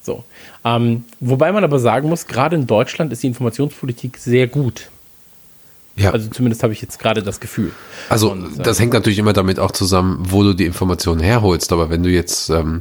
So. 0.02 0.24
Ähm, 0.64 1.04
wobei 1.20 1.52
man 1.52 1.64
aber 1.64 1.78
sagen 1.78 2.08
muss, 2.08 2.26
gerade 2.26 2.56
in 2.56 2.66
Deutschland 2.66 3.12
ist 3.12 3.22
die 3.22 3.28
Informationspolitik 3.28 4.18
sehr 4.18 4.46
gut. 4.46 4.90
Ja. 5.96 6.10
Also 6.10 6.28
zumindest 6.30 6.62
habe 6.62 6.72
ich 6.72 6.80
jetzt 6.80 6.98
gerade 6.98 7.22
das 7.22 7.40
Gefühl. 7.40 7.72
Also 8.08 8.32
Und, 8.32 8.58
äh, 8.58 8.62
das 8.62 8.80
hängt 8.80 8.94
natürlich 8.94 9.18
immer 9.18 9.32
damit 9.32 9.58
auch 9.58 9.72
zusammen, 9.72 10.18
wo 10.28 10.42
du 10.42 10.54
die 10.54 10.64
Informationen 10.64 11.20
herholst. 11.20 11.72
Aber 11.72 11.90
wenn 11.90 12.02
du 12.02 12.10
jetzt 12.10 12.50
ähm, 12.50 12.80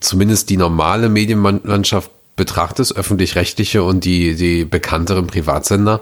zumindest 0.00 0.50
die 0.50 0.56
normale 0.56 1.08
Medienlandschaft 1.08 2.10
betrachtest, 2.36 2.96
öffentlich-rechtliche 2.96 3.82
und 3.82 4.04
die, 4.04 4.34
die 4.34 4.64
bekannteren 4.64 5.26
Privatsender, 5.26 6.00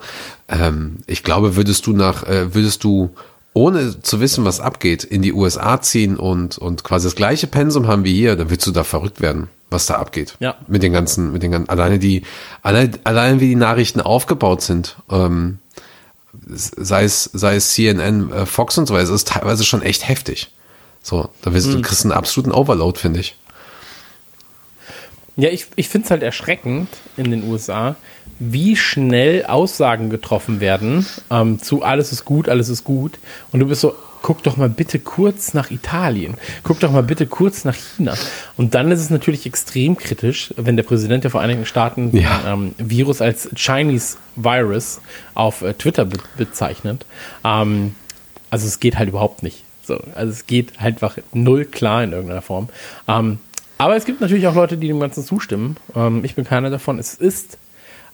ähm, 0.49 0.99
ich 1.07 1.25
glaube, 1.25 1.57
würdest 1.57 1.87
du 1.87 1.93
nach, 1.93 2.25
äh, 2.25 2.55
würdest 2.55 2.85
du 2.85 3.11
ohne 3.55 4.01
zu 4.01 4.21
wissen, 4.21 4.45
was 4.45 4.61
abgeht, 4.61 5.05
in 5.05 5.21
die 5.23 5.33
USA 5.33 5.81
ziehen 5.81 6.17
und, 6.17 6.59
und 6.59 6.85
quasi 6.85 7.07
das 7.07 7.15
gleiche 7.17 7.47
Pensum 7.47 7.87
haben 7.87 8.05
wie 8.05 8.15
hier, 8.15 8.37
dann 8.37 8.51
würdest 8.51 8.67
du 8.67 8.73
da 8.73 8.83
verrückt 8.85 9.21
werden, 9.21 9.49
was 9.71 9.87
da 9.87 9.97
abgeht. 9.97 10.37
Ja. 10.41 10.55
Mit 10.69 10.83
den 10.83 10.93
ganzen, 10.93 11.33
mit 11.33 11.43
den 11.43 11.51
ganzen, 11.53 11.69
alleine 11.69 11.99
die, 11.99 12.23
allein, 12.63 12.99
allein 13.05 13.41
wie 13.41 13.49
die 13.49 13.55
Nachrichten 13.57 14.01
aufgebaut 14.01 14.63
sind, 14.63 14.97
ähm, 15.11 15.59
sei 16.47 17.05
es, 17.05 17.25
sei 17.33 17.57
es 17.57 17.73
CNN, 17.75 18.33
äh, 18.33 18.47
Fox 18.47 18.79
und 18.79 18.87
so 18.87 18.95
weiter, 18.95 19.13
ist 19.13 19.29
teilweise 19.29 19.65
schon 19.65 19.83
echt 19.83 20.09
heftig. 20.09 20.51
So, 21.03 21.29
da 21.43 21.53
wirst 21.53 21.67
du, 21.67 21.73
Hm. 21.73 21.83
du 21.83 21.89
kriegst 21.89 22.05
einen 22.05 22.13
absoluten 22.13 22.53
Overload, 22.53 22.99
finde 22.99 23.21
ich. 23.21 23.37
Ja, 25.37 25.49
ich, 25.49 25.67
ich 25.77 25.89
finde 25.89 26.05
es 26.07 26.11
halt 26.11 26.23
erschreckend 26.23 26.89
in 27.17 27.31
den 27.31 27.49
USA, 27.51 27.97
wie 28.39 28.77
schnell 28.77 29.45
Aussagen 29.47 30.11
getroffen 30.11 30.61
werden 30.61 31.07
ähm, 31.31 31.61
zu 31.61 31.83
alles 31.83 32.13
ist 32.13 32.25
gut, 32.25 32.49
alles 32.49 32.69
ist 32.69 32.85
gut. 32.85 33.19
Und 33.53 33.61
du 33.61 33.67
bist 33.67 33.81
so, 33.81 33.95
guck 34.23 34.43
doch 34.43 34.57
mal 34.57 34.69
bitte 34.69 34.99
kurz 34.99 35.53
nach 35.55 35.71
Italien, 35.71 36.35
guck 36.63 36.81
doch 36.81 36.93
mal 36.93 37.03
bitte 37.03 37.27
kurz 37.27 37.65
nach 37.65 37.75
China. 37.75 38.15
Und 38.57 38.75
dann 38.75 38.91
ist 38.91 39.01
es 39.01 39.11
natürlich 39.11 39.47
extrem 39.47 39.97
kritisch, 39.97 40.55
wenn 40.57 40.77
der 40.77 40.85
Präsident 40.85 41.25
der 41.25 41.31
Vereinigten 41.31 41.67
Staaten 41.67 42.17
Ja. 42.17 42.39
den 42.39 42.53
ähm, 42.53 42.75
Virus 42.79 43.21
als 43.21 43.49
Chinese 43.55 44.17
Virus 44.37 45.01
auf 45.35 45.63
äh, 45.63 45.75
Twitter 45.75 46.05
be 46.05 46.19
bezeichnet. 46.37 47.05
Ähm, 47.45 47.95
also 48.51 48.67
es 48.67 48.81
geht 48.81 48.99
halt 48.99 49.09
überhaupt 49.09 49.43
nicht. 49.43 49.65
So, 49.85 49.99
also 50.15 50.31
es 50.31 50.47
geht 50.47 50.79
halt 50.79 50.97
einfach 50.97 51.19
null 51.33 51.65
klar 51.65 52.05
in 52.05 52.13
irgendeiner 52.13 52.43
Form. 52.43 52.69
Ähm, 53.09 53.39
aber 53.79 53.97
es 53.97 54.05
gibt 54.05 54.21
natürlich 54.21 54.47
auch 54.47 54.55
Leute, 54.55 54.77
die 54.77 54.87
dem 54.87 55.01
Ganzen 55.01 55.25
zustimmen. 55.25 55.77
Ähm, 55.97 56.25
ich 56.25 56.37
bin 56.37 56.45
keiner 56.45 56.71
davon. 56.71 57.01
Es 57.01 57.15
ist 57.15 57.59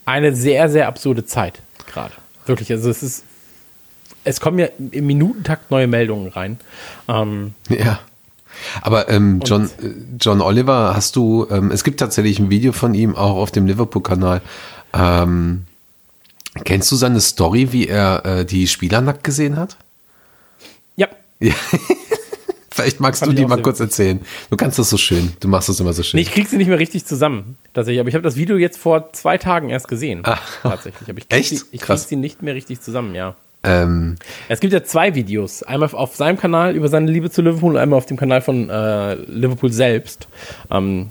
eine 0.09 0.35
sehr, 0.35 0.69
sehr 0.69 0.89
absurde 0.89 1.25
Zeit 1.25 1.61
gerade. 1.87 2.15
Wirklich. 2.47 2.73
Also 2.73 2.89
es 2.89 3.03
ist, 3.03 3.25
es 4.25 4.41
kommen 4.41 4.59
ja 4.59 4.69
im 4.91 5.07
Minutentakt 5.07 5.71
neue 5.71 5.87
Meldungen 5.87 6.29
rein. 6.29 6.59
Ähm, 7.09 7.55
Ja. 7.69 8.01
Aber 8.83 9.09
ähm, 9.09 9.41
John, 9.45 9.67
äh, 9.67 9.91
John 10.19 10.41
Oliver, 10.41 10.95
hast 10.97 11.15
du, 11.15 11.47
ähm, 11.51 11.71
es 11.71 11.85
gibt 11.85 12.01
tatsächlich 12.01 12.41
ein 12.41 12.51
Video 12.51 12.73
von 12.73 12.95
ihm 12.95 13.15
auch 13.15 13.37
auf 13.37 13.53
dem 13.53 13.67
Liverpool-Kanal. 13.67 14.41
Ähm, 14.93 15.65
kennst 16.65 16.91
du 16.91 16.97
seine 16.97 17.21
Story, 17.21 17.73
wie 17.73 17.87
er 17.87 18.25
äh, 18.25 18.45
die 18.45 18.67
Spieler 18.67 19.01
nackt 19.01 19.23
gesehen 19.23 19.57
hat? 19.57 19.77
ja, 20.97 21.07
Ja. 21.39 21.55
Vielleicht 22.79 23.01
magst 23.01 23.21
Fand 23.21 23.33
du 23.33 23.37
die 23.37 23.45
mal 23.47 23.61
kurz 23.61 23.81
erzählen. 23.81 24.21
Du 24.51 24.57
kannst 24.57 24.79
das 24.79 24.89
so 24.91 24.97
schön. 24.97 25.33
Du 25.41 25.49
machst 25.49 25.69
das 25.69 25.81
immer 25.81 25.93
so 25.93 26.03
schön. 26.03 26.19
nee, 26.19 26.23
ich 26.23 26.31
krieg 26.33 26.49
sie 26.49 26.57
nicht 26.57 26.69
mehr 26.69 26.79
richtig 26.79 27.05
zusammen. 27.05 27.57
Tatsächlich. 27.75 28.01
Aber 28.01 28.09
ich 28.09 28.15
habe 28.15 28.23
das 28.23 28.37
Video 28.37 28.57
jetzt 28.57 28.79
vor 28.79 29.13
zwei 29.13 29.37
Tagen 29.39 29.69
erst 29.71 29.89
gesehen. 29.89 30.21
Ah. 30.25 30.39
Tatsächlich. 30.63 31.09
Aber 31.09 31.19
ich 31.19 31.29
krieg 31.29 31.41
Echt? 31.41 31.51
sie, 31.51 31.63
ich 31.73 31.81
krieg 31.81 31.99
sie 31.99 32.17
nicht 32.17 32.43
mehr 32.43 32.55
richtig 32.55 32.81
zusammen, 32.81 33.15
ja. 33.15 33.35
ähm, 33.65 34.17
Es 34.49 34.61
gibt 34.61 34.73
ja 34.73 34.85
zwei 34.85 35.15
Videos. 35.15 35.63
Einmal 35.63 35.91
auf 35.93 36.15
seinem 36.17 36.39
Kanal 36.39 36.77
über 36.77 36.89
seine 36.89 37.11
Liebe 37.11 37.31
zu 37.31 37.43
Liverpool 37.43 37.73
und 37.73 37.79
einmal 37.79 37.99
auf 37.99 38.07
dem 38.07 38.17
Kanal 38.17 38.41
von 38.43 38.71
äh, 38.71 39.15
Liverpool 39.15 39.73
selbst. 39.73 40.29
Ähm, 40.71 41.09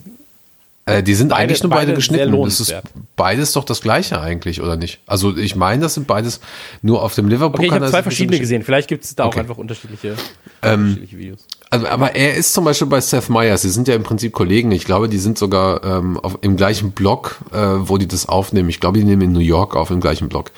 Äh, 0.87 1.03
die 1.03 1.13
sind 1.15 1.29
Beide- 1.29 1.41
eigentlich 1.41 1.61
nur 1.63 1.69
beide, 1.69 1.81
beide 1.87 1.93
geschnitten. 1.95 2.43
Das 2.43 2.59
ist 2.59 2.73
beides 3.15 3.51
doch 3.51 3.65
das 3.65 3.81
gleiche 3.81 4.19
eigentlich, 4.21 4.61
oder 4.61 4.77
nicht? 4.77 4.99
Also 5.05 5.35
ich 5.35 5.55
meine, 5.55 5.81
das 5.83 5.93
sind 5.95 6.07
beides 6.07 6.39
nur 6.81 7.03
auf 7.03 7.13
dem 7.13 7.27
Liverpool. 7.27 7.59
okay, 7.59 7.67
ich 7.67 7.71
habe 7.73 7.87
zwei 7.89 8.01
verschiedene 8.03 8.39
gesehen. 8.39 8.63
Vielleicht 8.63 8.87
gibt 8.87 9.03
es 9.03 9.13
da 9.13 9.25
Okay. 9.25 9.35
auch 9.35 9.41
einfach 9.41 9.57
unterschiedliche, 9.57 10.15
unterschiedliche 10.61 11.17
Videos. 11.17 11.39
Also, 11.69 11.87
aber 11.87 12.15
er 12.15 12.35
ist 12.35 12.53
zum 12.53 12.63
Beispiel 12.63 12.87
bei 12.87 13.01
Seth 13.01 13.29
Meyers. 13.29 13.61
Sie 13.63 13.69
sind 13.69 13.89
ja 13.89 13.95
im 13.95 14.03
Prinzip 14.03 14.31
Kollegen. 14.31 14.71
Ich 14.71 14.85
glaube, 14.85 15.09
die 15.09 15.17
sind 15.17 15.37
sogar 15.37 15.83
ähm, 15.83 16.17
auf, 16.17 16.37
im 16.41 16.55
gleichen 16.55 16.91
Blog, 16.91 17.39
äh, 17.51 17.57
wo 17.57 17.97
die 17.97 18.07
das 18.07 18.29
aufnehmen. 18.29 18.69
Ich 18.69 18.79
glaube, 18.79 18.97
die 18.99 19.03
nehmen 19.05 19.21
in 19.23 19.31
New 19.33 19.39
York 19.41 19.75
auf 19.75 19.89
im 19.91 19.99
gleichen 19.99 20.29
Blog. 20.29 20.51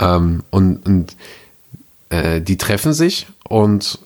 Ähm, 0.00 0.42
und 0.50 0.84
und 0.84 1.16
äh, 2.10 2.40
die 2.40 2.56
treffen 2.58 2.92
sich 2.92 3.28
und 3.48 4.00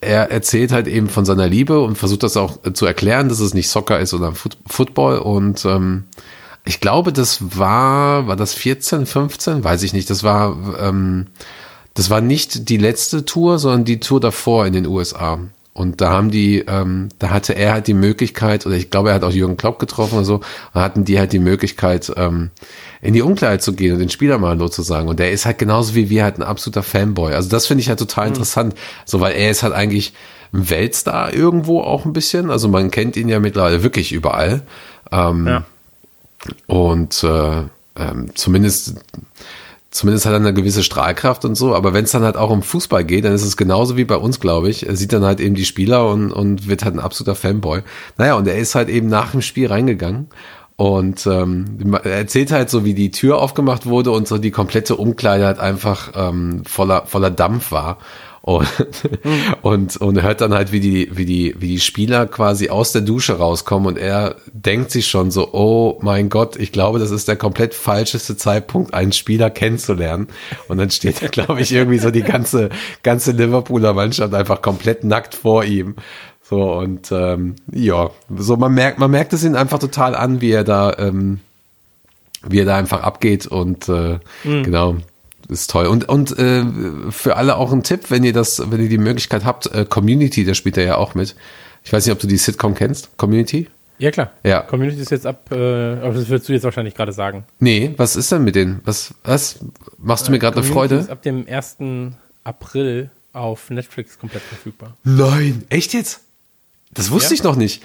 er 0.00 0.30
erzählt 0.30 0.72
halt 0.72 0.86
eben 0.86 1.08
von 1.08 1.24
seiner 1.24 1.48
Liebe 1.48 1.80
und 1.80 1.96
versucht 1.96 2.22
das 2.22 2.36
auch 2.36 2.64
äh, 2.64 2.72
zu 2.72 2.86
erklären, 2.86 3.28
dass 3.28 3.40
es 3.40 3.54
nicht 3.54 3.68
Soccer 3.68 3.98
ist, 4.00 4.10
sondern 4.10 4.34
Foot 4.34 4.58
Football. 4.66 5.18
Und 5.18 5.64
ähm, 5.64 6.04
ich 6.64 6.80
glaube, 6.80 7.12
das 7.12 7.58
war, 7.58 8.26
war 8.26 8.36
das 8.36 8.54
14, 8.54 9.06
15? 9.06 9.64
Weiß 9.64 9.82
ich 9.82 9.92
nicht. 9.92 10.10
Das 10.10 10.22
war, 10.22 10.56
ähm, 10.80 11.28
das 11.94 12.10
war 12.10 12.20
nicht 12.20 12.68
die 12.68 12.76
letzte 12.76 13.24
Tour, 13.24 13.58
sondern 13.58 13.84
die 13.84 14.00
Tour 14.00 14.20
davor 14.20 14.66
in 14.66 14.74
den 14.74 14.86
USA. 14.86 15.38
Und 15.76 16.00
da 16.00 16.10
haben 16.10 16.30
die, 16.30 16.64
ähm, 16.66 17.10
da 17.18 17.28
hatte 17.28 17.54
er 17.54 17.74
halt 17.74 17.86
die 17.86 17.92
Möglichkeit, 17.92 18.64
oder 18.64 18.76
ich 18.76 18.88
glaube, 18.90 19.10
er 19.10 19.16
hat 19.16 19.24
auch 19.24 19.30
Jürgen 19.30 19.58
Klopp 19.58 19.78
getroffen 19.78 20.14
oder 20.14 20.24
so, 20.24 20.40
da 20.72 20.80
hatten 20.80 21.04
die 21.04 21.18
halt 21.18 21.34
die 21.34 21.38
Möglichkeit, 21.38 22.10
ähm, 22.16 22.50
in 23.02 23.12
die 23.12 23.20
Umkleide 23.20 23.58
zu 23.60 23.74
gehen 23.74 23.92
und 23.92 23.98
den 23.98 24.08
Spieler 24.08 24.38
mal 24.38 24.48
Hallo 24.48 24.70
zu 24.70 24.80
sagen. 24.80 25.06
Und 25.06 25.18
der 25.18 25.32
ist 25.32 25.44
halt 25.44 25.58
genauso 25.58 25.94
wie 25.94 26.08
wir 26.08 26.24
halt 26.24 26.38
ein 26.38 26.42
absoluter 26.42 26.82
Fanboy. 26.82 27.34
Also 27.34 27.50
das 27.50 27.66
finde 27.66 27.82
ich 27.82 27.90
halt 27.90 27.98
total 27.98 28.28
interessant. 28.28 28.74
So, 29.04 29.20
weil 29.20 29.34
er 29.34 29.50
ist 29.50 29.62
halt 29.62 29.74
eigentlich 29.74 30.14
ein 30.54 30.70
Weltstar 30.70 31.34
irgendwo 31.34 31.82
auch 31.82 32.06
ein 32.06 32.14
bisschen. 32.14 32.50
Also 32.50 32.68
man 32.68 32.90
kennt 32.90 33.18
ihn 33.18 33.28
ja 33.28 33.38
mittlerweile 33.38 33.82
wirklich 33.82 34.12
überall. 34.12 34.62
Ähm, 35.12 35.46
Ja. 35.46 35.64
und 36.66 37.22
äh, 37.22 37.62
ähm, 37.98 38.30
zumindest 38.34 38.94
zumindest 39.96 40.26
hat 40.26 40.32
er 40.32 40.36
eine 40.36 40.54
gewisse 40.54 40.82
Strahlkraft 40.82 41.44
und 41.44 41.54
so, 41.54 41.74
aber 41.74 41.92
wenn 41.94 42.04
es 42.04 42.12
dann 42.12 42.22
halt 42.22 42.36
auch 42.36 42.50
um 42.50 42.62
Fußball 42.62 43.04
geht, 43.04 43.24
dann 43.24 43.32
ist 43.32 43.44
es 43.44 43.56
genauso 43.56 43.96
wie 43.96 44.04
bei 44.04 44.16
uns, 44.16 44.40
glaube 44.40 44.68
ich. 44.68 44.86
Er 44.86 44.96
sieht 44.96 45.12
dann 45.12 45.24
halt 45.24 45.40
eben 45.40 45.54
die 45.54 45.64
Spieler 45.64 46.08
und, 46.08 46.32
und 46.32 46.68
wird 46.68 46.84
halt 46.84 46.94
ein 46.94 47.00
absoluter 47.00 47.34
Fanboy. 47.34 47.82
Naja, 48.18 48.34
und 48.34 48.46
er 48.46 48.58
ist 48.58 48.74
halt 48.74 48.88
eben 48.88 49.08
nach 49.08 49.32
dem 49.32 49.42
Spiel 49.42 49.66
reingegangen 49.68 50.28
Und 50.76 51.26
ähm, 51.26 51.94
er 52.04 52.16
erzählt 52.18 52.52
halt 52.52 52.68
so, 52.68 52.84
wie 52.84 52.92
die 52.92 53.10
Tür 53.10 53.38
aufgemacht 53.38 53.86
wurde 53.86 54.10
und 54.10 54.28
so 54.28 54.36
die 54.36 54.50
komplette 54.50 54.96
Umkleide 54.96 55.46
halt 55.46 55.58
einfach 55.58 56.12
ähm, 56.14 56.64
voller, 56.66 57.06
voller 57.06 57.30
Dampf 57.30 57.72
war. 57.72 57.96
Und, 58.46 58.68
und, 59.62 59.96
und 59.96 60.22
hört 60.22 60.40
dann 60.40 60.54
halt, 60.54 60.70
wie 60.70 60.78
die, 60.78 61.10
wie 61.16 61.24
die, 61.24 61.56
wie 61.58 61.66
die 61.66 61.80
Spieler 61.80 62.26
quasi 62.26 62.68
aus 62.68 62.92
der 62.92 63.02
Dusche 63.02 63.38
rauskommen 63.38 63.88
und 63.88 63.98
er 63.98 64.36
denkt 64.52 64.92
sich 64.92 65.08
schon 65.08 65.32
so, 65.32 65.52
oh 65.52 65.98
mein 66.00 66.28
Gott, 66.28 66.54
ich 66.54 66.70
glaube, 66.70 67.00
das 67.00 67.10
ist 67.10 67.26
der 67.26 67.34
komplett 67.34 67.74
falscheste 67.74 68.36
Zeitpunkt, 68.36 68.94
einen 68.94 69.10
Spieler 69.10 69.50
kennenzulernen. 69.50 70.28
Und 70.68 70.78
dann 70.78 70.90
steht 70.90 71.22
da, 71.22 71.26
glaube 71.26 71.60
ich, 71.60 71.72
irgendwie 71.72 71.98
so 71.98 72.12
die 72.12 72.22
ganze, 72.22 72.68
ganze 73.02 73.32
Liverpooler 73.32 73.94
Mannschaft 73.94 74.32
einfach 74.32 74.62
komplett 74.62 75.02
nackt 75.02 75.34
vor 75.34 75.64
ihm. 75.64 75.96
So, 76.48 76.72
und 76.74 77.10
ähm, 77.10 77.56
ja, 77.72 78.10
so 78.36 78.56
man 78.56 78.72
merkt, 78.74 79.00
man 79.00 79.10
merkt 79.10 79.32
es 79.32 79.42
ihn 79.42 79.56
einfach 79.56 79.80
total 79.80 80.14
an, 80.14 80.40
wie 80.40 80.52
er 80.52 80.62
da, 80.62 80.94
ähm, 80.98 81.40
wie 82.46 82.60
er 82.60 82.64
da 82.64 82.76
einfach 82.76 83.02
abgeht 83.02 83.48
und 83.48 83.88
äh, 83.88 84.20
genau 84.44 84.98
ist 85.48 85.70
toll. 85.70 85.86
Und, 85.86 86.08
und 86.08 86.38
äh, 86.38 86.64
für 87.10 87.36
alle 87.36 87.56
auch 87.56 87.72
ein 87.72 87.82
Tipp, 87.82 88.10
wenn 88.10 88.24
ihr 88.24 88.32
das, 88.32 88.70
wenn 88.70 88.80
ihr 88.82 88.88
die 88.88 88.98
Möglichkeit 88.98 89.44
habt, 89.44 89.66
äh, 89.66 89.84
Community, 89.88 90.44
da 90.44 90.54
spielt 90.54 90.76
er 90.76 90.84
ja 90.84 90.96
auch 90.96 91.14
mit. 91.14 91.36
Ich 91.84 91.92
weiß 91.92 92.04
nicht, 92.06 92.12
ob 92.12 92.18
du 92.18 92.26
die 92.26 92.36
Sitcom 92.36 92.74
kennst, 92.74 93.16
Community? 93.16 93.68
Ja, 93.98 94.10
klar. 94.10 94.32
Ja. 94.44 94.60
Community 94.60 95.00
ist 95.00 95.10
jetzt 95.10 95.26
ab, 95.26 95.50
äh, 95.52 95.54
aber 95.54 96.12
das 96.14 96.28
würdest 96.28 96.48
du 96.48 96.52
jetzt 96.52 96.64
wahrscheinlich 96.64 96.94
gerade 96.94 97.12
sagen. 97.12 97.44
Nee, 97.60 97.94
was 97.96 98.16
ist 98.16 98.30
denn 98.32 98.44
mit 98.44 98.54
denen? 98.56 98.80
Was, 98.84 99.14
was? 99.24 99.58
Machst 99.98 100.26
du 100.26 100.32
mir 100.32 100.38
gerade 100.38 100.56
eine 100.58 100.64
Freude? 100.66 100.96
ist 100.96 101.10
ab 101.10 101.22
dem 101.22 101.46
1. 101.48 101.76
April 102.44 103.10
auf 103.32 103.70
Netflix 103.70 104.18
komplett 104.18 104.42
verfügbar. 104.42 104.96
Nein, 105.04 105.64
echt 105.70 105.94
jetzt? 105.94 106.20
Das 106.92 107.10
wusste 107.10 107.30
Ja. 107.34 107.34
ich 107.38 107.42
noch 107.42 107.56
nicht. 107.56 107.82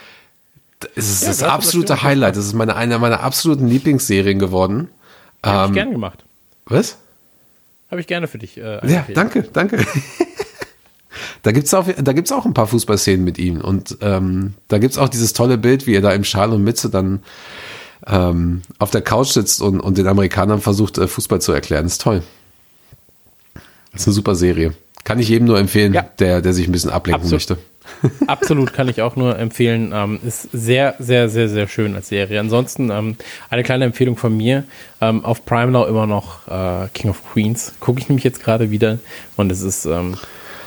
Es 0.95 1.09
ist 1.12 1.22
Ja, 1.22 1.28
das 1.30 1.38
das 1.39 1.49
absolute 1.49 2.01
Highlight. 2.03 2.36
Das 2.36 2.45
ist 2.45 2.53
meine, 2.53 2.76
eine 2.76 2.97
meiner 2.99 3.22
absoluten 3.22 3.68
Lieblingsserien 3.68 4.39
geworden. 4.39 4.89
Ich 5.45 5.51
Ähm, 5.51 5.74
gern 5.74 5.91
gemacht. 5.91 6.24
was? 6.66 6.97
Habe 7.92 8.02
ich 8.02 8.08
gerne 8.08 8.28
für 8.28 8.38
dich. 8.39 8.58
Äh, 8.58 8.80
Ja, 8.92 9.06
danke, 9.14 9.44
danke. 9.54 9.86
da 11.44 11.52
gibt's 11.52 11.74
auch, 11.74 11.86
da 12.02 12.14
gibt's 12.14 12.32
auch 12.32 12.46
ein 12.46 12.54
paar 12.54 12.68
Fußballszenen 12.68 13.24
mit 13.24 13.38
ihm. 13.38 13.60
Und 13.62 13.98
ähm, 14.02 14.54
da 14.70 14.78
gibt's 14.80 14.98
auch 14.98 15.10
dieses 15.10 15.34
tolle 15.34 15.58
Bild, 15.58 15.86
wie 15.88 15.96
er 15.96 16.02
da 16.02 16.12
im 16.12 16.24
Schal 16.24 16.52
und 16.54 16.64
Mütze 16.64 16.89
dann 16.89 17.20
ähm, 18.08 18.62
auf 18.80 18.92
der 18.92 19.02
Couch 19.02 19.28
sitzt 19.30 19.62
und, 19.62 19.80
und 19.80 19.98
den 19.98 20.08
Amerikanern 20.08 20.62
versucht, 20.62 20.98
äh, 20.98 21.08
Fußball 21.08 21.42
zu 21.42 21.52
erklären. 21.52 21.84
Das 21.84 21.94
ist 21.94 22.02
toll. 22.02 22.24
Das 23.92 24.02
ist 24.02 24.08
eine 24.08 24.14
super 24.14 24.36
Serie. 24.36 24.74
Kann 25.04 25.20
ich 25.20 25.28
jedem 25.30 25.48
nur 25.48 25.60
empfehlen, 25.60 25.94
Ja. 25.94 26.04
der, 26.20 26.42
der 26.42 26.54
sich 26.54 26.68
ein 26.68 26.72
bisschen 26.72 26.92
ablenken 26.92 27.24
Absolut. 27.24 27.34
möchte. 27.50 27.58
Absolut 28.28 28.74
kann 28.74 28.88
ich 28.89 29.02
auch 29.02 29.16
nur 29.16 29.38
empfehlen. 29.38 29.92
Ähm, 29.94 30.20
ist 30.26 30.50
sehr, 30.52 30.96
sehr, 31.00 31.30
sehr, 31.30 31.50
sehr 31.50 31.68
schön 31.68 31.96
als 31.96 32.10
Serie. 32.10 32.39
Ansonsten 32.39 32.89
ähm, 32.89 33.18
eine 33.50 33.64
kleine 33.64 33.86
Empfehlung 33.86 34.18
von 34.18 34.36
mir. 34.36 34.64
Ähm, 35.00 35.24
auf 35.26 35.46
Prime 35.46 35.72
Now 35.72 35.86
immer 35.86 36.08
noch 36.08 36.48
äh, 36.48 36.88
King 36.94 37.12
of 37.12 37.22
Queens. 37.32 37.74
Gucke 37.80 38.00
ich 38.00 38.10
nämlich 38.10 38.24
jetzt 38.24 38.44
gerade 38.44 38.72
wieder. 38.72 39.00
Und 39.38 39.52
es 39.52 39.62
ist 39.62 39.86
ähm, 39.86 40.18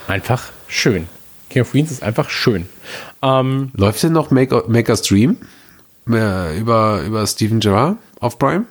einfach 0.07 0.51
schön. 0.68 1.07
King 1.51 1.62
of 1.62 1.70
Queens 1.70 1.91
ist 1.91 2.03
einfach 2.03 2.31
schön. 2.31 2.66
Ähm, 3.22 3.70
Läuft 3.75 4.03
denn 4.03 4.12
noch 4.12 4.31
Make, 4.31 4.64
Maker's 4.68 5.03
Dream 5.03 5.37
äh, 6.09 6.59
über, 6.59 7.03
über 7.03 7.27
Steven 7.27 7.61
Gerrard 7.61 7.97
auf 8.20 8.39
Prime? 8.39 8.64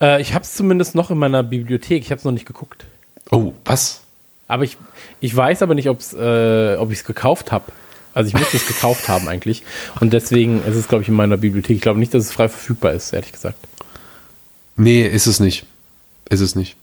äh, 0.00 0.20
ich 0.20 0.34
habe 0.34 0.44
es 0.44 0.54
zumindest 0.54 0.94
noch 0.94 1.10
in 1.10 1.18
meiner 1.18 1.42
Bibliothek. 1.42 2.02
Ich 2.02 2.10
habe 2.10 2.18
es 2.18 2.24
noch 2.24 2.32
nicht 2.32 2.46
geguckt. 2.46 2.86
Oh, 3.30 3.52
was? 3.64 4.00
Aber 4.50 4.64
ich, 4.64 4.76
ich 5.20 5.34
weiß 5.34 5.62
aber 5.62 5.74
nicht, 5.74 5.88
ob's, 5.88 6.12
äh, 6.12 6.76
ob 6.76 6.90
ich 6.90 6.98
es 6.98 7.04
gekauft 7.04 7.52
habe. 7.52 7.72
Also 8.12 8.28
ich 8.28 8.34
müsste 8.34 8.56
es 8.56 8.66
gekauft 8.66 9.08
haben 9.08 9.28
eigentlich. 9.28 9.62
Und 10.00 10.12
deswegen 10.12 10.64
ist 10.64 10.74
es, 10.74 10.88
glaube 10.88 11.02
ich, 11.02 11.08
in 11.08 11.14
meiner 11.14 11.36
Bibliothek. 11.36 11.76
Ich 11.76 11.82
glaube 11.82 12.00
nicht, 12.00 12.12
dass 12.12 12.24
es 12.24 12.32
frei 12.32 12.48
verfügbar 12.48 12.92
ist, 12.92 13.12
ehrlich 13.12 13.32
gesagt. 13.32 13.56
Nee, 14.76 15.06
ist 15.06 15.26
es 15.26 15.38
nicht. 15.38 15.64
Ist 16.28 16.40
es 16.40 16.56
nicht. 16.56 16.76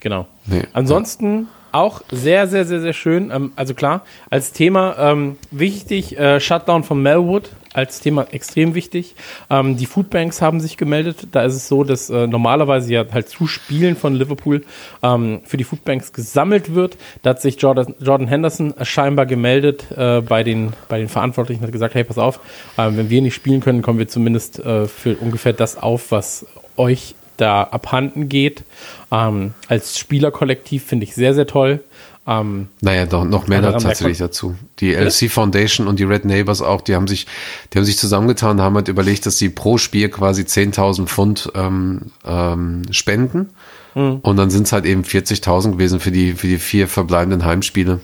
Genau. 0.00 0.28
Nee. 0.46 0.62
Ansonsten 0.72 1.48
auch 1.78 2.02
sehr, 2.10 2.48
sehr, 2.48 2.64
sehr, 2.64 2.80
sehr 2.80 2.92
schön. 2.92 3.30
Ähm, 3.30 3.52
also 3.56 3.74
klar, 3.74 4.04
als 4.30 4.52
Thema 4.52 4.96
ähm, 4.98 5.36
wichtig, 5.50 6.18
äh, 6.18 6.40
Shutdown 6.40 6.82
von 6.82 7.00
Melwood 7.00 7.50
als 7.72 8.00
Thema 8.00 8.26
extrem 8.32 8.74
wichtig. 8.74 9.14
Ähm, 9.50 9.76
die 9.76 9.86
Foodbanks 9.86 10.42
haben 10.42 10.60
sich 10.60 10.76
gemeldet. 10.76 11.28
Da 11.32 11.44
ist 11.44 11.54
es 11.54 11.68
so, 11.68 11.84
dass 11.84 12.10
äh, 12.10 12.26
normalerweise 12.26 12.92
ja 12.92 13.04
halt 13.12 13.28
zu 13.28 13.46
Spielen 13.46 13.94
von 13.94 14.14
Liverpool 14.14 14.64
ähm, 15.02 15.40
für 15.44 15.56
die 15.56 15.64
Foodbanks 15.64 16.12
gesammelt 16.12 16.74
wird. 16.74 16.96
Da 17.22 17.30
hat 17.30 17.40
sich 17.40 17.60
Jordan, 17.60 17.94
Jordan 18.00 18.26
Henderson 18.26 18.74
scheinbar 18.82 19.26
gemeldet 19.26 19.86
äh, 19.96 20.20
bei, 20.20 20.42
den, 20.42 20.72
bei 20.88 20.98
den 20.98 21.08
Verantwortlichen 21.08 21.60
und 21.60 21.66
hat 21.66 21.72
gesagt, 21.72 21.94
hey, 21.94 22.02
pass 22.02 22.18
auf, 22.18 22.40
ähm, 22.76 22.96
wenn 22.96 23.10
wir 23.10 23.22
nicht 23.22 23.34
spielen 23.34 23.60
können, 23.60 23.82
kommen 23.82 24.00
wir 24.00 24.08
zumindest 24.08 24.58
äh, 24.58 24.86
für 24.86 25.16
ungefähr 25.16 25.52
das 25.52 25.76
auf, 25.76 26.10
was 26.10 26.46
euch 26.76 27.14
da 27.38 27.62
abhanden 27.62 28.28
geht. 28.28 28.62
Ähm, 29.10 29.54
als 29.68 29.98
Spielerkollektiv 29.98 30.84
finde 30.84 31.04
ich 31.04 31.14
sehr, 31.14 31.34
sehr 31.34 31.46
toll. 31.46 31.80
Ähm, 32.26 32.68
Naja, 32.82 33.06
doch, 33.06 33.24
noch 33.24 33.46
mehr 33.48 33.62
da 33.62 33.72
tatsächlich 33.72 34.18
dazu. 34.18 34.54
Die 34.80 34.92
LC 34.94 35.30
Foundation 35.30 35.86
und 35.88 35.98
die 35.98 36.04
Red 36.04 36.26
Neighbors 36.26 36.60
auch, 36.60 36.82
die 36.82 36.94
haben 36.94 37.08
sich, 37.08 37.26
die 37.72 37.78
haben 37.78 37.86
sich 37.86 37.96
zusammengetan, 37.96 38.60
haben 38.60 38.74
halt 38.74 38.88
überlegt, 38.88 39.24
dass 39.24 39.38
sie 39.38 39.48
pro 39.48 39.78
Spiel 39.78 40.10
quasi 40.10 40.42
10.000 40.42 41.06
Pfund 41.06 41.50
ähm, 41.54 42.12
ähm, 42.26 42.82
spenden. 42.90 43.48
Hm. 43.94 44.18
Und 44.20 44.36
dann 44.36 44.50
sind 44.50 44.66
es 44.66 44.72
halt 44.72 44.84
eben 44.84 45.04
40.000 45.04 45.72
gewesen 45.72 46.00
für 46.00 46.10
die, 46.10 46.32
für 46.34 46.48
die 46.48 46.58
vier 46.58 46.86
verbleibenden 46.86 47.46
Heimspiele. 47.46 48.00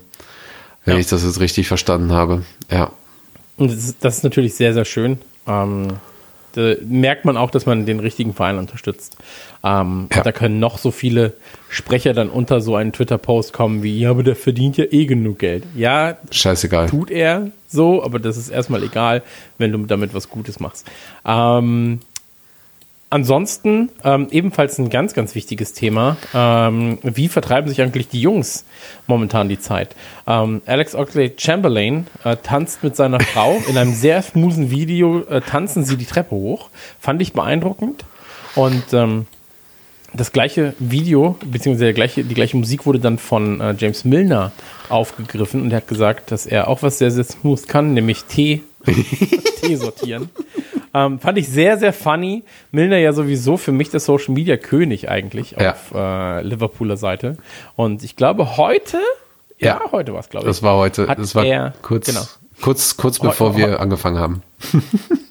Wenn 0.86 0.94
Ja. 0.94 1.00
ich 1.00 1.06
das 1.08 1.22
jetzt 1.22 1.40
richtig 1.40 1.68
verstanden 1.68 2.12
habe. 2.12 2.44
Ja. 2.70 2.90
und 3.58 3.70
das 3.70 3.78
ist, 3.78 3.96
das 4.00 4.16
ist 4.18 4.24
natürlich 4.24 4.54
sehr, 4.54 4.72
sehr 4.72 4.86
schön. 4.86 5.18
Ähm, 5.46 5.88
da 6.54 6.74
merkt 6.86 7.24
man 7.24 7.36
auch, 7.36 7.50
dass 7.50 7.66
man 7.66 7.86
den 7.86 8.00
richtigen 8.00 8.32
Verein 8.34 8.58
unterstützt. 8.58 9.16
Ähm, 9.62 10.08
Ja. 10.14 10.22
Da 10.22 10.32
können 10.32 10.58
noch 10.60 10.78
so 10.78 10.90
viele 10.90 11.34
Sprecher 11.68 12.12
dann 12.14 12.28
unter 12.30 12.60
so 12.60 12.76
einen 12.76 12.92
Twitter-Post 12.92 13.52
kommen 13.52 13.82
wie, 13.82 13.98
ja, 13.98 14.10
aber 14.10 14.22
der 14.22 14.36
verdient 14.36 14.76
ja 14.76 14.84
eh 14.90 15.06
genug 15.06 15.38
Geld. 15.38 15.64
Ja, 15.74 16.16
Scheißegal. 16.30 16.88
tut 16.88 17.10
er 17.10 17.50
so, 17.66 18.02
aber 18.02 18.18
das 18.18 18.36
ist 18.36 18.50
erstmal 18.50 18.82
egal, 18.84 19.22
wenn 19.58 19.72
du 19.72 19.78
damit 19.78 20.14
was 20.14 20.28
Gutes 20.30 20.60
machst. 20.60 20.86
Ähm, 21.26 22.00
ansonsten 23.14 23.90
ähm, 24.02 24.26
ebenfalls 24.32 24.76
ein 24.78 24.90
ganz, 24.90 25.14
ganz 25.14 25.36
wichtiges 25.36 25.72
Thema. 25.72 26.16
Ähm, 26.34 26.98
wie 27.04 27.28
vertreiben 27.28 27.68
sich 27.68 27.80
eigentlich 27.80 28.08
die 28.08 28.20
Jungs 28.20 28.64
momentan 29.06 29.48
die 29.48 29.60
Zeit? 29.60 29.94
Ähm, 30.26 30.62
Alex 30.66 30.96
Oxley 30.96 31.32
Chamberlain 31.36 32.08
äh, 32.24 32.36
tanzt 32.42 32.82
mit 32.82 32.96
seiner 32.96 33.20
Frau 33.32 33.62
in 33.68 33.78
einem 33.78 33.94
sehr 33.94 34.20
smoothen 34.20 34.72
Video, 34.72 35.20
äh, 35.28 35.40
tanzen 35.40 35.84
sie 35.84 35.96
die 35.96 36.06
Treppe 36.06 36.32
hoch. 36.32 36.70
Fand 36.98 37.22
ich 37.22 37.32
beeindruckend. 37.34 38.04
Und 38.56 38.92
ähm, 38.92 39.26
das 40.12 40.32
gleiche 40.32 40.74
Video, 40.80 41.38
beziehungsweise 41.44 41.94
gleiche, 41.94 42.24
die 42.24 42.34
gleiche 42.34 42.56
Musik 42.56 42.84
wurde 42.84 42.98
dann 42.98 43.18
von 43.18 43.60
äh, 43.60 43.76
James 43.78 44.04
Milner 44.04 44.50
aufgegriffen 44.88 45.62
und 45.62 45.70
er 45.70 45.76
hat 45.76 45.88
gesagt, 45.88 46.32
dass 46.32 46.46
er 46.46 46.66
auch 46.66 46.82
was 46.82 46.98
sehr, 46.98 47.12
sehr 47.12 47.24
smooth 47.24 47.68
kann, 47.68 47.94
nämlich 47.94 48.24
Tee, 48.24 48.64
Tee 49.60 49.76
sortieren. 49.76 50.30
Ähm, 50.94 51.18
fand 51.18 51.36
ich 51.38 51.48
sehr, 51.48 51.76
sehr 51.76 51.92
funny. 51.92 52.44
Milner 52.70 52.98
ja 52.98 53.12
sowieso 53.12 53.56
für 53.56 53.72
mich 53.72 53.90
der 53.90 54.00
Social 54.00 54.32
Media 54.32 54.56
König 54.56 55.08
eigentlich 55.10 55.52
Ja. 55.58 55.72
auf 55.72 55.92
äh, 55.94 56.42
Liverpooler 56.42 56.96
Seite. 56.96 57.36
Und 57.76 58.04
ich 58.04 58.14
glaube, 58.16 58.56
heute, 58.56 58.98
ja, 59.58 59.80
Ja. 59.84 59.92
heute 59.92 60.12
war 60.12 60.20
es, 60.20 60.28
glaube 60.30 60.46
ich. 60.46 60.50
Das 60.50 60.62
war 60.62 60.76
heute, 60.76 61.08
Hat 61.08 61.18
das 61.18 61.34
war 61.34 61.44
er- 61.44 61.74
kurz, 61.82 62.06
genau. 62.06 62.22
Kurz, 62.60 62.96
kurz 62.96 63.18
bevor 63.18 63.56
wir 63.56 63.80
angefangen 63.80 64.18
haben. 64.18 64.42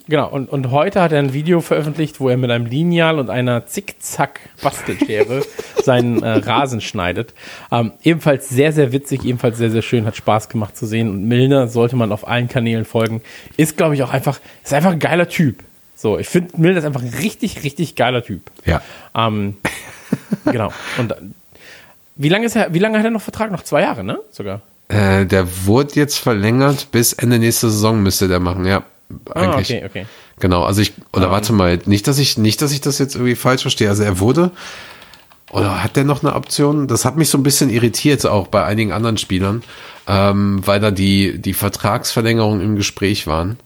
Genau, 0.05 0.27
und, 0.27 0.49
und 0.49 0.69
heute 0.69 1.01
hat 1.01 1.13
er 1.13 1.19
ein 1.19 1.31
Video 1.31 1.61
veröffentlicht, 1.61 2.19
wo 2.19 2.27
er 2.27 2.35
mit 2.35 2.51
einem 2.51 2.65
Lineal 2.65 3.19
und 3.19 3.29
einer 3.29 3.65
Zickzack-Bastelschere 3.65 5.43
seinen 5.81 6.21
äh, 6.21 6.29
Rasen 6.29 6.81
schneidet. 6.81 7.33
Ähm, 7.71 7.93
ebenfalls 8.03 8.49
sehr, 8.49 8.73
sehr 8.73 8.91
witzig, 8.91 9.23
ebenfalls 9.23 9.57
sehr, 9.57 9.71
sehr 9.71 9.81
schön, 9.81 10.05
hat 10.05 10.17
Spaß 10.17 10.49
gemacht 10.49 10.75
zu 10.75 10.85
sehen. 10.85 11.09
Und 11.09 11.23
Milner 11.23 11.69
sollte 11.69 11.95
man 11.95 12.11
auf 12.11 12.27
allen 12.27 12.49
Kanälen 12.49 12.83
folgen. 12.83 13.21
Ist, 13.55 13.77
glaube 13.77 13.95
ich, 13.95 14.03
auch 14.03 14.11
einfach, 14.11 14.41
ist 14.61 14.73
einfach 14.73 14.91
ein 14.91 14.99
geiler 14.99 15.29
Typ. 15.29 15.63
So, 15.95 16.19
ich 16.19 16.27
finde, 16.27 16.51
Milner 16.57 16.79
ist 16.79 16.85
einfach 16.85 17.01
ein 17.01 17.13
richtig, 17.21 17.63
richtig 17.63 17.95
geiler 17.95 18.25
Typ. 18.25 18.41
Ja. 18.65 18.81
Ähm, 19.15 19.55
genau. 20.45 20.73
Und 20.97 21.13
äh, 21.13 21.15
wie 22.17 22.29
lange 22.29 22.45
ist 22.45 22.57
er, 22.57 22.73
wie 22.73 22.79
lange 22.79 22.97
hat 22.97 23.05
er 23.05 23.11
noch 23.11 23.21
Vertrag? 23.21 23.51
Noch 23.51 23.63
zwei 23.63 23.81
Jahre, 23.81 24.03
ne? 24.03 24.19
Sogar. 24.31 24.61
Äh, 24.93 25.25
der 25.25 25.65
wurde 25.65 25.95
jetzt 25.95 26.19
verlängert 26.19 26.91
bis 26.91 27.13
Ende 27.13 27.39
nächste 27.39 27.71
Saison 27.71 28.03
müsste 28.03 28.27
der 28.27 28.39
machen, 28.39 28.65
ja. 28.65 28.83
Ah, 29.33 29.41
Eigentlich. 29.41 29.71
okay, 29.71 29.85
okay. 29.85 30.05
Genau, 30.39 30.63
also 30.63 30.81
ich, 30.81 30.93
oder 31.11 31.31
warte 31.31 31.51
mal, 31.51 31.79
nicht, 31.85 32.07
dass 32.07 32.19
ich, 32.19 32.37
nicht, 32.37 32.61
dass 32.61 32.71
ich 32.71 32.81
das 32.81 32.99
jetzt 32.99 33.15
irgendwie 33.15 33.35
falsch 33.35 33.63
verstehe. 33.63 33.89
Also 33.89 34.03
er 34.03 34.19
wurde, 34.19 34.51
oder 35.51 35.83
hat 35.83 35.95
der 35.95 36.03
noch 36.03 36.23
eine 36.23 36.35
Option? 36.35 36.87
Das 36.87 37.05
hat 37.05 37.17
mich 37.17 37.29
so 37.29 37.39
ein 37.39 37.43
bisschen 37.43 37.71
irritiert, 37.71 38.25
auch 38.27 38.47
bei 38.47 38.65
einigen 38.65 38.91
anderen 38.91 39.17
Spielern, 39.17 39.63
ähm, 40.07 40.61
weil 40.65 40.79
da 40.79 40.91
die, 40.91 41.39
die 41.39 41.53
Vertragsverlängerungen 41.53 42.61
im 42.61 42.75
Gespräch 42.75 43.25
waren. 43.25 43.57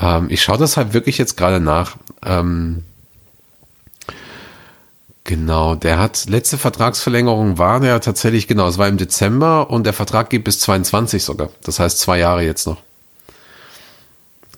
Ähm, 0.00 0.26
ich 0.30 0.42
schaue 0.42 0.58
das 0.58 0.76
halt 0.76 0.94
wirklich 0.94 1.16
jetzt 1.16 1.36
gerade 1.36 1.60
nach. 1.60 1.96
Ähm, 2.24 2.82
genau, 5.26 5.74
der 5.74 5.98
hat, 5.98 6.26
letzte 6.28 6.56
Vertragsverlängerung 6.56 7.58
war 7.58 7.80
der 7.80 8.00
tatsächlich, 8.00 8.48
genau, 8.48 8.68
es 8.68 8.78
war 8.78 8.88
im 8.88 8.96
Dezember 8.96 9.70
und 9.70 9.84
der 9.84 9.92
Vertrag 9.92 10.30
geht 10.30 10.44
bis 10.44 10.60
22 10.60 11.22
sogar. 11.22 11.50
Das 11.62 11.78
heißt 11.78 11.98
zwei 11.98 12.18
Jahre 12.18 12.42
jetzt 12.42 12.66
noch. 12.66 12.78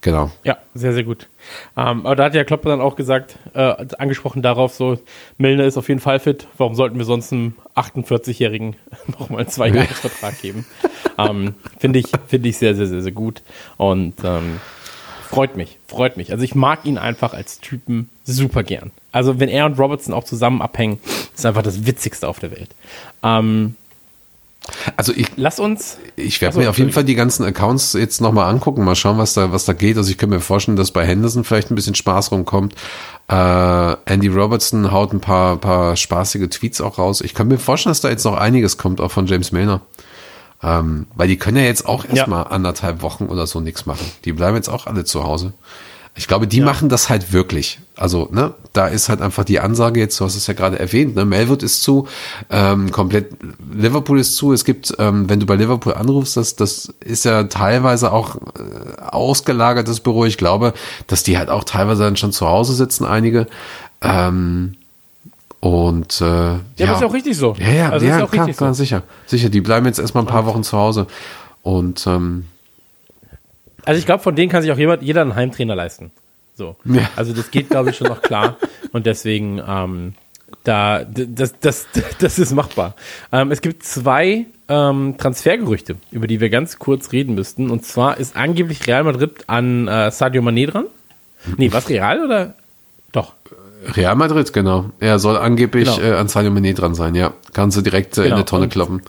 Genau. 0.01 0.31
Ja, 0.45 0.59
sehr, 0.75 0.93
sehr 0.93 1.03
gut. 1.03 1.29
Ähm, 1.77 2.07
aber 2.07 2.15
da 2.15 2.25
hat 2.25 2.35
ja 2.35 2.45
Klopp 2.45 2.63
dann 2.63 2.81
auch 2.81 2.95
gesagt, 2.95 3.37
äh, 3.55 3.75
angesprochen 3.99 4.43
darauf, 4.43 4.75
so, 4.75 4.99
Milner 5.39 5.65
ist 5.65 5.77
auf 5.77 5.89
jeden 5.89 6.01
Fall 6.01 6.21
fit. 6.21 6.47
Warum 6.57 6.75
sollten 6.75 6.99
wir 6.99 7.05
sonst 7.05 7.33
einem 7.33 7.55
48-Jährigen 7.75 8.77
nochmal 9.19 9.41
einen 9.41 9.49
Zwei-Jahres-Vertrag 9.49 10.39
geben? 10.43 10.67
ähm, 11.17 11.55
Finde 11.79 11.99
ich, 11.99 12.07
finde 12.29 12.49
ich 12.49 12.59
sehr, 12.59 12.75
sehr, 12.75 12.87
sehr, 12.87 13.03
sehr 13.03 13.13
gut. 13.13 13.43
Und 13.77 14.15
ähm, 14.23 14.61
freut 15.29 15.57
mich, 15.57 15.79
freut 15.87 16.17
mich. 16.17 16.33
Also 16.33 16.45
ich 16.45 16.55
mag 16.55 16.85
ihn 16.85 16.99
einfach 16.99 17.35
als 17.35 17.59
Typen 17.61 18.09
super 18.25 18.63
gern. 18.63 18.93
Also 19.13 19.41
wenn 19.41 19.49
er 19.49 19.67
und 19.67 19.79
Robertson 19.79 20.15
auch 20.15 20.25
zusammen 20.25 20.61
abhängen, 20.63 21.01
ist 21.35 21.47
einfach 21.47 21.63
das 21.63 21.87
Witzigste 21.87 22.29
auf 22.29 22.39
der 22.39 22.51
Welt. 22.51 22.71
Ähm, 23.23 23.75
Also 24.97 25.13
ich, 25.17 25.29
lass 25.37 25.59
uns. 25.61 25.97
ich 26.17 26.41
werde 26.41 26.51
Achso, 26.51 26.61
mir 26.61 26.71
auf 26.71 26.79
jeden. 26.79 26.93
Fall 26.93 27.05
die 27.05 27.15
ganzen 27.15 27.45
Accounts 27.45 27.95
jetzt 27.95 28.21
nochmal 28.21 28.51
angucken, 28.51 28.85
mal 28.85 28.95
schauen, 28.95 29.17
was 29.19 29.33
da, 29.35 29.51
was 29.51 29.65
da 29.65 29.73
geht. 29.73 29.97
Also 29.97 30.11
ich 30.11 30.19
könnte 30.19 30.37
mir 30.37 30.43
vorstellen, 30.43 30.77
dass 30.77 30.91
bei 30.91 31.07
Henderson 31.07 31.45
vielleicht 31.45 31.71
ein 31.71 31.75
bisschen 31.75 31.95
Spaß 31.95 32.33
rumkommt. 32.33 32.75
Äh, 33.29 33.97
Andy 34.05 34.29
Robertson 34.29 34.93
haut 34.93 35.13
ein 35.13 35.21
paar, 35.21 35.57
paar 35.57 35.97
spaßige 35.97 36.49
Tweets 36.51 36.81
auch 36.81 36.99
raus. 36.99 37.21
Ich 37.23 37.35
kann 37.35 37.49
mir 37.49 37.59
vorstellen, 37.59 37.93
dass 37.93 38.01
da 38.03 38.11
jetzt 38.11 38.25
noch 38.25 38.37
einiges 38.37 38.77
kommt, 38.77 39.01
auch 39.01 39.11
von 39.11 39.27
James 39.27 39.53
Milner. 39.53 39.81
Ähm, 40.63 41.07
weil 41.15 41.29
die 41.29 41.37
können 41.37 41.57
ja 41.57 41.63
jetzt 41.63 41.87
auch 41.87 42.05
erstmal 42.05 42.49
anderthalb 42.49 43.01
Wochen 43.01 43.27
oder 43.27 43.47
so 43.47 43.61
nichts 43.61 43.87
machen. 43.87 44.05
Die 44.25 44.33
bleiben 44.33 44.57
jetzt 44.57 44.69
auch 44.69 44.87
alle 44.87 45.05
zu 45.05 45.23
Hause. 45.23 45.53
Ich 46.19 46.27
glaube, 46.27 46.49
die 46.49 46.61
machen 46.61 46.89
das 46.89 47.09
halt 47.09 47.33
wirklich. 47.33 47.79
Also, 47.97 48.29
ne, 48.33 48.53
da 48.73 48.89
ist 48.89 49.09
halt 49.09 49.23
einfach 49.23 49.45
die 49.45 49.61
Ansage 49.61 50.01
jetzt, 50.01 50.19
du 50.19 50.25
hast 50.25 50.35
es 50.35 50.49
ja 50.49 50.55
gerade 50.55 50.79
erwähnt, 50.79 51.15
ne, 51.15 51.25
Melwood 51.25 51.63
ist 51.63 51.83
zu, 51.83 52.09
ähm, 52.51 52.91
komplett 52.91 53.31
Liverpool 53.73 54.19
ist 54.19 54.35
zu. 54.35 54.53
Es 54.53 54.65
gibt, 54.65 54.93
ähm, 54.99 55.31
wenn 55.31 55.39
du 55.39 55.47
bei 55.47 55.55
Liverpool 55.55 55.95
anrufst, 55.95 56.37
das, 56.37 56.57
das 56.57 56.93
ist 57.01 57.25
ja 57.25 57.45
teilweise 57.45 58.13
auch 58.13 58.37
äh, 58.37 59.01
ausgelagertes 59.01 60.01
Büro. 60.01 60.25
Ich 60.25 60.37
glaube, 60.39 60.75
dass 61.07 61.23
die 61.23 61.39
halt 61.39 61.51
auch 61.51 61.63
teilweise 61.63 62.03
dann 62.03 62.17
schon 62.17 62.33
zu 62.33 62.49
Hause 62.49 62.75
sitzen, 62.75 63.05
einige. 63.05 63.47
Ähm, 64.03 64.75
und 65.61 66.21
äh, 66.21 66.25
ja, 66.25 66.59
Ja, 66.79 66.87
aber 66.87 66.95
ist 66.95 67.01
ja 67.01 67.07
auch 67.07 67.15
richtig 67.15 67.37
so. 67.37 67.55
ja, 67.59 67.71
ja, 67.71 67.91
also 67.91 68.07
ja 68.07 68.27
klar, 68.27 68.49
klar, 68.49 68.75
so. 68.75 68.83
sicher. 68.83 69.03
Sicher, 69.27 69.51
die 69.51 69.61
bleiben 69.61 69.87
jetzt 69.87 69.99
erstmal 70.01 70.25
ein 70.25 70.29
paar 70.29 70.47
Wochen 70.47 70.65
zu 70.65 70.77
Hause. 70.77 71.07
Und 71.63 72.07
ähm, 72.07 72.45
Also 73.85 73.99
ich 73.99 74.07
glaube, 74.07 74.23
von 74.23 74.35
denen 74.37 74.51
kann 74.51 74.63
sich 74.63 74.71
auch 74.73 74.79
jemand, 74.79 75.03
jeder 75.03 75.23
einen 75.23 75.35
Heimtrainer 75.35 75.75
leisten. 75.75 76.11
So. 76.55 76.77
Ja. 76.85 77.09
Also 77.17 77.33
das 77.33 77.51
geht, 77.51 77.71
glaube 77.71 77.91
ich, 77.91 77.97
schon 77.97 78.09
noch 78.09 78.21
klar. 78.23 78.57
Und 78.93 79.07
deswegen, 79.07 79.63
ähm, 79.67 80.15
da, 80.65 81.05
das, 81.05 81.55
das, 81.61 81.87
das 82.19 82.39
ist 82.39 82.53
machbar. 82.53 82.95
Ähm, 83.33 83.51
es 83.53 83.61
gibt 83.61 83.85
zwei 83.85 84.47
ähm, 84.69 85.15
Transfergerüchte, 85.19 85.97
über 86.11 86.27
die 86.27 86.41
wir 86.41 86.51
ganz 86.51 86.79
kurz 86.79 87.13
reden 87.13 87.35
müssten. 87.35 87.71
Und 87.71 87.85
zwar 87.85 88.19
ist 88.19 88.37
angeblich 88.37 88.87
Real 88.87 89.05
Madrid 89.05 89.45
an 89.47 89.87
äh, 89.89 90.11
Sadio 90.11 90.43
Mané 90.43 90.67
dran. 90.71 90.87
Nee, 91.57 91.73
was 91.73 91.89
Real 91.89 92.25
oder? 92.25 92.55
Doch. 93.13 93.35
Real 93.95 94.17
Madrid, 94.17 94.53
genau. 94.53 94.91
Er 94.99 95.21
soll 95.21 95.37
angeblich 95.37 95.85
Genau. 95.97 96.07
äh, 96.07 96.15
an 96.19 96.27
Sadio 96.27 96.51
Mané 96.51 96.75
dran 96.75 96.97
sein, 96.97 97.15
ja. 97.15 97.33
Kannst 97.55 97.77
du 97.77 97.81
direkt 97.81 98.19
äh, 98.19 98.23
in 98.23 98.25
Genau. 98.25 98.37
eine 98.37 98.45
Tonne 98.45 98.65
Und- 98.65 98.73
kloppen. 98.73 99.03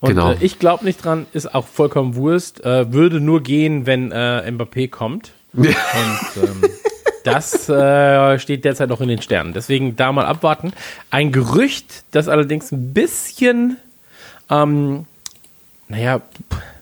Und 0.00 0.10
Genau. 0.10 0.32
äh, 0.32 0.36
ich 0.40 0.58
glaube 0.58 0.84
nicht 0.84 1.04
dran, 1.04 1.26
ist 1.32 1.54
auch 1.54 1.66
vollkommen 1.66 2.16
Wurst. 2.16 2.64
Äh, 2.64 2.92
würde 2.92 3.20
nur 3.20 3.42
gehen, 3.42 3.86
wenn 3.86 4.12
äh, 4.12 4.50
Mbappé 4.50 4.88
kommt. 4.88 5.32
Und 5.52 5.66
ähm, 5.66 6.70
das 7.24 7.68
äh, 7.68 8.38
steht 8.38 8.64
derzeit 8.64 8.88
noch 8.88 9.00
in 9.00 9.08
den 9.08 9.22
Sternen. 9.22 9.52
Deswegen 9.52 9.96
da 9.96 10.12
mal 10.12 10.26
abwarten. 10.26 10.72
Ein 11.10 11.32
Gerücht, 11.32 12.04
das 12.10 12.28
allerdings 12.28 12.70
ein 12.72 12.92
bisschen, 12.92 13.78
ähm, 14.50 15.06
naja, 15.88 16.20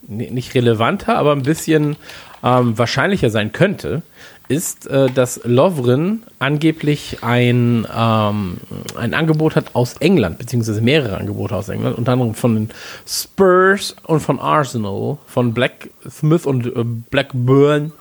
nicht 0.06 0.54
relevanter, 0.54 1.16
aber 1.16 1.32
ein 1.32 1.42
bisschen 1.44 1.96
ähm, 2.42 2.76
wahrscheinlicher 2.76 3.30
sein 3.30 3.52
könnte, 3.52 4.02
ist, 4.48 4.86
äh, 4.86 5.08
dass 5.10 5.40
Lovren 5.44 6.22
angeblich 6.38 7.18
ein, 7.22 7.86
ähm, 7.96 8.58
ein 8.96 9.14
Angebot 9.14 9.56
hat 9.56 9.74
aus 9.74 9.94
England, 10.00 10.38
beziehungsweise 10.38 10.82
mehrere 10.82 11.16
Angebote 11.16 11.56
aus 11.56 11.68
England, 11.70 11.96
unter 11.96 12.12
anderem 12.12 12.34
von 12.34 12.54
den 12.54 12.70
Spurs 13.06 13.96
und 14.04 14.20
von 14.20 14.38
Arsenal, 14.38 15.16
von 15.26 15.54
Blacksmith 15.54 16.44
und 16.46 16.66
äh, 16.66 16.84
Blackburn, 16.84 17.92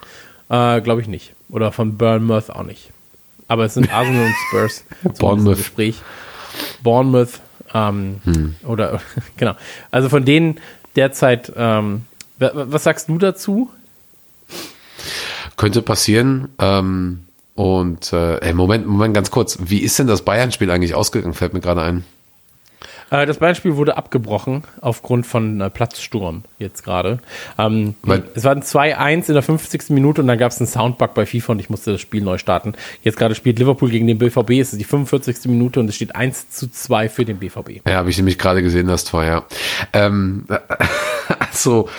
äh, 0.50 0.82
glaube 0.82 1.02
ich 1.02 1.08
nicht. 1.08 1.34
Oder 1.50 1.72
von 1.72 1.98
Bournemouth 1.98 2.50
auch 2.50 2.64
nicht. 2.64 2.92
Aber 3.48 3.66
es 3.66 3.74
sind 3.76 3.94
Arsenal 3.94 4.26
und 4.26 4.34
Spurs 4.50 4.84
Bournemouth. 5.20 5.58
Gespräch. 5.58 6.02
Bournemouth, 6.84 7.40
ähm, 7.74 8.56
oder 8.68 9.00
genau. 9.38 9.54
Also 9.92 10.10
von 10.10 10.26
denen 10.26 10.60
derzeit, 10.96 11.52
ähm, 11.56 12.04
wa- 12.38 12.52
wa- 12.54 12.66
was 12.68 12.84
sagst 12.84 13.08
du 13.10 13.18
dazu? 13.18 13.70
Könnte 15.58 15.82
passieren. 15.82 16.50
Ähm, 16.60 17.26
und 17.56 18.12
äh, 18.14 18.38
ey, 18.40 18.54
Moment, 18.54 18.88
Moment, 18.88 19.14
ganz 19.14 19.30
kurz. 19.30 19.58
Wie 19.62 19.80
ist 19.80 20.00
denn 20.00 20.08
das 20.08 20.24
Bayern-Spiel 20.24 20.72
eigentlich 20.72 20.96
ausgegangen? 20.96 21.34
Fällt 21.34 21.54
mir 21.54 21.62
gerade 21.62 21.82
ein. 21.82 22.04
Äh, 23.14 23.28
das 23.28 23.38
Beispiel 23.38 23.76
wurde 23.76 23.96
abgebrochen 23.96 24.64
aufgrund 24.82 25.28
von 25.28 25.62
äh, 25.62 25.70
Platzsturm 25.70 26.44
jetzt 26.58 26.84
gerade. 26.84 27.20
Ähm, 27.60 27.94
es 28.34 28.44
war 28.44 28.54
ein 28.54 28.64
2-1 28.64 29.28
in 29.28 29.34
der 29.36 29.44
50. 29.44 29.92
Minute 29.92 30.22
und 30.22 30.28
dann 30.28 30.40
gab 30.40 30.52
es 30.52 30.60
einen 30.60 30.68
Soundbug 30.68 31.14
bei 31.14 31.28
FIFA 31.28 31.54
und 31.54 31.60
ich 31.60 31.70
musste 31.70 31.92
das 31.92 32.02
Spiel 32.02 32.24
neu 32.24 32.40
starten. 32.40 32.74
Jetzt 33.04 33.18
gerade 33.18 33.36
spielt 33.36 33.60
Liverpool 33.60 33.92
gegen 33.92 34.08
den 34.08 34.18
BVB, 34.18 34.52
es 34.52 34.74
ist 34.74 34.80
die 34.80 34.84
45. 34.84 35.46
Minute 35.46 35.80
und 35.80 35.88
es 35.90 35.96
steht 35.96 36.16
1 36.16 36.50
zu 36.50 36.72
2 36.72 37.08
für 37.08 37.24
den 37.24 37.38
BVB. 37.38 37.88
Ja, 37.88 37.98
habe 37.98 38.10
ich 38.10 38.18
nämlich 38.18 38.40
gerade 38.40 38.64
gesehen, 38.64 38.88
das 38.88 39.04
Tor, 39.04 39.24
ja. 39.24 39.44
Ähm, 39.94 40.48
also, 41.40 41.90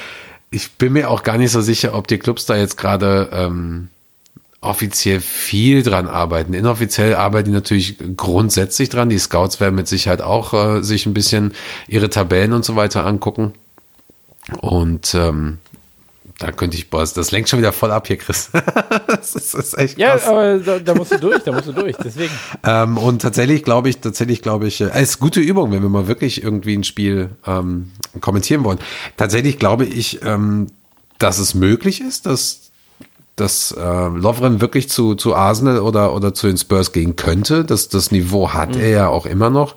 ich 0.55 0.73
bin 0.73 0.93
mir 0.93 1.11
auch 1.11 1.25
gar 1.25 1.37
nicht 1.37 1.51
so 1.51 1.61
sicher, 1.61 1.95
ob 1.95 2.07
die 2.07 2.19
Clubs 2.19 2.47
da 2.47 2.57
jetzt 2.57 2.77
gerade 2.77 3.29
ähm, 3.33 3.89
offiziell 4.61 5.21
viel 5.21 5.83
dran 5.83 6.07
arbeiten. 6.07 6.55
Inoffiziell 6.55 7.17
arbeiten 7.17 7.51
die 7.51 7.55
natürlich 7.55 7.97
grundsätzlich 8.17 8.89
dran. 8.89 9.09
Die 9.09 9.19
Scouts 9.19 9.59
werden 9.59 9.75
mit 9.75 9.89
Sicherheit 9.89 10.23
auch 10.23 10.55
äh, 10.55 10.83
sich 10.83 11.07
ein 11.07 11.15
bisschen 11.15 11.55
ihre 11.89 12.09
Tabellen 12.09 12.53
und 12.53 12.65
so 12.65 12.77
weiter 12.77 13.05
angucken. 13.05 13.53
Und 14.61 15.15
ähm, 15.15 15.59
da 16.39 16.51
könnte 16.53 16.77
ich, 16.77 16.91
boah, 16.91 17.01
das- 17.07 17.31
lenkt 17.31 17.49
schon 17.49 17.59
wieder 17.61 17.73
voll 17.73 17.91
ab 17.93 18.07
hier, 18.07 18.17
Chris. 18.17 18.51
das, 19.07 19.35
ist, 19.35 19.55
das 19.55 19.67
ist 19.69 19.79
echt 19.79 19.99
Ja, 19.99 20.13
krass. 20.13 20.27
aber 20.27 20.59
da, 20.59 20.79
da 20.79 20.95
musst 20.95 21.13
du 21.13 21.19
durch, 21.19 21.43
da 21.45 21.53
musst 21.53 21.69
du 21.69 21.73
durch, 21.73 21.97
deswegen. 22.03 22.33
Ähm, 22.65 22.99
und 22.99 23.23
tatsächlich 23.23 23.63
glaube 23.63 23.89
ich, 23.89 23.99
tatsächlich 23.99 24.43
glaube 24.43 24.67
ich, 24.67 24.81
äh, 24.81 24.91
es 24.95 25.11
ist 25.11 25.21
gute 25.21 25.41
Übung, 25.41 25.71
wenn 25.73 25.83
wir 25.83 25.89
mal 25.89 26.09
wirklich 26.09 26.43
irgendwie 26.43 26.77
ein 26.77 26.85
Spiel 26.85 27.31
ähm, 27.47 27.93
kommentieren 28.21 28.65
wollen. 28.65 28.79
Tatsächlich 29.17 29.59
glaube 29.59 29.85
ich, 29.85 30.23
ähm, 30.25 30.67
dass 31.19 31.39
es 31.39 31.55
möglich 31.55 32.01
ist, 32.01 32.27
dass 32.27 32.61
dass 33.37 33.73
äh, 33.73 33.81
Lovren 34.09 34.61
wirklich 34.61 34.89
zu, 34.89 35.17
zu 35.17 35.35
Arsenal 35.35 35.81
oder, 35.81 36.15
oder 36.15 36.35
zu 36.35 36.47
den 36.47 36.57
Spurs 36.57 36.93
gehen 36.93 37.17
könnte. 37.17 37.65
Das, 37.65 37.89
das 37.89 38.13
Niveau 38.13 38.51
hat 38.53 38.77
er 38.77 38.89
ja 38.91 39.09
auch 39.09 39.27
immer 39.27 39.51
noch. 39.51 39.75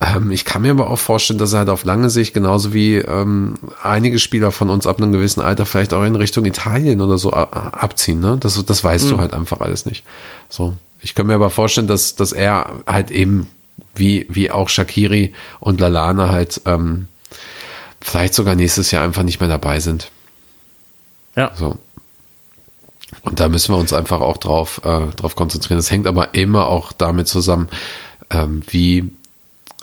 Ähm, 0.00 0.30
ich 0.30 0.44
kann 0.44 0.62
mir 0.62 0.72
aber 0.72 0.90
auch 0.90 0.98
vorstellen, 0.98 1.38
dass 1.38 1.52
er 1.54 1.60
halt 1.60 1.70
auf 1.70 1.84
lange 1.84 2.10
Sicht, 2.10 2.34
genauso 2.34 2.74
wie 2.74 2.96
ähm, 2.96 3.54
einige 3.82 4.18
Spieler 4.18 4.52
von 4.52 4.68
uns 4.68 4.86
ab 4.86 5.00
einem 5.00 5.12
gewissen 5.12 5.40
Alter, 5.40 5.64
vielleicht 5.64 5.94
auch 5.94 6.04
in 6.04 6.16
Richtung 6.16 6.44
Italien 6.44 7.00
oder 7.00 7.16
so 7.16 7.32
a- 7.32 7.70
abziehen. 7.72 8.20
Ne? 8.20 8.36
Das, 8.38 8.62
das 8.64 8.84
weißt 8.84 9.10
du 9.10 9.18
halt 9.18 9.32
einfach 9.32 9.60
alles 9.60 9.86
nicht. 9.86 10.04
So. 10.48 10.74
Ich 11.00 11.14
kann 11.14 11.26
mir 11.26 11.34
aber 11.34 11.50
vorstellen, 11.50 11.86
dass, 11.86 12.14
dass 12.14 12.32
er 12.32 12.72
halt 12.86 13.10
eben, 13.10 13.48
wie, 13.94 14.26
wie 14.28 14.50
auch 14.50 14.68
Shakiri 14.68 15.32
und 15.60 15.80
Lalana 15.80 16.28
halt 16.30 16.60
ähm, 16.66 17.08
vielleicht 18.00 18.34
sogar 18.34 18.54
nächstes 18.54 18.90
Jahr 18.90 19.02
einfach 19.04 19.22
nicht 19.22 19.40
mehr 19.40 19.48
dabei 19.48 19.80
sind. 19.80 20.10
Ja. 21.36 21.52
So. 21.54 21.78
Und 23.22 23.40
da 23.40 23.48
müssen 23.48 23.72
wir 23.74 23.78
uns 23.78 23.92
einfach 23.92 24.20
auch 24.20 24.36
drauf, 24.36 24.80
äh, 24.84 25.06
drauf 25.16 25.36
konzentrieren. 25.36 25.78
Das 25.78 25.90
hängt 25.90 26.06
aber 26.06 26.34
immer 26.34 26.66
auch 26.66 26.92
damit 26.92 27.28
zusammen, 27.28 27.68
ähm, 28.30 28.62
wie, 28.68 29.10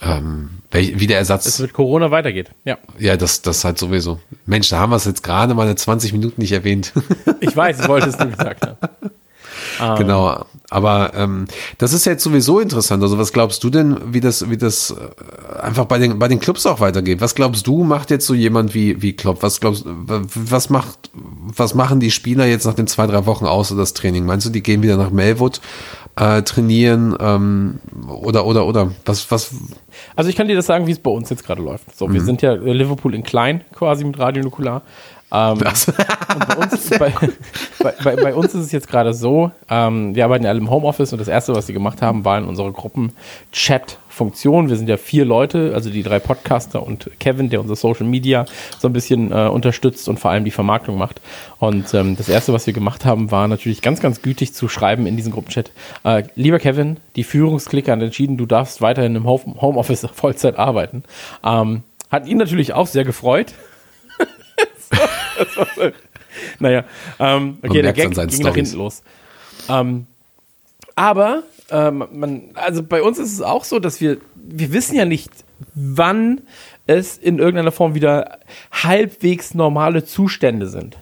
ähm, 0.06 0.50
wie 0.72 1.08
der 1.08 1.20
Es 1.20 1.30
Ersatz. 1.30 1.60
mit 1.60 1.74
Corona 1.74 2.12
weitergeht. 2.12 2.52
Ja. 2.66 2.78
Ja, 3.00 3.16
das, 3.18 3.42
das 3.42 3.64
halt 3.64 3.78
sowieso. 3.78 4.20
Mensch, 4.46 4.70
da 4.70 4.80
haben 4.80 4.92
wir 4.92 4.96
es 4.98 5.06
jetzt 5.06 5.24
gerade 5.24 5.54
mal 5.54 5.64
eine 5.64 5.76
20 5.76 6.14
Minuten 6.14 6.42
nicht 6.42 6.52
erwähnt. 6.52 6.94
Ich 7.42 7.56
weiß, 7.56 7.82
ich 7.82 7.88
wollte 7.88 8.10
es 8.10 8.18
nur 8.18 8.30
gesagt 8.30 8.66
haben. 8.66 8.78
Genau. 9.98 10.46
Aber 10.70 11.14
ähm, 11.16 11.46
das 11.78 11.94
ist 11.94 12.06
jetzt 12.06 12.24
sowieso 12.24 12.60
interessant. 12.60 13.04
Also 13.04 13.18
was 13.18 13.32
glaubst 13.32 13.64
du 13.64 13.70
denn, 13.70 13.98
wie 14.12 14.22
das, 14.22 14.50
wie 14.50 14.58
das 14.58 14.92
äh, 14.92 15.62
einfach 15.62 15.86
bei 15.86 16.00
den, 16.00 16.18
bei 16.18 16.28
den 16.28 16.40
Clubs 16.40 16.66
auch 16.66 16.80
weitergeht? 16.80 17.22
Was 17.22 17.36
glaubst 17.36 17.68
du, 17.68 17.84
macht 17.84 18.10
jetzt 18.10 18.26
so 18.26 18.34
jemand 18.34 18.74
wie, 18.74 19.02
wie 19.02 19.14
Klopp? 19.14 19.44
Was 19.44 19.60
glaubst 19.60 19.86
was 19.86 20.70
macht, 20.70 21.12
was 21.14 21.76
machen 21.76 22.00
die 22.00 22.10
Spieler 22.12 22.46
jetzt 22.46 22.66
nach 22.66 22.74
den 22.74 22.88
zwei, 22.88 23.06
drei 23.06 23.26
Wochen 23.26 23.46
außer 23.46 23.76
das 23.76 23.94
Training? 23.94 24.26
Meinst 24.26 24.46
du, 24.48 24.50
die 24.50 24.64
gehen 24.64 24.82
wieder 24.82 24.98
nach 24.98 25.12
Melwood 25.12 25.62
äh, 26.16 26.42
trainieren 26.44 27.16
ähm, 27.20 27.80
oder 28.08 28.46
oder 28.46 28.66
oder 28.66 28.92
was 29.06 29.30
was 29.32 29.52
Also 30.16 30.30
ich 30.30 30.36
kann 30.36 30.48
dir 30.48 30.56
das 30.56 30.66
sagen, 30.68 30.88
wie 30.88 30.92
es 30.92 31.00
bei 31.00 31.12
uns 31.12 31.30
jetzt 31.30 31.46
gerade 31.46 31.62
läuft. 31.62 31.96
So, 31.96 32.12
wir 32.12 32.22
Mhm. 32.22 32.26
sind 32.26 32.42
ja 32.42 32.54
äh, 32.54 32.74
Liverpool 32.74 33.14
in 33.14 33.24
klein 33.24 33.62
quasi 33.76 34.04
mit 34.06 34.18
Radio 34.20 34.44
Nukular. 34.44 34.82
Ähm, 35.34 35.58
bei 35.58 35.70
uns, 36.58 36.90
bei, 36.92 37.14
bei, 38.04 38.16
bei, 38.16 38.36
uns 38.36 38.54
ist 38.54 38.66
es 38.66 38.72
jetzt 38.72 38.88
gerade 38.88 39.14
so, 39.14 39.52
ähm, 39.70 40.14
wir 40.14 40.26
arbeiten 40.26 40.44
ja 40.44 40.52
alle 40.52 40.60
im 40.60 40.70
Homeoffice 40.70 41.12
und 41.12 41.20
das 41.20 41.28
erste, 41.28 41.56
was 41.56 41.68
wir 41.68 41.74
gemacht 41.74 42.04
haben, 42.04 42.24
war 42.24 42.38
in 42.38 42.46
unsere 42.46 42.72
Gruppen-Chat 42.72 43.98
Funktion. 44.14 44.70
Wir 44.70 44.78
sind 44.78 44.88
ja 44.88 44.98
vier 44.98 45.26
Leute, 45.26 45.72
also 45.74 45.90
die 45.90 46.04
drei 46.04 46.20
Podcaster 46.20 46.86
und 46.86 47.10
Kevin, 47.20 47.50
der 47.50 47.62
unser 47.62 47.76
Social 47.76 48.06
Media 48.06 48.46
so 48.78 48.88
ein 48.88 48.94
bisschen 48.94 49.32
äh, 49.32 49.48
unterstützt 49.48 50.08
und 50.08 50.20
vor 50.20 50.30
allem 50.30 50.46
die 50.46 50.52
Vermarktung 50.52 50.98
macht. 51.00 51.20
Und 51.58 51.94
ähm, 51.96 52.16
das 52.16 52.30
erste, 52.30 52.54
was 52.54 52.68
wir 52.68 52.74
gemacht 52.74 53.06
haben, 53.06 53.32
war 53.32 53.48
natürlich 53.48 53.82
ganz, 53.82 54.02
ganz 54.02 54.22
gütig 54.22 54.54
zu 54.54 54.70
schreiben 54.70 55.08
in 55.08 55.18
diesem 55.18 55.32
Gruppenchat. 55.32 55.72
Äh, 56.04 56.24
lieber 56.36 56.60
Kevin, 56.60 56.98
die 57.16 57.24
Führungsklicke 57.24 57.92
hat 57.92 58.02
entschieden, 58.02 58.38
du 58.38 58.46
darfst 58.46 58.82
weiterhin 58.82 59.16
im 59.16 59.26
Home- 59.26 59.60
Homeoffice 59.60 60.08
Vollzeit 60.14 60.60
arbeiten. 60.60 61.04
Ähm, 61.44 61.82
hat 62.12 62.28
ihn 62.28 62.38
natürlich 62.38 62.74
auch 62.74 62.86
sehr 62.86 63.06
gefreut. 63.06 63.56
naja, 66.60 66.86
ähm, 67.20 67.58
okay, 67.62 67.82
der 67.82 67.94
Gag 67.94 68.12
ging 68.12 68.18
nach 68.18 68.32
Storys. 68.32 68.56
hinten 68.56 68.78
los. 68.78 69.04
Ähm, 69.70 70.08
aber 70.96 71.44
ähm, 71.72 72.06
man, 72.12 72.44
also 72.56 72.84
bei 72.84 73.02
uns 73.02 73.18
ist 73.18 73.34
es 73.34 73.42
auch 73.42 73.64
so, 73.64 73.80
dass 73.80 74.02
wir, 74.02 74.18
wir 74.36 74.74
wissen 74.74 74.96
ja 74.96 75.06
nicht, 75.06 75.32
wann 75.74 76.42
es 76.86 77.18
in 77.18 77.40
irgendeiner 77.40 77.72
Form 77.72 77.96
wieder 77.96 78.40
halbwegs 78.72 79.54
normale 79.54 80.04
Zustände 80.04 80.68
sind. 80.68 80.98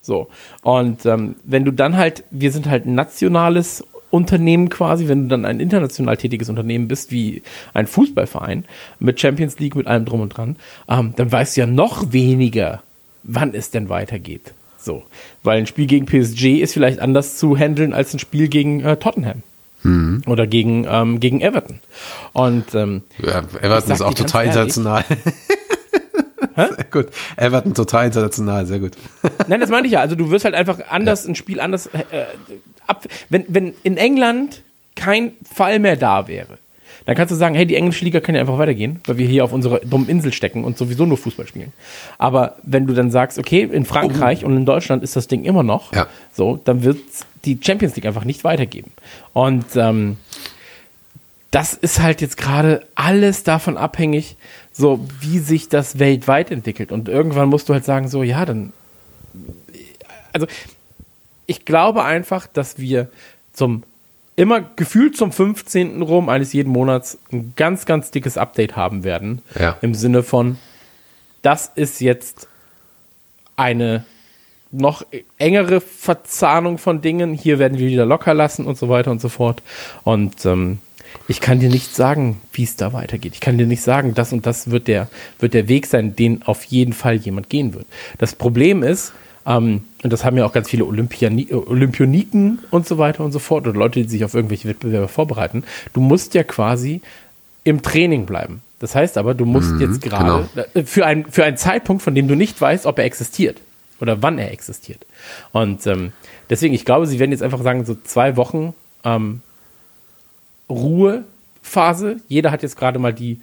So. 0.00 0.28
Und 0.62 1.04
ähm, 1.04 1.36
wenn 1.44 1.64
du 1.64 1.72
dann 1.72 1.96
halt, 1.96 2.24
wir 2.30 2.52
sind 2.52 2.66
halt 2.66 2.86
ein 2.86 2.94
nationales 2.94 3.84
Unternehmen 4.10 4.68
quasi, 4.68 5.08
wenn 5.08 5.24
du 5.24 5.28
dann 5.28 5.44
ein 5.44 5.60
international 5.60 6.16
tätiges 6.16 6.48
Unternehmen 6.48 6.86
bist, 6.86 7.10
wie 7.10 7.42
ein 7.74 7.86
Fußballverein, 7.86 8.64
mit 9.00 9.20
Champions 9.20 9.58
League, 9.58 9.74
mit 9.74 9.86
allem 9.88 10.04
drum 10.04 10.20
und 10.20 10.30
dran, 10.30 10.56
ähm, 10.88 11.12
dann 11.16 11.30
weißt 11.30 11.56
du 11.56 11.62
ja 11.62 11.66
noch 11.66 12.12
weniger, 12.12 12.82
wann 13.26 13.54
es 13.54 13.70
denn 13.70 13.88
weitergeht. 13.88 14.52
So. 14.78 15.02
Weil 15.42 15.58
ein 15.58 15.66
Spiel 15.66 15.86
gegen 15.86 16.06
PSG 16.06 16.60
ist 16.60 16.72
vielleicht 16.72 17.00
anders 17.00 17.36
zu 17.38 17.56
handeln 17.56 17.92
als 17.92 18.14
ein 18.14 18.18
Spiel 18.18 18.48
gegen 18.48 18.80
äh, 18.80 18.96
Tottenham. 18.96 19.42
Oder 20.26 20.48
gegen, 20.48 20.84
ähm, 20.88 21.20
gegen 21.20 21.40
Everton. 21.40 21.78
Und 22.32 22.74
ähm, 22.74 23.02
Ja, 23.22 23.44
Everton 23.60 23.92
ist 23.92 24.02
auch 24.02 24.14
total 24.14 24.46
international. 24.46 25.04
sehr 26.56 26.84
gut. 26.90 27.06
Everton 27.36 27.74
total 27.74 28.06
international, 28.06 28.66
sehr 28.66 28.80
gut. 28.80 28.92
Nein, 29.46 29.60
das 29.60 29.70
meinte 29.70 29.86
ich 29.86 29.92
ja. 29.92 30.00
Also 30.00 30.16
du 30.16 30.30
wirst 30.30 30.44
halt 30.44 30.54
einfach 30.54 30.80
anders, 30.90 31.26
ein 31.26 31.36
Spiel 31.36 31.60
anders 31.60 31.86
äh, 31.86 32.24
ab. 32.86 33.04
Wenn, 33.28 33.44
wenn 33.48 33.74
in 33.84 33.96
England 33.96 34.62
kein 34.96 35.32
Fall 35.54 35.78
mehr 35.78 35.96
da 35.96 36.26
wäre, 36.26 36.58
dann 37.06 37.16
kannst 37.16 37.30
du 37.32 37.36
sagen, 37.36 37.54
hey, 37.54 37.64
die 37.66 37.76
englische 37.76 38.04
Liga 38.04 38.20
kann 38.20 38.34
ja 38.34 38.40
einfach 38.42 38.58
weitergehen, 38.58 39.00
weil 39.06 39.16
wir 39.16 39.26
hier 39.26 39.44
auf 39.44 39.52
unserer 39.52 39.78
dummen 39.80 40.08
Insel 40.08 40.32
stecken 40.32 40.64
und 40.64 40.76
sowieso 40.76 41.06
nur 41.06 41.16
Fußball 41.16 41.46
spielen. 41.46 41.72
Aber 42.18 42.56
wenn 42.62 42.86
du 42.86 42.94
dann 42.94 43.10
sagst, 43.10 43.38
okay, 43.38 43.62
in 43.62 43.84
Frankreich 43.84 44.44
und 44.44 44.56
in 44.56 44.66
Deutschland 44.66 45.02
ist 45.02 45.16
das 45.16 45.26
Ding 45.28 45.44
immer 45.44 45.62
noch, 45.62 45.92
Ja. 45.94 46.06
so, 46.32 46.60
dann 46.64 46.82
wird 46.82 46.98
die 47.44 47.58
Champions 47.64 47.96
League 47.96 48.06
einfach 48.06 48.24
nicht 48.24 48.44
weitergeben. 48.44 48.90
Und 49.32 49.64
ähm, 49.76 50.18
das 51.52 51.72
ist 51.74 52.02
halt 52.02 52.20
jetzt 52.20 52.36
gerade 52.36 52.84
alles 52.96 53.44
davon 53.44 53.76
abhängig, 53.76 54.36
so 54.72 55.06
wie 55.20 55.38
sich 55.38 55.68
das 55.68 55.98
weltweit 55.98 56.50
entwickelt. 56.50 56.92
Und 56.92 57.08
irgendwann 57.08 57.48
musst 57.48 57.68
du 57.68 57.72
halt 57.72 57.84
sagen, 57.84 58.08
so, 58.08 58.22
ja, 58.22 58.44
dann 58.44 58.72
also 60.32 60.46
ich 61.46 61.64
glaube 61.64 62.04
einfach, 62.04 62.46
dass 62.46 62.78
wir 62.78 63.08
zum 63.52 63.84
immer 64.36 64.60
gefühlt 64.60 65.16
zum 65.16 65.32
15. 65.32 66.02
rum 66.02 66.28
eines 66.28 66.52
jeden 66.52 66.70
Monats 66.70 67.18
ein 67.32 67.54
ganz, 67.56 67.86
ganz 67.86 68.10
dickes 68.10 68.36
Update 68.36 68.76
haben 68.76 69.02
werden. 69.02 69.42
Ja. 69.58 69.76
Im 69.80 69.94
Sinne 69.94 70.22
von, 70.22 70.58
das 71.42 71.72
ist 71.74 72.00
jetzt 72.00 72.48
eine 73.56 74.04
noch 74.70 75.06
engere 75.38 75.80
Verzahnung 75.80 76.76
von 76.76 77.00
Dingen. 77.00 77.32
Hier 77.32 77.58
werden 77.58 77.78
wir 77.78 77.88
wieder 77.88 78.04
locker 78.04 78.34
lassen 78.34 78.66
und 78.66 78.76
so 78.76 78.88
weiter 78.88 79.10
und 79.10 79.20
so 79.20 79.30
fort. 79.30 79.62
Und 80.04 80.44
ähm, 80.44 80.80
ich 81.28 81.40
kann 81.40 81.60
dir 81.60 81.70
nicht 81.70 81.94
sagen, 81.94 82.40
wie 82.52 82.64
es 82.64 82.76
da 82.76 82.92
weitergeht. 82.92 83.32
Ich 83.34 83.40
kann 83.40 83.56
dir 83.56 83.66
nicht 83.66 83.82
sagen, 83.82 84.14
das 84.14 84.32
und 84.32 84.44
das 84.44 84.70
wird 84.70 84.86
der, 84.86 85.08
wird 85.38 85.54
der 85.54 85.68
Weg 85.68 85.86
sein, 85.86 86.14
den 86.14 86.42
auf 86.42 86.64
jeden 86.64 86.92
Fall 86.92 87.16
jemand 87.16 87.48
gehen 87.48 87.74
wird. 87.74 87.86
Das 88.18 88.34
Problem 88.34 88.82
ist, 88.82 89.12
ähm, 89.46 89.84
und 90.02 90.12
das 90.12 90.24
haben 90.24 90.36
ja 90.36 90.44
auch 90.44 90.52
ganz 90.52 90.68
viele 90.68 90.84
Olympiani 90.84 91.48
äh, 91.50 91.54
Olympioniken 91.54 92.58
und 92.70 92.86
so 92.86 92.98
weiter 92.98 93.24
und 93.24 93.32
so 93.32 93.38
fort 93.38 93.66
oder 93.66 93.78
Leute, 93.78 94.02
die 94.02 94.08
sich 94.08 94.24
auf 94.24 94.34
irgendwelche 94.34 94.68
Wettbewerbe 94.68 95.08
vorbereiten. 95.08 95.64
Du 95.92 96.00
musst 96.00 96.34
ja 96.34 96.42
quasi 96.42 97.00
im 97.64 97.82
Training 97.82 98.26
bleiben. 98.26 98.62
Das 98.78 98.94
heißt 98.94 99.16
aber, 99.16 99.34
du 99.34 99.46
musst 99.46 99.80
jetzt 99.80 100.02
gerade 100.02 100.48
äh, 100.74 100.82
für, 100.84 101.06
ein, 101.06 101.26
für 101.26 101.44
einen 101.44 101.56
Zeitpunkt, 101.56 102.02
von 102.02 102.14
dem 102.14 102.28
du 102.28 102.34
nicht 102.34 102.60
weißt, 102.60 102.86
ob 102.86 102.98
er 102.98 103.04
existiert 103.04 103.60
oder 104.00 104.22
wann 104.22 104.38
er 104.38 104.52
existiert. 104.52 105.06
Und 105.52 105.86
ähm, 105.86 106.12
deswegen, 106.50 106.74
ich 106.74 106.84
glaube, 106.84 107.06
sie 107.06 107.18
werden 107.18 107.32
jetzt 107.32 107.42
einfach 107.42 107.62
sagen, 107.62 107.84
so 107.86 107.96
zwei 108.04 108.36
Wochen 108.36 108.74
ähm, 109.04 109.40
Ruhephase. 110.68 112.20
Jeder 112.28 112.50
hat 112.50 112.62
jetzt 112.62 112.76
gerade 112.76 112.98
mal 112.98 113.14
die, 113.14 113.40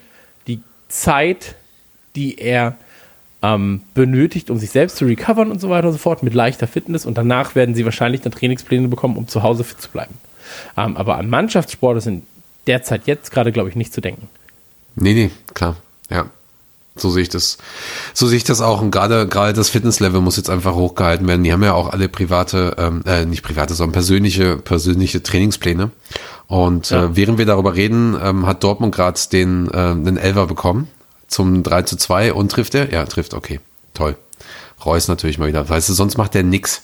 die 0.48 0.62
Zeit, 0.88 1.56
die 2.16 2.38
er 2.38 2.78
ähm, 3.44 3.82
benötigt, 3.94 4.50
um 4.50 4.58
sich 4.58 4.72
selbst 4.72 4.96
zu 4.98 5.06
recovern 5.06 5.52
und 5.52 5.60
so 5.62 5.70
weiter 5.70 5.88
und 5.88 5.94
so 5.94 6.00
fort, 6.00 6.24
mit 6.24 6.34
leichter 6.34 6.66
Fitness. 6.66 7.06
Und 7.06 7.18
danach 7.18 7.56
werden 7.56 7.76
sie 7.76 7.86
wahrscheinlich 7.86 8.22
dann 8.22 8.32
Trainingspläne 8.32 8.88
bekommen, 8.88 9.18
um 9.18 9.28
zu 9.28 9.44
Hause 9.44 9.64
fit 9.64 9.82
zu 9.82 9.90
bleiben. 9.90 10.16
Ähm, 10.78 10.98
aber 10.98 11.18
an 11.18 11.30
Mannschaftssport 11.30 11.98
ist 11.98 12.08
in 12.08 12.24
der 12.68 12.84
Zeit 12.84 13.02
jetzt 13.06 13.32
gerade, 13.32 13.52
glaube 13.52 13.70
ich, 13.70 13.76
nicht 13.76 13.94
zu 13.94 14.02
denken. 14.02 14.30
Nee, 14.96 15.14
nee, 15.14 15.32
klar. 15.54 15.76
Ja. 16.10 16.26
So 16.96 17.10
sehe 17.10 17.24
ich 17.24 17.30
das. 17.30 17.58
So 18.14 18.28
sehe 18.28 18.38
ich 18.38 18.44
das 18.44 18.62
auch. 18.62 18.80
Und 18.80 18.92
gerade, 18.92 19.28
gerade 19.28 19.54
das 19.54 19.70
Fitnesslevel 19.70 20.22
muss 20.22 20.38
jetzt 20.38 20.52
einfach 20.52 20.76
hochgehalten 20.76 21.28
werden. 21.28 21.44
Die 21.44 21.52
haben 21.52 21.64
ja 21.64 21.74
auch 21.74 21.90
alle 21.90 22.08
private, 22.08 22.76
ähm, 22.78 23.02
äh, 23.08 23.26
nicht 23.26 23.42
private, 23.42 23.74
sondern 23.74 23.94
persönliche, 23.94 24.58
persönliche 24.58 25.24
Trainingspläne. 25.24 25.90
Und 26.46 26.92
Ja. 26.92 27.06
äh, 27.06 27.16
während 27.16 27.40
wir 27.40 27.48
darüber 27.48 27.74
reden, 27.76 28.16
ähm, 28.24 28.46
hat 28.46 28.64
Dortmund 28.64 28.94
gerade 28.94 29.20
den, 29.32 29.68
äh, 29.72 29.96
den 29.96 30.18
Elfer 30.18 30.46
bekommen 30.46 30.88
zum 31.34 31.64
3 31.64 31.84
zu 31.84 31.98
2 31.98 32.34
und 32.34 32.52
trifft 32.52 32.76
er? 32.76 32.92
Ja, 32.92 33.06
trifft, 33.06 33.34
okay. 33.34 33.60
Toll. 33.94 34.16
Reus 34.86 35.08
natürlich 35.08 35.38
mal 35.38 35.48
wieder. 35.48 35.68
Weißt 35.68 35.90
du, 35.90 35.94
sonst 35.94 36.18
macht 36.18 36.34
der 36.34 36.44
nix. 36.44 36.84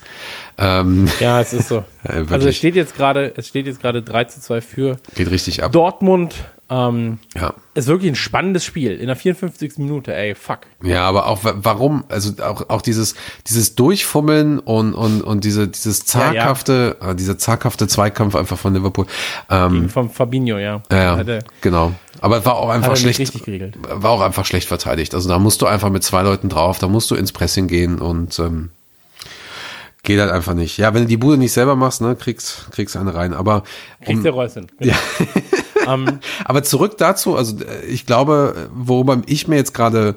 Ähm, 0.60 1.08
Ja, 1.20 1.40
es 1.42 1.54
ist 1.54 1.70
so. 1.70 1.84
Ja, 2.04 2.24
also 2.30 2.50
es 2.50 2.56
steht 2.58 2.76
jetzt 2.76 2.96
gerade, 2.96 3.34
es 3.36 3.48
steht 3.48 3.66
jetzt 3.66 3.82
gerade 3.82 4.02
3 4.02 4.26
zu 4.26 4.42
2 4.42 4.62
für 4.62 4.98
geht 5.16 5.32
richtig 5.32 5.64
ab. 5.64 5.72
Dortmund. 5.72 6.36
Ähm, 6.72 7.18
Ja. 7.36 7.56
ist 7.74 7.88
wirklich 7.88 8.12
ein 8.12 8.16
spannendes 8.16 8.64
Spiel. 8.64 8.92
In 8.96 9.08
der 9.08 9.16
54. 9.16 9.80
Minute, 9.80 10.14
ey, 10.16 10.36
fuck. 10.36 10.60
Ja, 10.84 11.04
aber 11.08 11.26
auch 11.26 11.44
wa- 11.44 11.56
warum, 11.58 12.04
also 12.10 12.32
auch, 12.44 12.70
auch 12.70 12.84
dieses, 12.84 13.16
dieses 13.48 13.74
Durchfummeln 13.74 14.60
und, 14.60 14.94
und, 14.94 15.22
und 15.22 15.44
diese, 15.46 15.68
dieses 15.68 16.06
zaghafte, 16.06 16.98
äh, 17.02 17.16
dieser 17.16 17.40
zaghafte 17.40 17.88
Zweikampf 17.88 18.36
einfach 18.36 18.58
von 18.60 18.76
Liverpool. 18.76 19.08
Ähm, 19.50 19.90
Vom 19.90 20.12
Fabinho, 20.12 20.60
ja. 20.60 20.84
ja, 20.92 21.18
Hat 21.18 21.28
ja, 21.28 21.34
er- 21.36 21.44
genau. 21.62 21.94
Aber 22.22 22.46
war 22.46 22.58
auch 22.58 22.70
einfach 22.70 22.96
schlecht, 22.98 23.20
war 23.90 24.12
auch 24.12 24.22
einfach 24.22 24.46
schlecht 24.46 24.68
verteidigt. 24.68 25.16
Also 25.16 25.28
da 25.28 25.40
musst 25.40 25.62
du 25.64 25.66
einfach 25.66 25.90
mit 25.90 26.04
zwei 26.04 26.22
Leuten 26.22 26.50
drauf, 26.50 26.78
da 26.78 26.88
musst 26.88 27.10
du 27.10 27.16
ins 27.16 27.32
Pressing 27.32 27.68
gehen 27.68 27.98
und, 28.00 28.38
ähm, 28.40 28.70
geht 30.04 30.20
halt 30.20 30.32
einfach 30.32 30.54
nicht. 30.54 30.78
Ja, 30.78 30.94
wenn 30.94 31.04
du 31.04 31.08
die 31.08 31.18
Bude 31.18 31.38
nicht 31.38 31.52
selber 31.52 31.76
machst, 31.76 32.02
ne, 32.02 32.16
kriegst, 32.16 32.68
kriegst 32.72 32.96
eine 32.96 33.14
rein. 33.14 33.34
Aber, 33.34 33.64
Kriegst 34.02 34.20
um, 34.20 34.24
du 34.24 34.30
Reus 34.32 34.54
hin. 34.54 34.68
ja. 34.80 34.96
Ähm, 35.88 36.20
Aber 36.46 36.62
zurück 36.64 36.98
dazu, 36.98 37.36
also 37.36 37.58
äh, 37.64 37.86
ich 37.88 38.06
glaube, 38.06 38.70
worüber 38.74 39.22
ich 39.26 39.48
mir 39.48 39.56
jetzt 39.56 39.74
gerade 39.74 40.16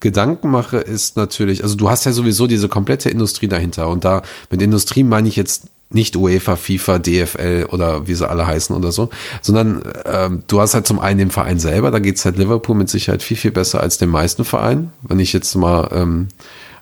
Gedanken 0.00 0.50
mache, 0.50 0.78
ist 0.78 1.16
natürlich, 1.16 1.62
also 1.62 1.76
du 1.76 1.88
hast 1.88 2.04
ja 2.04 2.12
sowieso 2.12 2.46
diese 2.46 2.68
komplette 2.68 3.08
Industrie 3.10 3.48
dahinter 3.48 3.88
und 3.88 4.04
da 4.04 4.22
mit 4.50 4.60
Industrie 4.60 5.02
meine 5.02 5.28
ich 5.28 5.36
jetzt 5.36 5.68
nicht 5.90 6.16
UEFA, 6.16 6.56
FIFA, 6.56 6.98
DFL 6.98 7.66
oder 7.70 8.06
wie 8.06 8.14
sie 8.14 8.28
alle 8.28 8.46
heißen 8.46 8.74
oder 8.74 8.90
so, 8.90 9.10
sondern 9.40 9.82
ähm, 10.04 10.42
du 10.48 10.60
hast 10.60 10.74
halt 10.74 10.86
zum 10.86 10.98
einen 10.98 11.18
den 11.18 11.30
Verein 11.30 11.58
selber, 11.58 11.90
da 11.90 12.00
geht's 12.00 12.24
halt 12.24 12.36
Liverpool 12.36 12.74
mit 12.74 12.90
Sicherheit 12.90 13.22
viel, 13.22 13.36
viel 13.36 13.52
besser 13.52 13.80
als 13.80 13.96
den 13.98 14.08
meisten 14.08 14.44
Vereinen. 14.44 14.92
Wenn 15.02 15.20
ich 15.20 15.32
jetzt 15.32 15.54
mal 15.54 15.88
ähm, 15.92 16.28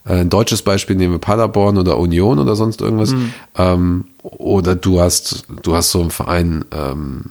ein 0.05 0.31
deutsches 0.31 0.63
Beispiel 0.63 0.97
nehme, 0.97 1.19
Paderborn 1.19 1.79
oder 1.79 1.99
Union 1.99 2.39
oder 2.39 2.57
sonst 2.57 2.81
irgendwas, 2.81 3.15
ähm, 3.57 4.07
oder 4.23 4.75
du 4.75 5.01
hast, 5.01 5.45
du 5.63 5.75
hast 5.75 5.91
so 5.91 6.01
einen 6.01 6.11
Verein, 6.11 6.65
ähm, 6.73 7.25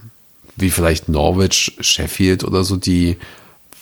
wie 0.55 0.69
vielleicht 0.69 1.09
Norwich, 1.09 1.77
Sheffield 1.79 2.43
oder 2.43 2.63
so, 2.63 2.77
die 2.77 3.17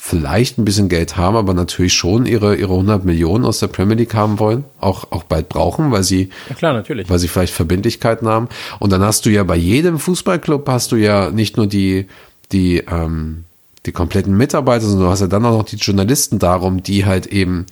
vielleicht 0.02 0.58
ein 0.58 0.66
bisschen 0.66 0.88
Geld 0.90 1.18
haben, 1.18 1.36
aber 1.36 1.54
natürlich 1.54 1.94
schon 1.94 2.26
ihre, 2.26 2.56
ihre 2.56 2.74
100 2.74 3.04
Millionen 3.04 3.46
aus 3.46 3.60
der 3.60 3.68
Premier 3.68 3.96
League 3.96 4.16
haben 4.16 4.40
wollen, 4.40 4.64
auch, 4.80 5.12
auch 5.12 5.24
bald 5.24 5.50
brauchen, 5.50 5.92
weil 5.92 6.04
sie, 6.04 6.30
ja 6.48 6.56
klar, 6.56 6.74
natürlich. 6.74 7.10
weil 7.10 7.20
sie 7.20 7.28
vielleicht 7.28 7.54
Verbindlichkeiten 7.54 8.28
haben. 8.28 8.48
Und 8.80 8.92
dann 8.92 9.02
hast 9.02 9.26
du 9.26 9.30
ja 9.30 9.44
bei 9.44 9.58
jedem 9.58 10.00
Fußballclub 10.00 10.68
hast 10.70 10.94
du 10.94 10.96
ja 10.96 11.30
nicht 11.32 11.58
nur 11.58 11.68
die, 11.68 12.08
die, 12.52 12.78
ähm, 12.78 13.44
die 13.86 13.92
kompletten 13.92 14.36
Mitarbeiter, 14.36 14.86
sondern 14.86 15.08
du 15.08 15.12
hast 15.12 15.20
ja 15.20 15.28
dann 15.28 15.46
auch 15.46 15.58
noch 15.58 15.66
die 15.66 15.76
Journalisten 15.76 16.40
darum, 16.40 16.82
die 16.82 17.06
halt 17.06 17.28
eben, 17.28 17.66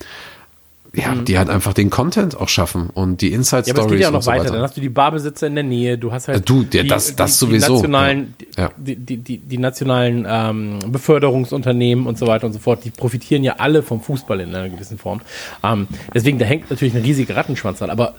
ja, 0.98 1.14
die 1.14 1.38
halt 1.38 1.48
einfach 1.50 1.72
den 1.74 1.90
Content 1.90 2.36
auch 2.36 2.48
schaffen 2.48 2.90
und 2.92 3.20
die 3.20 3.32
Inside 3.32 3.64
Ja, 3.66 3.72
aber 3.74 3.80
es 3.80 3.84
Stories 3.84 3.90
geht 3.90 4.00
ja 4.00 4.08
auch 4.08 4.12
noch 4.12 4.22
so 4.22 4.30
weiter. 4.30 4.44
weiter. 4.44 4.52
Dann 4.54 4.62
hast 4.62 4.76
du 4.76 4.80
die 4.80 4.88
Barbesitzer 4.88 5.46
in 5.46 5.54
der 5.54 5.64
Nähe, 5.64 5.96
du 5.98 6.12
hast 6.12 6.28
halt 6.28 6.38
Ja, 6.38 6.42
du, 6.44 6.62
der- 6.64 6.84
das- 6.84 7.14
das 7.16 7.38
sowieso. 7.38 7.66
Die 7.66 7.72
nationalen, 7.72 8.34
Ja. 8.56 8.70
die, 8.76 8.96
die, 8.96 9.16
die, 9.18 9.38
die 9.38 9.58
nationalen 9.58 10.26
ähm, 10.28 10.78
Beförderungsunternehmen 10.88 12.06
und 12.06 12.18
so 12.18 12.26
weiter 12.26 12.46
und 12.46 12.52
so 12.52 12.58
fort, 12.58 12.84
die 12.84 12.90
profitieren 12.90 13.44
ja 13.44 13.56
alle 13.58 13.82
vom 13.82 14.00
Fußball 14.00 14.40
in 14.40 14.54
einer 14.54 14.68
gewissen 14.68 14.98
Form. 14.98 15.20
Ähm, 15.62 15.88
deswegen, 16.14 16.38
da 16.38 16.44
hängt 16.46 16.70
natürlich 16.70 16.94
ein 16.94 17.02
riesiger 17.02 17.36
Rattenschwanz 17.36 17.78
dran. 17.78 17.90
Aber 17.90 18.14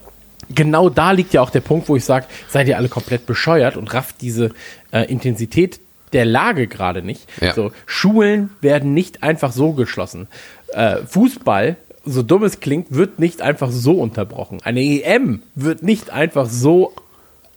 genau 0.54 0.90
da 0.90 1.12
liegt 1.12 1.34
ja 1.34 1.42
auch 1.42 1.50
der 1.50 1.62
Punkt, 1.62 1.90
wo 1.90 1.96
ich 1.96 2.06
sage, 2.06 2.26
seid 2.48 2.68
ihr 2.68 2.78
alle 2.78 2.90
komplett 2.90 3.26
bescheuert 3.26 3.78
und 3.78 3.94
rafft 3.94 4.22
diese 4.22 4.52
äh, 4.92 5.04
Intensität 5.12 5.80
der 6.14 6.26
Lage 6.26 6.68
gerade 6.68 7.04
nicht. 7.04 7.28
Ja. 7.40 7.54
So, 7.54 7.72
Schulen 7.86 8.50
werden 8.62 8.94
nicht 8.96 9.22
einfach 9.22 9.52
so 9.52 9.74
geschlossen. 9.74 10.28
Äh, 10.74 10.98
Fußball, 11.08 11.78
so 12.06 12.24
dumm 12.24 12.44
es 12.44 12.60
klingt, 12.60 12.94
wird 12.94 13.20
nicht 13.20 13.42
einfach 13.42 13.72
so 13.72 13.94
unterbrochen. 13.94 14.60
Eine 14.64 14.82
EM 14.82 15.42
wird 15.56 15.84
nicht 15.84 16.10
einfach 16.10 16.48
so 16.50 16.94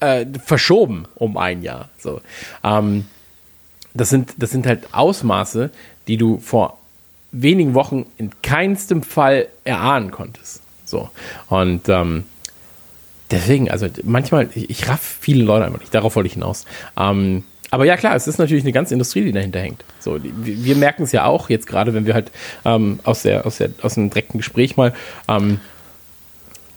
äh, 0.00 0.26
verschoben 0.44 1.06
um 1.14 1.36
ein 1.36 1.62
Jahr. 1.62 1.88
So, 1.98 2.20
ähm, 2.64 3.06
das 3.94 4.10
sind, 4.10 4.34
das 4.38 4.50
sind 4.50 4.66
halt 4.66 4.92
Ausmaße, 4.92 5.70
die 6.08 6.16
du 6.16 6.38
vor 6.38 6.78
wenigen 7.30 7.74
Wochen 7.74 8.06
in 8.18 8.30
keinstem 8.42 9.02
Fall 9.02 9.48
erahnen 9.64 10.10
konntest. 10.10 10.60
So. 10.84 11.08
Und 11.48 11.88
ähm, 11.88 12.24
deswegen, 13.30 13.70
also 13.70 13.86
manchmal, 14.04 14.48
ich, 14.54 14.68
ich 14.70 14.88
raff 14.88 15.18
viele 15.20 15.44
Leute 15.44 15.64
einfach 15.64 15.80
nicht, 15.80 15.94
darauf 15.94 16.16
wollte 16.16 16.26
ich 16.26 16.34
hinaus. 16.34 16.66
Ähm, 16.96 17.44
aber 17.72 17.84
ja, 17.86 17.96
klar, 17.96 18.14
es 18.14 18.28
ist 18.28 18.38
natürlich 18.38 18.62
eine 18.62 18.72
ganze 18.72 18.92
Industrie, 18.94 19.24
die 19.24 19.32
dahinter 19.32 19.58
hängt. 19.58 19.82
So, 19.98 20.22
wir 20.22 20.64
wir 20.64 20.76
merken 20.76 21.02
es 21.02 21.10
ja 21.12 21.24
auch 21.24 21.50
jetzt 21.50 21.66
gerade, 21.66 21.94
wenn 21.94 22.06
wir 22.06 22.14
halt 22.14 22.30
ähm, 22.64 23.00
aus, 23.02 23.22
der, 23.22 23.44
aus, 23.46 23.56
der, 23.58 23.70
aus 23.82 23.96
einem 23.98 24.10
direkten 24.10 24.38
Gespräch 24.38 24.76
mal 24.76 24.92
ähm, 25.26 25.58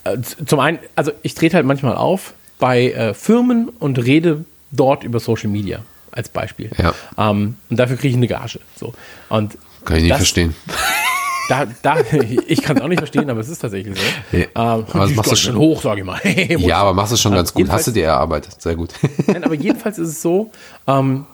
äh, 0.05 0.17
zum 0.45 0.59
einen, 0.59 0.79
also 0.95 1.11
ich 1.21 1.35
trete 1.35 1.55
halt 1.57 1.65
manchmal 1.65 1.95
auf 1.95 2.33
bei 2.59 2.91
äh, 2.91 3.13
Firmen 3.13 3.69
und 3.79 3.97
rede 4.03 4.45
dort 4.71 5.03
über 5.03 5.19
Social 5.19 5.49
Media 5.49 5.79
als 6.11 6.29
Beispiel. 6.29 6.71
Ja. 6.77 6.93
Ähm, 7.17 7.57
und 7.69 7.77
dafür 7.77 7.97
kriege 7.97 8.09
ich 8.09 8.15
eine 8.15 8.27
Gage. 8.27 8.59
So. 8.77 8.93
Und 9.29 9.57
Kann 9.83 9.97
ich 9.97 10.03
nicht 10.03 10.11
das- 10.11 10.19
verstehen. 10.19 10.55
Da, 11.49 11.65
da, 11.81 11.97
ich 12.47 12.61
kann 12.63 12.77
es 12.77 12.81
auch 12.83 12.87
nicht 12.87 12.99
verstehen, 12.99 13.29
aber 13.29 13.39
es 13.39 13.49
ist 13.49 13.59
tatsächlich 13.59 13.95
so. 13.97 14.03
Nee. 14.31 14.43
Ähm, 14.43 14.49
Aber 14.55 15.07
machst 15.09 15.31
du 15.31 15.33
ist 15.33 15.39
schon- 15.41 15.57
hoch, 15.57 15.81
sage 15.81 16.01
ich 16.01 16.05
mal. 16.05 16.19
Ja, 16.59 16.77
aber 16.77 16.93
machst 16.93 17.11
du 17.13 17.17
schon 17.17 17.33
Ähm, 17.33 17.37
ganz 17.37 17.53
gut. 17.53 17.69
Hast 17.69 17.87
du 17.87 17.91
dir 17.91 18.05
erarbeitet. 18.05 18.61
Sehr 18.61 18.75
gut. 18.75 18.89
Nein, 19.27 19.43
aber 19.43 19.53
jedenfalls 19.55 19.97
ist 19.99 20.09
es 20.09 20.21
so, 20.21 20.51
ähm, 20.87 21.25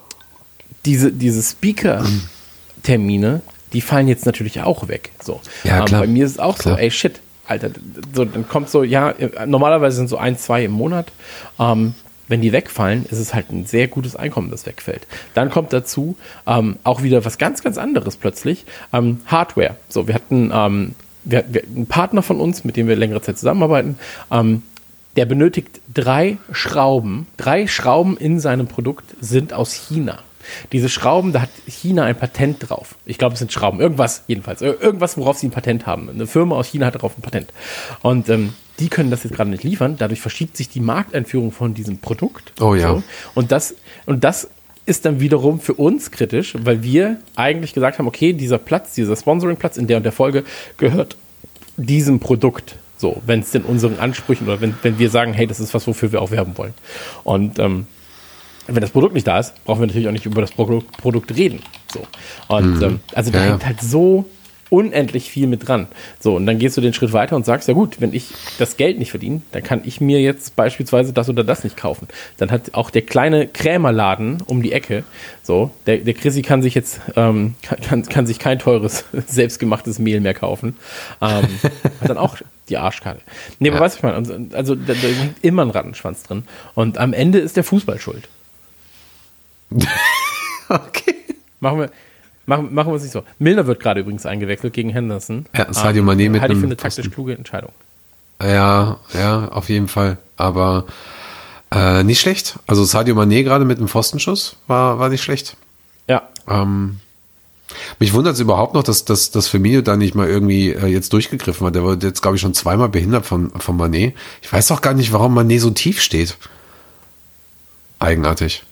diese, 0.86 1.12
diese 1.12 1.42
Speaker-Termine, 1.42 3.42
die 3.74 3.82
fallen 3.82 4.08
jetzt 4.08 4.26
natürlich 4.26 4.62
auch 4.62 4.88
weg. 4.88 5.12
So. 5.24 5.40
Ja, 5.64 5.80
ähm, 5.80 5.86
klar. 5.86 6.02
Bei 6.02 6.08
mir 6.08 6.26
ist 6.26 6.32
es 6.32 6.40
auch 6.40 6.58
Klar. 6.58 6.76
so, 6.76 6.80
ey 6.82 6.92
shit, 6.92 7.20
Alter, 7.48 7.70
so, 8.14 8.26
dann 8.26 8.48
kommt 8.48 8.70
so, 8.70 8.84
ja, 8.84 9.14
normalerweise 9.46 9.98
sind 9.98 10.10
so 10.10 10.18
ein, 10.18 10.38
zwei 10.38 10.66
im 10.66 10.72
Monat. 10.72 11.12
Ähm, 11.60 11.96
wenn 12.32 12.42
die 12.42 12.52
wegfallen, 12.52 13.06
ist 13.06 13.20
es 13.20 13.36
halt 13.36 13.52
ein 13.52 13.68
sehr 13.68 13.88
gutes 13.88 14.16
Einkommen, 14.16 14.50
das 14.50 14.66
wegfällt. 14.66 15.06
Dann 15.36 15.52
kommt 15.52 15.72
dazu 15.72 16.16
ähm, 16.48 16.78
auch 16.84 17.04
wieder 17.04 17.24
was 17.24 17.38
ganz, 17.38 17.62
ganz 17.62 17.78
anderes 17.78 18.18
plötzlich. 18.18 18.66
Ähm, 18.92 19.20
Hardware. 19.28 19.76
So, 19.88 20.08
wir 20.08 20.16
hatten 20.16 20.50
ähm, 20.52 20.96
wir, 21.24 21.44
wir, 21.50 21.64
einen 21.64 21.86
Partner 21.86 22.24
von 22.24 22.40
uns, 22.40 22.64
mit 22.64 22.76
dem 22.78 22.88
wir 22.88 22.96
längere 22.96 23.22
Zeit 23.22 23.38
zusammenarbeiten, 23.38 24.00
ähm, 24.32 24.64
der 25.18 25.26
benötigt 25.26 25.82
drei 25.94 26.38
Schrauben. 26.52 27.28
Drei 27.38 27.68
Schrauben 27.68 28.18
in 28.18 28.40
seinem 28.40 28.68
Produkt 28.68 29.14
sind 29.20 29.54
aus 29.54 29.74
China. 29.74 30.20
Diese 30.72 30.90
Schrauben, 30.90 31.34
da 31.34 31.42
hat 31.42 31.50
China 31.68 32.06
ein 32.06 32.16
Patent 32.18 32.68
drauf. 32.68 32.96
Ich 33.06 33.18
glaube, 33.20 33.34
es 33.34 33.40
sind 33.40 33.52
Schrauben. 33.52 33.80
Irgendwas 33.80 34.24
jedenfalls. 34.28 34.62
Ir- 34.62 34.82
Irgendwas, 34.82 35.18
worauf 35.18 35.38
sie 35.38 35.48
ein 35.48 35.52
Patent 35.52 35.86
haben. 35.86 36.10
Eine 36.10 36.26
Firma 36.26 36.56
aus 36.56 36.68
China 36.68 36.88
hat 36.88 36.96
darauf 36.96 37.16
ein 37.18 37.22
Patent. 37.22 37.52
Und 38.02 38.30
ähm, 38.30 38.54
die 38.82 38.90
können 38.90 39.12
das 39.12 39.24
jetzt 39.24 39.34
gerade 39.34 39.50
nicht 39.50 39.64
liefern. 39.64 39.96
Dadurch 39.98 40.20
verschiebt 40.20 40.58
sich 40.58 40.68
die 40.68 40.80
Markteinführung 40.80 41.52
von 41.52 41.74
diesem 41.74 42.00
Produkt. 42.00 42.52
Oh 42.60 42.74
ja. 42.76 42.96
So. 42.96 43.04
Und 43.36 43.52
das, 43.52 43.76
und 44.06 44.24
das 44.24 44.50
ist 44.88 45.06
dann 45.06 45.20
wiederum 45.20 45.60
für 45.60 45.76
uns 45.76 46.10
kritisch, 46.10 46.56
weil 46.60 46.82
wir 46.84 47.18
eigentlich 47.36 47.74
gesagt 47.74 48.00
haben, 48.00 48.08
okay, 48.08 48.34
dieser 48.34 48.58
Platz, 48.58 48.96
dieser 48.96 49.16
Sponsoring-Platz 49.16 49.78
in 49.78 49.86
der 49.86 49.98
und 49.98 50.04
der 50.04 50.12
Folge 50.12 50.44
gehört 50.78 51.16
diesem 51.78 52.20
Produkt. 52.20 52.76
So, 52.98 53.22
wenn 53.26 53.40
es 53.40 53.52
denn 53.52 53.64
unseren 53.64 54.00
Ansprüchen 54.00 54.48
oder 54.48 54.62
wenn, 54.62 54.74
wenn 54.82 54.98
wir 55.00 55.10
sagen, 55.10 55.34
hey, 55.34 55.48
das 55.48 55.60
ist 55.60 55.74
was, 55.74 55.86
wofür 55.88 56.12
wir 56.12 56.22
auch 56.22 56.32
werben 56.32 56.58
wollen. 56.58 56.74
Und 57.24 57.60
ähm, 57.60 57.88
wenn 58.68 58.82
das 58.82 58.92
Produkt 58.92 59.14
nicht 59.14 59.28
da 59.28 59.40
ist, 59.40 59.54
brauchen 59.64 59.82
wir 59.82 59.88
natürlich 59.88 60.08
auch 60.08 60.12
nicht 60.12 60.26
über 60.26 60.42
das 60.42 60.52
Produkt, 60.52 60.98
Produkt 60.98 61.36
reden. 61.36 61.62
So. 61.94 62.02
Und 62.48 62.82
ähm, 62.82 63.00
also 63.14 63.32
da 63.32 63.40
Ja, 63.40 63.46
ja. 63.46 63.52
hängt 63.52 63.66
halt 63.66 63.82
so 63.82 64.26
unendlich 64.72 65.30
viel 65.30 65.46
mit 65.48 65.68
dran. 65.68 65.88
So, 66.20 66.36
und 66.38 66.46
dann 66.48 66.58
gehst 66.58 66.78
du 66.78 66.82
den 66.82 66.94
Schritt 66.94 67.12
weiter 67.14 67.36
und 67.36 67.46
sagst, 67.46 67.68
ja 67.68 67.74
gut, 67.74 68.00
wenn 68.00 68.14
ich 68.14 68.30
das 68.58 68.78
Geld 68.78 68.98
nicht 68.98 69.12
verdiene, 69.12 69.42
dann 69.52 69.62
kann 69.64 69.82
ich 69.84 70.02
mir 70.02 70.20
jetzt 70.22 70.56
beispielsweise 70.56 71.14
das 71.14 71.30
oder 71.30 71.44
das 71.44 71.64
nicht 71.64 71.78
kaufen. 71.78 72.08
Dann 72.38 72.50
hat 72.52 72.74
auch 72.74 72.90
der 72.90 73.02
kleine 73.04 73.48
Krämerladen 73.48 74.42
um 74.48 74.64
die 74.64 74.72
Ecke, 74.72 75.04
so, 75.44 75.72
der, 75.86 75.98
der 75.98 76.14
Chrissy 76.14 76.42
kann 76.42 76.62
sich 76.64 76.74
jetzt, 76.74 77.02
ähm, 77.18 77.56
kann- 77.84 78.04
kann, 78.08 78.26
sich 78.26 78.40
kein 78.40 78.58
teures, 78.60 79.04
selbstgemachtes 79.28 80.00
Mehl 80.00 80.22
mehr 80.22 80.34
kaufen. 80.34 80.78
Ähm, 81.22 81.44
hat 82.00 82.10
dann 82.10 82.18
auch 82.18 82.38
die 82.70 82.78
Arschkarte. 82.78 83.22
Nee, 83.60 83.70
aber 83.70 83.78
Ja. 83.80 83.84
weißt 83.84 83.98
du, 84.02 84.04
was 84.04 84.28
ich 84.28 84.30
meine, 84.32 84.40
also, 84.48 84.56
also 84.56 84.76
da, 84.76 84.94
da 84.94 85.08
liegt 85.08 85.44
immer 85.44 85.64
ein 85.64 85.70
Rattenschwanz 85.72 86.24
drin. 86.24 86.44
Und 86.76 86.98
am 86.98 87.12
Ende 87.12 87.40
ist 87.40 87.58
der 87.58 87.66
Fußball 87.66 88.00
schuld. 88.00 88.30
okay. 90.70 91.16
Machen 91.60 91.80
wir, 91.80 91.92
machen, 92.46 92.74
machen 92.74 92.92
wir 92.92 92.96
es 92.96 93.04
nicht 93.04 93.12
so. 93.12 93.24
Milner 93.40 93.68
wird 93.68 93.80
gerade 93.80 94.02
übrigens 94.02 94.26
eingewechselt 94.26 94.74
gegen 94.74 94.90
Henderson. 94.90 95.46
Ja, 95.56 95.72
Sadio 95.74 96.04
Mané 96.04 96.30
mit 96.30 96.42
halte 96.42 96.54
ich 96.54 96.60
für 96.60 96.66
eine 96.66 96.78
taktisch 96.78 97.06
Pfosten. 97.06 97.14
kluge 97.14 97.36
Entscheidung. 97.36 97.72
Ja, 98.42 99.00
ja, 99.14 99.48
auf 99.50 99.70
jeden 99.70 99.88
Fall. 99.88 100.18
Aber 100.38 100.86
äh, 101.74 102.04
nicht 102.04 102.20
schlecht. 102.20 102.58
Also 102.68 102.84
Sadio 102.84 103.16
Mané 103.16 103.44
gerade 103.44 103.66
mit 103.66 103.78
einem 103.78 103.88
Pfostenschuss 103.88 104.56
war, 104.68 105.00
war 105.00 105.10
nicht 105.10 105.22
schlecht. 105.24 105.56
Ja, 106.08 106.24
Ähm, 106.48 106.98
mich 108.00 108.14
wundert 108.14 108.34
es 108.34 108.40
überhaupt 108.42 108.74
noch, 108.74 108.84
dass, 108.84 109.06
dass, 109.06 109.32
dass 109.32 109.48
Firmino 109.48 109.80
da 109.82 109.96
nicht 109.96 110.14
mal 110.14 110.28
irgendwie 110.28 110.72
äh, 110.74 110.88
jetzt 110.88 111.14
durchgegriffen 111.14 111.66
hat. 111.66 111.76
Der 111.76 111.84
wurde 111.84 112.06
jetzt, 112.08 112.22
glaube 112.22 112.36
ich, 112.36 112.42
schon 112.42 112.54
zweimal 112.54 112.90
behindert 112.90 113.26
von, 113.26 113.50
von 113.52 113.78
Mané. 113.78 114.12
Ich 114.42 114.52
weiß 114.52 114.72
auch 114.72 114.82
gar 114.82 114.94
nicht, 114.94 115.14
warum 115.14 115.38
Mané 115.40 115.58
so 115.60 115.70
tief 115.70 116.02
steht. 116.02 116.38
Eigenartig. 118.00 118.64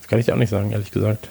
das 0.00 0.08
kann 0.08 0.18
ich 0.18 0.26
dir 0.26 0.34
auch 0.34 0.38
nicht 0.38 0.50
sagen, 0.50 0.70
ehrlich 0.70 0.90
gesagt. 0.90 1.26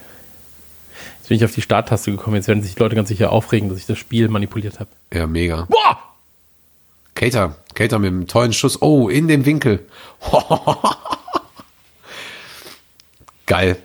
Jetzt 1.26 1.30
bin 1.30 1.38
ich 1.38 1.46
auf 1.46 1.56
die 1.56 1.62
Starttaste 1.64 2.12
gekommen. 2.12 2.36
Jetzt 2.36 2.48
werden 2.48 2.62
sich 2.62 2.76
die 2.76 2.80
Leute 2.80 2.96
ganz 2.96 3.08
sicher 3.10 3.32
aufregen, 3.32 3.68
dass 3.68 3.80
ich 3.80 3.88
das 3.88 3.98
Spiel 3.98 4.28
manipuliert 4.28 4.80
habe. 4.80 4.92
Ja, 5.12 5.26
mega. 5.26 5.66
Boah! 5.68 5.98
Cater, 7.16 7.56
Cater 7.74 7.98
mit 7.98 8.10
einem 8.10 8.28
tollen 8.28 8.54
Schuss. 8.54 8.80
Oh, 8.80 9.10
in 9.10 9.28
den 9.28 9.44
Winkel. 9.44 9.88
Geil. 13.48 13.78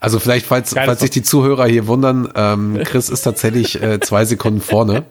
Also 0.00 0.18
vielleicht, 0.18 0.44
falls, 0.44 0.74
Geiles 0.74 0.86
falls 0.86 1.00
sich 1.00 1.08
die 1.08 1.22
Zuhörer 1.22 1.66
hier 1.66 1.86
wundern, 1.86 2.30
ähm, 2.34 2.78
Chris 2.84 3.08
ist 3.08 3.22
tatsächlich 3.22 3.80
äh, 3.82 3.98
zwei 4.00 4.26
Sekunden 4.26 4.60
vorne. 4.60 5.04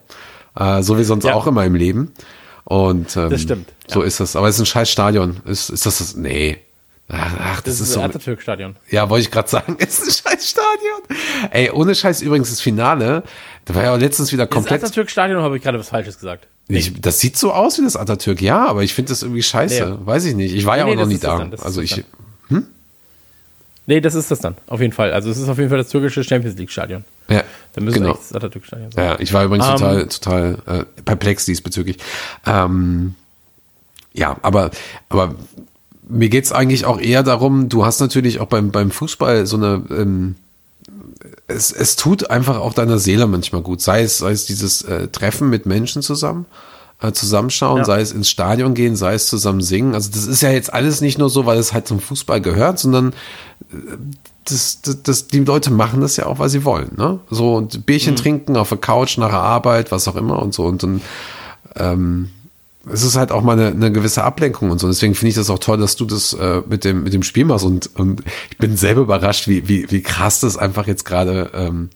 Äh, 0.56 0.84
so 0.84 1.00
wie 1.00 1.04
sonst 1.04 1.24
Ja. 1.24 1.34
auch 1.34 1.48
immer 1.48 1.66
im 1.66 1.74
Leben. 1.74 2.12
Und 2.64 3.18
ähm, 3.18 3.32
Das 3.32 3.42
stimmt, 3.42 3.70
So 3.88 4.02
ja. 4.02 4.06
ist 4.06 4.20
das. 4.20 4.36
Aber 4.36 4.48
es 4.50 4.56
ist 4.58 4.62
ein 4.62 4.66
scheiß 4.68 4.92
Stadion. 4.92 5.38
Ist, 5.46 5.72
ist 5.72 5.88
das 5.88 5.98
das? 5.98 6.16
Nee. 6.16 6.60
Ach, 7.14 7.34
ach 7.40 7.62
das, 7.62 7.78
Das, 7.80 7.82
ist, 7.82 7.94
so. 7.94 8.00
das 8.00 8.10
Atatürk-Stadion. 8.12 8.76
Ja, 8.90 9.10
wollte 9.10 9.24
ich 9.24 9.32
gerade 9.32 9.50
sagen, 9.50 9.76
es 9.80 10.00
ist 10.00 10.26
ein 10.26 10.32
scheiß 10.32 10.50
Stadion. 10.50 11.20
Ey, 11.52 11.70
ohne 11.72 11.94
Scheiß 11.94 12.22
übrigens 12.22 12.50
das 12.50 12.62
Finale. 12.62 13.24
Da 13.66 13.76
war 13.76 13.84
ja 13.84 13.94
auch 13.94 14.00
letztens 14.00 14.32
wieder 14.32 14.46
Das 14.46 14.54
komplett. 14.54 14.84
Atatürk-Stadion 14.84 15.38
oder 15.38 15.46
habe 15.46 15.58
ich 15.58 15.64
gerade 15.64 15.78
was 15.80 15.90
Falsches 15.90 16.18
gesagt? 16.20 16.48
Ich, 16.68 17.02
das 17.02 17.20
sieht 17.20 17.38
so 17.38 17.52
aus 17.54 17.78
wie 17.80 17.84
das 17.84 17.98
Atatürk, 17.98 18.42
ja, 18.42 18.66
aber 18.66 18.84
ich 18.84 18.94
finde 18.94 19.10
das 19.10 19.24
irgendwie 19.24 19.44
scheiße. 19.44 19.98
Nee. 20.00 20.06
Weiß 20.08 20.24
ich 20.26 20.36
nicht. 20.36 20.54
Ich 20.56 20.66
war 20.66 20.78
ja 20.78 20.86
Nee, 20.86 20.92
auch 20.92 20.96
noch 20.96 21.02
das 21.02 21.10
nie 21.10 21.16
das 21.16 21.22
da. 21.22 21.38
dann, 21.38 21.52
das 21.52 21.62
Also 21.64 21.82
das 21.82 21.92
ich, 21.92 21.96
dann. 22.50 22.68
Nee, 23.88 24.00
das 24.00 24.14
ist 24.16 24.30
das 24.32 24.40
dann, 24.40 24.56
auf 24.68 24.80
jeden 24.80 24.94
Fall. 24.94 25.12
Also 25.12 25.30
es 25.32 25.38
ist 25.38 25.50
auf 25.50 25.58
jeden 25.58 25.70
Fall 25.70 25.80
das 25.80 25.90
türkische 25.90 26.24
Champions 26.24 26.56
League-Stadion. 26.58 27.04
ja, 27.30 27.44
Dann 27.74 27.84
müsste 27.84 28.00
genau. 28.00 28.14
das 28.14 28.32
Atatürk-Stadion 28.32 28.92
sein. 28.92 29.04
Ja, 29.06 29.20
ich 29.20 29.34
war 29.34 29.44
übrigens 29.44 29.66
Ähm, 29.68 29.72
total, 29.74 30.08
total 30.08 30.58
äh, 30.68 31.02
perplex 31.04 31.46
diesbezüglich. 31.46 31.98
Ähm, 32.46 33.16
ja, 34.14 34.38
aber, 34.44 34.70
aber 35.10 35.36
mir 36.08 36.30
geht's 36.30 36.52
eigentlich 36.52 36.86
auch 36.86 37.00
eher 37.00 37.24
darum, 37.24 37.70
du 37.70 37.86
hast 37.86 38.00
natürlich 38.00 38.40
auch 38.40 38.48
beim, 38.48 38.72
beim 38.72 38.92
Fußball 38.92 39.46
so 39.46 39.58
eine, 39.58 39.84
ähm, 39.90 40.36
es, 41.48 41.72
es 41.72 41.96
tut 41.96 42.30
einfach 42.30 42.58
auch 42.58 42.74
deiner 42.74 43.00
Seele 43.00 43.28
manchmal 43.28 43.62
gut. 43.62 43.82
Sei 43.82 44.02
es, 44.04 44.20
sei 44.20 44.32
es 44.32 44.46
dieses 44.46 44.82
äh, 44.84 45.08
Treffen 45.08 45.50
mit 45.50 45.66
Menschen 45.66 46.02
zusammen, 46.02 46.46
äh, 47.02 47.12
zusammenschauen, 47.12 47.80
Ja. 47.80 47.86
sei 47.86 48.02
es 48.02 48.12
ins 48.12 48.30
Stadion 48.30 48.74
gehen, 48.74 48.96
sei 48.96 49.14
es 49.14 49.28
zusammen 49.28 49.62
singen. 49.62 49.94
Also 49.94 50.10
das 50.12 50.26
ist 50.28 50.42
ja 50.42 50.52
jetzt 50.52 50.74
alles 50.74 51.02
nicht 51.02 51.18
nur 51.18 51.30
so, 51.30 51.46
weil 51.46 51.58
es 51.58 51.74
halt 51.74 51.88
zum 51.88 52.00
Fußball 52.00 52.42
gehört, 52.42 52.80
sondern 52.80 53.10
äh, 53.72 53.76
das, 54.46 54.82
das, 54.82 55.04
das, 55.04 55.28
die 55.28 55.40
Leute 55.40 55.72
machen 55.72 56.02
das 56.02 56.18
ja 56.18 56.26
auch, 56.26 56.40
weil 56.40 56.50
sie 56.50 56.66
wollen, 56.66 56.92
ne? 56.98 57.20
So 57.30 57.56
und 57.56 57.86
Bierchen 57.86 58.16
trinken 58.16 58.58
auf 58.58 58.70
der 58.70 58.80
Couch 58.80 59.18
nach 59.20 59.30
der 59.30 59.40
Arbeit, 59.40 59.92
was 59.92 60.08
auch 60.08 60.16
immer 60.16 60.42
und 60.42 60.54
so 60.54 60.66
und 60.66 60.82
dann 60.82 61.02
ähm, 61.76 62.30
es 62.92 63.04
ist 63.04 63.16
halt 63.16 63.32
auch 63.32 63.42
mal 63.42 63.54
eine, 63.54 63.68
eine 63.68 63.92
gewisse 63.92 64.24
Ablenkung 64.24 64.72
und 64.72 64.80
so. 64.80 64.88
Deswegen 64.88 65.14
finde 65.14 65.30
ich 65.30 65.36
das 65.36 65.50
auch 65.50 65.60
toll, 65.60 65.78
dass 65.78 65.96
du 65.96 66.06
das 66.06 66.34
äh, 66.34 66.62
mit 66.68 66.84
dem 66.84 67.04
mit 67.04 67.14
dem 67.14 67.24
Spiel 67.24 67.46
machst 67.46 67.66
und 67.66 67.90
und 67.96 68.24
ich 68.50 68.58
bin 68.58 68.76
selber 68.78 69.02
überrascht, 69.02 69.48
wie 69.48 69.68
wie 69.68 69.90
wie 69.92 70.02
krass 70.02 70.40
das 70.40 70.58
einfach 70.58 70.88
jetzt 70.88 71.06
gerade 71.06 71.52
ähm, 71.54 71.90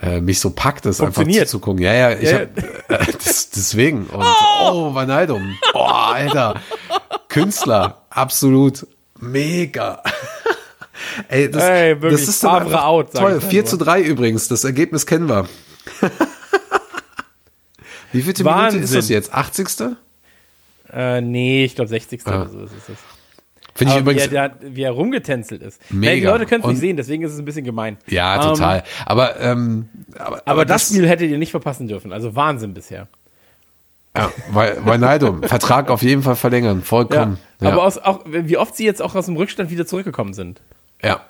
äh, 0.00 0.20
mich 0.20 0.40
so 0.40 0.50
packt, 0.50 0.84
das 0.86 1.00
einfach 1.00 1.14
Funktioniert. 1.14 1.48
zuzugucken. 1.48 1.82
Ja, 1.82 1.92
ja, 1.94 2.12
ich 2.12 2.30
Ja, 2.30 2.40
hab, 2.40 2.58
äh, 3.08 3.12
das, 3.12 3.50
deswegen 3.50 4.06
und 4.06 4.24
oh, 4.62 4.94
Van 4.94 5.10
Heidum. 5.10 5.56
Oh, 5.74 5.84
Alter. 5.84 6.60
Künstler, 7.28 8.02
absolut 8.10 8.86
mega. 9.18 10.02
Ey, 11.28 11.50
das, 11.50 11.62
Ey, 11.62 11.98
das 11.98 12.22
ist 12.22 12.40
Favre 12.40 12.84
out, 12.84 13.14
toll. 13.14 13.38
ich 13.38 13.44
4 13.44 13.62
nur. 13.62 13.70
zu 13.70 13.76
3 13.78 14.02
übrigens, 14.02 14.48
das 14.48 14.64
Ergebnis 14.64 15.06
kennen 15.06 15.28
wir. 15.28 15.48
Wie 18.12 18.22
viele 18.22 18.44
Minute 18.44 18.78
ist 18.78 18.94
das 18.94 19.08
jetzt? 19.08 19.32
80. 19.32 19.96
Äh, 20.92 21.20
nee, 21.20 21.64
ich 21.64 21.74
glaube 21.74 21.88
60. 21.88 22.22
Ja. 22.26 22.40
oder 22.42 22.48
so 22.48 22.60
ist 22.60 22.72
es. 22.72 22.98
Finde 23.74 23.94
ich 23.94 24.00
Aber 24.00 24.10
übrigens. 24.12 24.30
Wie 24.30 24.34
er, 24.36 24.52
wie 24.60 24.82
er 24.82 24.90
rumgetänzelt 24.90 25.62
ist. 25.62 25.80
Mega. 25.90 26.12
Nee, 26.14 26.20
die 26.20 26.26
Leute 26.26 26.46
können 26.46 26.62
es 26.64 26.68
nicht 26.70 26.80
sehen, 26.80 26.96
deswegen 26.96 27.22
ist 27.22 27.32
es 27.32 27.38
ein 27.38 27.44
bisschen 27.44 27.64
gemein. 27.64 27.96
ja, 28.08 28.34
Ähm, 28.36 28.42
total. 28.54 28.82
aber, 29.06 29.40
ähm, 29.40 29.88
aber, 30.18 30.42
aber 30.44 30.64
das 30.64 30.88
Spiel 30.88 31.08
hättet 31.08 31.30
ihr 31.30 31.38
nicht 31.38 31.52
verpassen 31.52 31.86
dürfen. 31.88 32.12
Also 32.12 32.34
Wahnsinn 32.34 32.74
bisher. 32.74 33.06
Ja, 34.16 34.32
weil, 34.50 34.84
Wijnaldum, 34.84 35.42
Vertrag 35.44 35.88
auf 35.88 36.02
jeden 36.02 36.22
Fall 36.22 36.34
verlängern, 36.34 36.82
vollkommen. 36.82 37.38
Ja, 37.60 37.70
Aber 37.70 37.84
aus, 37.84 37.96
auch, 37.96 38.20
wie 38.26 38.56
oft 38.56 38.74
sie 38.76 38.84
jetzt 38.84 39.00
auch 39.00 39.14
aus 39.14 39.26
dem 39.26 39.36
Rückstand 39.36 39.70
wieder 39.70 39.86
zurückgekommen 39.86 40.32
sind. 40.34 40.60
ja. 41.02 41.20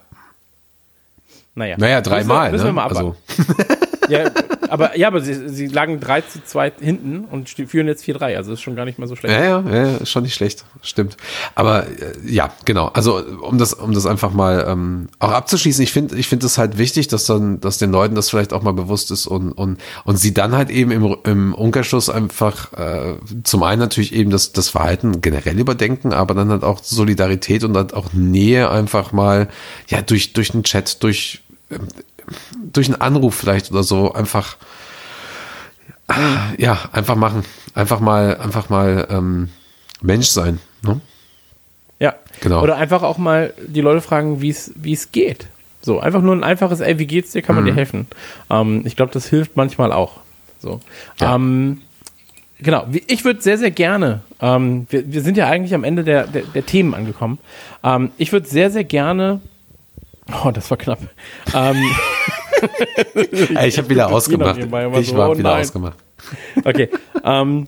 Naja, 1.57 1.77
Naja, 1.79 2.01
dreimal, 2.01 2.53
Müssen 2.53 2.65
wir, 2.65 2.73
müssen 2.73 2.77
wir 2.77 2.83
ne? 2.85 2.89
mal 2.89 2.89
Also, 2.89 3.17
abwarten. 3.59 3.87
Ja, 4.11 4.31
aber, 4.69 4.97
ja, 4.97 5.09
aber 5.09 5.21
sie, 5.21 5.49
sie 5.49 5.67
lagen 5.67 6.01
3 6.01 6.21
zu 6.23 6.45
2 6.45 6.73
hinten 6.81 7.25
und 7.25 7.49
führen 7.49 7.87
jetzt 7.87 8.05
4-3. 8.05 8.37
Also 8.37 8.53
ist 8.53 8.61
schon 8.61 8.77
gar 8.77 8.85
nicht 8.85 8.99
mal 8.99 9.07
so 9.07 9.17
schlecht. 9.17 9.35
ja, 9.35 9.45
ja, 9.45 9.71
ja, 9.71 9.97
ist 9.97 10.11
schon 10.11 10.23
nicht 10.23 10.35
schlecht, 10.35 10.65
stimmt. 10.83 11.17
Aber 11.55 11.87
äh, 11.87 12.15
ja, 12.25 12.53
genau. 12.65 12.89
Also 12.89 13.19
um 13.43 13.59
das, 13.59 13.73
um 13.73 13.93
das 13.93 14.07
einfach 14.07 14.33
mal 14.33 14.65
ähm, 14.69 15.09
auch 15.19 15.31
abzuschließen, 15.31 15.83
ich 15.83 15.93
finde, 15.93 16.17
ich 16.17 16.29
finde 16.29 16.47
es 16.47 16.59
halt 16.59 16.79
wichtig, 16.79 17.09
dass 17.09 17.27
dann, 17.27 17.61
dass 17.61 17.79
den 17.79 17.91
Leuten 17.91 18.15
das 18.15 18.31
vielleicht 18.31 18.53
auch 18.53 18.63
mal 18.63 18.73
bewusst 18.73 19.11
ist 19.11 19.27
und 19.27 19.53
und 19.53 19.81
und 20.05 20.17
sie 20.17 20.35
dann 20.35 20.57
halt 20.57 20.71
eben 20.71 20.91
im, 20.91 21.17
im 21.25 21.55
Umkehrschluss 21.55 22.09
einfach 22.09 22.73
äh, 22.75 23.15
zum 23.45 23.63
einen 23.63 23.81
natürlich 23.81 24.15
eben 24.15 24.31
das 24.31 24.53
das 24.53 24.69
Verhalten 24.69 25.21
generell 25.21 25.59
überdenken, 25.59 26.13
aber 26.13 26.35
dann 26.35 26.51
halt 26.51 26.65
auch 26.65 26.83
Solidarität 26.83 27.65
und 27.65 27.75
dann 27.75 27.91
auch 27.93 28.13
Nähe 28.13 28.71
einfach 28.71 29.13
mal 29.13 29.49
ja 29.89 30.03
durch 30.03 30.33
durch 30.33 30.55
einen 30.55 30.65
Chat, 30.65 31.03
durch 31.03 31.43
ähm, 31.71 31.87
durch 32.73 32.89
einen 32.89 33.01
Anruf 33.01 33.35
vielleicht 33.35 33.71
oder 33.71 33.83
so 33.83 34.13
einfach 34.13 34.57
ja, 36.59 36.79
einfach 36.93 37.15
machen. 37.15 37.45
Einfach 37.75 38.01
mal, 38.01 38.37
einfach 38.39 38.69
mal 38.69 39.07
ähm, 39.11 39.49
Mensch 40.03 40.27
sein. 40.29 40.59
Ne? 40.83 41.01
Ja, 42.01 42.15
Genau. 42.41 42.63
Oder 42.63 42.77
einfach 42.79 43.03
auch 43.03 43.19
mal 43.19 43.53
die 43.65 43.81
Leute 43.81 44.01
fragen, 44.01 44.41
wie 44.41 44.49
es 44.49 44.73
wie 44.75 44.93
es 44.95 45.13
geht. 45.13 45.47
So, 45.83 46.01
einfach 46.01 46.21
nur 46.23 46.35
ein 46.35 46.43
einfaches, 46.43 46.81
ey, 46.81 46.99
wie 46.99 47.07
geht's 47.07 47.31
dir, 47.33 47.43
kann 47.43 47.55
Mhm. 47.55 47.63
man 47.63 47.71
dir 47.71 47.75
helfen. 47.77 48.07
Ähm, 48.51 48.83
ich 48.85 48.97
glaube, 48.97 49.13
das 49.13 49.27
hilft 49.29 49.57
manchmal 49.57 49.93
auch. 49.93 50.21
So. 50.61 50.81
Ja. 51.21 51.37
Ähm, 51.37 51.83
genau, 52.59 52.87
ich 53.07 53.25
würde 53.25 53.41
sehr, 53.41 53.57
sehr 53.59 53.71
gerne, 53.71 54.23
ähm, 54.41 54.87
wir, 54.91 55.13
wir 55.13 55.23
sind 55.23 55.37
ja 55.37 55.47
eigentlich 55.49 55.75
am 55.75 55.85
Ende 55.85 56.03
der, 56.03 56.27
der, 56.27 56.43
der 56.43 56.67
Themen 56.67 56.93
angekommen. 56.95 57.39
Ähm, 57.85 58.11
ich 58.19 58.33
würde 58.33 58.49
sehr, 58.49 58.71
sehr 58.71 58.85
gerne, 58.85 59.41
oh, 60.45 60.51
das 60.51 60.71
war 60.71 60.77
knapp. 60.79 60.99
Ich 63.65 63.79
habe 63.79 63.89
wieder 63.89 64.11
ausgemacht. 64.11 64.59
Ich 64.59 64.65
so, 64.65 65.17
war 65.17 65.31
oh 65.31 65.39
wieder 65.39 65.57
ausgemacht. 65.57 65.97
Okay. 66.65 66.89
ähm, 67.25 67.67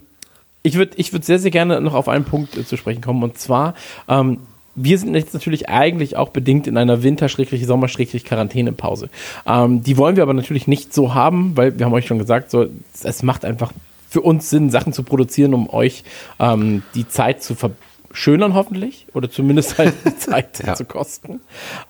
ich 0.63 0.77
würde 0.77 0.93
ich 0.97 1.13
würd 1.13 1.25
sehr, 1.25 1.39
sehr 1.39 1.51
gerne 1.51 1.81
noch 1.81 1.95
auf 1.95 2.09
einen 2.09 2.25
Punkt 2.25 2.57
äh, 2.57 2.65
zu 2.65 2.77
sprechen 2.77 3.01
kommen. 3.01 3.23
Und 3.23 3.39
zwar, 3.39 3.75
ähm, 4.09 4.39
wir 4.75 4.99
sind 4.99 5.15
jetzt 5.15 5.35
natürlich 5.35 5.69
eigentlich 5.69 6.17
auch 6.17 6.31
bedingt 6.31 6.67
in 6.67 6.79
einer 6.79 7.03
Winter-Sommer-Quarantänepause. 7.03 9.11
Ähm, 9.47 9.83
die 9.83 9.99
wollen 9.99 10.17
wir 10.17 10.23
aber 10.23 10.33
natürlich 10.35 10.67
nicht 10.67 10.95
so 10.95 11.15
haben, 11.15 11.57
weil 11.57 11.79
wir 11.79 11.87
haben 11.87 11.93
euch 11.93 12.07
schon 12.07 12.19
gesagt, 12.19 12.51
so, 12.51 12.67
es 13.03 13.23
macht 13.23 13.45
einfach 13.45 13.73
für 14.09 14.23
uns 14.23 14.51
Sinn, 14.51 14.71
Sachen 14.71 14.93
zu 14.93 15.03
produzieren, 15.03 15.55
um 15.55 15.69
euch 15.71 16.05
ähm, 16.39 16.83
die 16.95 17.09
Zeit 17.09 17.43
zu 17.43 17.55
verschönern, 17.55 18.55
hoffentlich. 18.55 19.07
Oder 19.15 19.31
zumindest 19.31 19.79
halt 19.79 19.95
die 20.07 20.17
Zeit 20.19 20.63
Ja. 20.65 20.75
zu 20.75 20.85
kosten. 20.85 21.41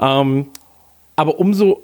Ähm, 0.01 0.47
aber 1.15 1.39
umso 1.39 1.83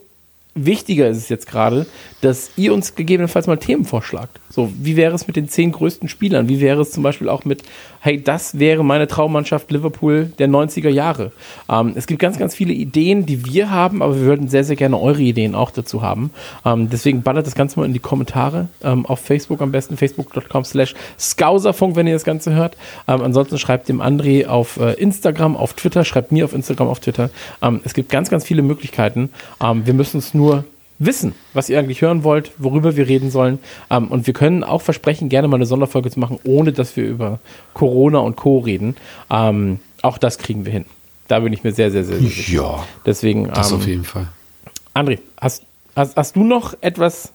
wichtiger 0.67 1.09
ist 1.09 1.19
es 1.19 1.29
jetzt 1.29 1.47
gerade, 1.47 1.87
dass 2.21 2.51
ihr 2.57 2.75
uns 2.75 2.95
gegebenenfalls 2.95 3.47
mal 3.47 3.59
Themen 3.59 3.85
vorschlagt. 3.85 4.41
So, 4.51 4.73
wie 4.77 4.97
wäre 4.97 5.15
es 5.15 5.27
mit 5.27 5.37
den 5.37 5.49
zehn 5.49 5.71
größten 5.73 6.09
Spielern? 6.09 6.49
Wie 6.49 6.61
wäre 6.61 6.81
es 6.81 6.91
zum 6.91 7.03
Beispiel 7.03 7.29
auch 7.29 7.45
mit, 7.45 7.63
hey, 8.01 8.21
das 8.21 8.59
wäre 8.59 8.85
meine 8.85 9.07
Traummannschaft 9.07 9.71
Liverpool 9.71 10.33
der 10.39 10.49
90er 10.49 10.89
Jahre? 10.89 11.33
Ähm, 11.71 11.93
es 11.95 12.07
gibt 12.07 12.21
ganz, 12.21 12.39
ganz 12.39 12.55
viele 12.57 12.73
Ideen, 12.73 13.27
die 13.27 13.45
wir 13.47 13.71
haben, 13.71 14.03
aber 14.03 14.17
wir 14.17 14.23
würden 14.23 14.49
sehr, 14.49 14.65
sehr 14.65 14.75
gerne 14.75 14.99
eure 14.99 15.21
Ideen 15.21 15.55
auch 15.55 15.71
dazu 15.71 16.03
haben. 16.03 16.31
Ähm, 16.65 16.89
deswegen 16.91 17.23
ballert 17.23 17.47
das 17.47 17.55
Ganze 17.55 17.79
mal 17.79 17.87
in 17.87 17.93
die 17.93 18.01
Kommentare 18.01 18.69
ähm, 18.83 19.07
auf 19.07 19.21
Facebook 19.21 19.61
am 19.61 19.71
besten, 19.71 19.97
facebook.com 19.97 20.65
slash 20.65 20.95
Skauserfunk, 21.19 21.95
wenn 21.95 22.07
ihr 22.07 22.15
das 22.15 22.25
Ganze 22.25 22.53
hört. 22.53 22.77
Ähm, 23.07 23.21
ansonsten 23.21 23.59
schreibt 23.59 23.89
dem 23.89 24.01
André 24.01 24.47
auf 24.47 24.79
äh, 24.79 24.95
Instagram, 24.95 25.57
auf 25.57 25.75
Twitter, 25.75 26.05
schreibt 26.05 26.33
mir 26.33 26.47
auf 26.47 26.55
Instagram, 26.55 26.89
auf 26.89 27.01
Twitter. 27.01 27.31
Ähm, 27.63 27.81
es 27.85 27.95
gibt 27.95 28.11
ganz, 28.11 28.31
ganz 28.31 28.45
viele 28.45 28.63
Möglichkeiten. 28.63 29.31
Ähm, 29.63 29.87
wir 29.87 29.95
müssen 29.95 30.19
es 30.19 30.33
nur 30.35 30.48
wissen, 30.99 31.35
was 31.53 31.69
ihr 31.69 31.79
eigentlich 31.79 32.03
hören 32.03 32.25
wollt, 32.25 32.53
worüber 32.59 32.97
wir 32.97 33.09
reden 33.09 33.31
sollen. 33.31 33.59
Ähm, 33.91 34.09
und 34.09 34.27
wir 34.27 34.35
können 34.35 34.65
auch 34.65 34.83
versprechen, 34.83 35.29
gerne 35.29 35.49
mal 35.49 35.57
eine 35.57 35.67
Sonderfolge 35.67 36.11
zu 36.11 36.19
machen, 36.21 36.39
ohne 36.45 36.73
dass 36.73 36.97
wir 36.97 37.05
über 37.05 37.39
Corona 37.75 38.19
und 38.19 38.37
Co. 38.37 38.59
reden. 38.59 38.97
Ähm, 39.31 39.81
auch 40.03 40.19
das 40.19 40.39
kriegen 40.39 40.65
wir 40.65 40.73
hin. 40.73 40.87
Da 41.29 41.41
bin 41.41 41.53
ich 41.53 41.63
mir 41.63 41.73
sehr, 41.73 41.91
sehr, 41.91 42.05
sehr, 42.05 42.19
sehr 42.19 42.29
sicher. 42.29 42.53
Ja, 42.53 42.87
Deswegen, 43.05 43.49
das 43.49 43.71
ähm, 43.71 43.77
auf 43.77 43.87
jeden 43.87 44.05
Fall. 44.05 44.29
André, 44.95 45.19
hast, 45.41 45.63
hast, 45.95 46.17
hast 46.17 46.37
du 46.37 46.43
noch 46.43 46.75
etwas 46.81 47.33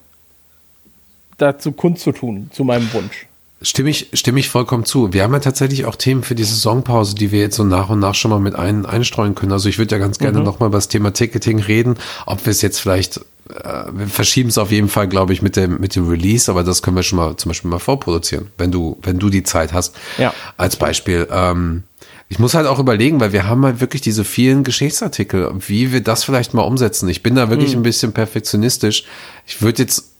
dazu 1.38 1.72
kundzutun, 1.72 2.50
zu 2.52 2.64
meinem 2.64 2.92
Wunsch? 2.92 3.26
Stimme 3.64 3.90
ich, 3.90 4.08
stimme 4.12 4.38
ich 4.40 4.48
vollkommen 4.50 4.84
zu. 4.84 5.12
Wir 5.12 5.22
haben 5.22 5.32
ja 5.32 5.40
tatsächlich 5.40 5.86
auch 5.86 5.96
Themen 5.96 6.22
für 6.22 6.34
die 6.34 6.44
Saisonpause, 6.44 7.14
die 7.14 7.32
wir 7.32 7.40
jetzt 7.40 7.56
so 7.56 7.64
nach 7.64 7.88
und 7.88 7.98
nach 7.98 8.14
schon 8.14 8.30
mal 8.30 8.38
mit 8.40 8.54
ein, 8.54 8.84
einstreuen 8.86 9.34
können. 9.34 9.52
Also 9.52 9.68
ich 9.68 9.78
würde 9.78 9.94
ja 9.94 9.98
ganz 9.98 10.18
gerne 10.18 10.38
Mhm. 10.38 10.44
noch 10.44 10.60
mal 10.60 10.66
über 10.66 10.78
das 10.78 10.88
Thema 10.88 11.12
Ticketing 11.12 11.58
reden. 11.60 11.96
Ob 12.26 12.44
wir 12.46 12.50
es 12.50 12.60
jetzt 12.62 12.78
vielleicht, 12.78 13.18
äh, 13.48 13.84
wir 13.92 14.06
verschieben 14.08 14.50
es 14.50 14.58
auf 14.58 14.70
jeden 14.70 14.88
Fall, 14.88 15.08
glaube 15.08 15.32
ich, 15.32 15.40
mit 15.42 15.56
dem, 15.56 15.80
mit 15.80 15.96
dem 15.96 16.08
Release, 16.08 16.50
aber 16.50 16.62
das 16.62 16.82
können 16.82 16.96
wir 16.96 17.02
schon 17.02 17.16
mal 17.16 17.36
zum 17.36 17.48
Beispiel 17.50 17.70
mal 17.70 17.78
vorproduzieren, 17.78 18.48
wenn 18.58 18.70
du, 18.70 18.98
wenn 19.02 19.18
du 19.18 19.30
die 19.30 19.42
Zeit 19.44 19.72
hast. 19.72 19.96
Ja. 20.18 20.32
Als 20.56 20.76
Beispiel. 20.76 21.26
Ähm, 21.30 21.84
ich 22.28 22.38
muss 22.38 22.54
halt 22.54 22.66
auch 22.66 22.78
überlegen, 22.78 23.20
weil 23.20 23.32
wir 23.32 23.46
haben 23.46 23.64
halt 23.64 23.80
wirklich 23.80 24.02
diese 24.02 24.24
vielen 24.24 24.64
Geschichtsartikel, 24.64 25.52
wie 25.66 25.92
wir 25.92 26.00
das 26.02 26.24
vielleicht 26.24 26.52
mal 26.54 26.62
umsetzen. 26.62 27.08
Ich 27.08 27.22
bin 27.22 27.34
da 27.34 27.50
wirklich 27.50 27.72
Mhm. 27.74 27.80
ein 27.80 27.82
bisschen 27.82 28.12
perfektionistisch. 28.12 29.04
Ich 29.46 29.62
würde 29.62 29.82
jetzt 29.82 30.10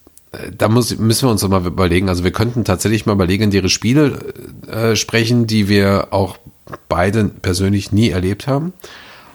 da 0.56 0.68
muss, 0.68 0.96
müssen 0.98 1.26
wir 1.26 1.30
uns 1.32 1.40
doch 1.40 1.48
mal 1.48 1.64
überlegen. 1.64 2.08
Also 2.08 2.24
wir 2.24 2.32
könnten 2.32 2.64
tatsächlich 2.64 3.06
mal 3.06 3.12
über 3.12 3.26
legendäre 3.26 3.68
Spiele 3.68 4.34
äh, 4.66 4.96
sprechen, 4.96 5.46
die 5.46 5.68
wir 5.68 6.08
auch 6.10 6.38
beide 6.88 7.24
persönlich 7.24 7.92
nie 7.92 8.10
erlebt 8.10 8.46
haben. 8.46 8.72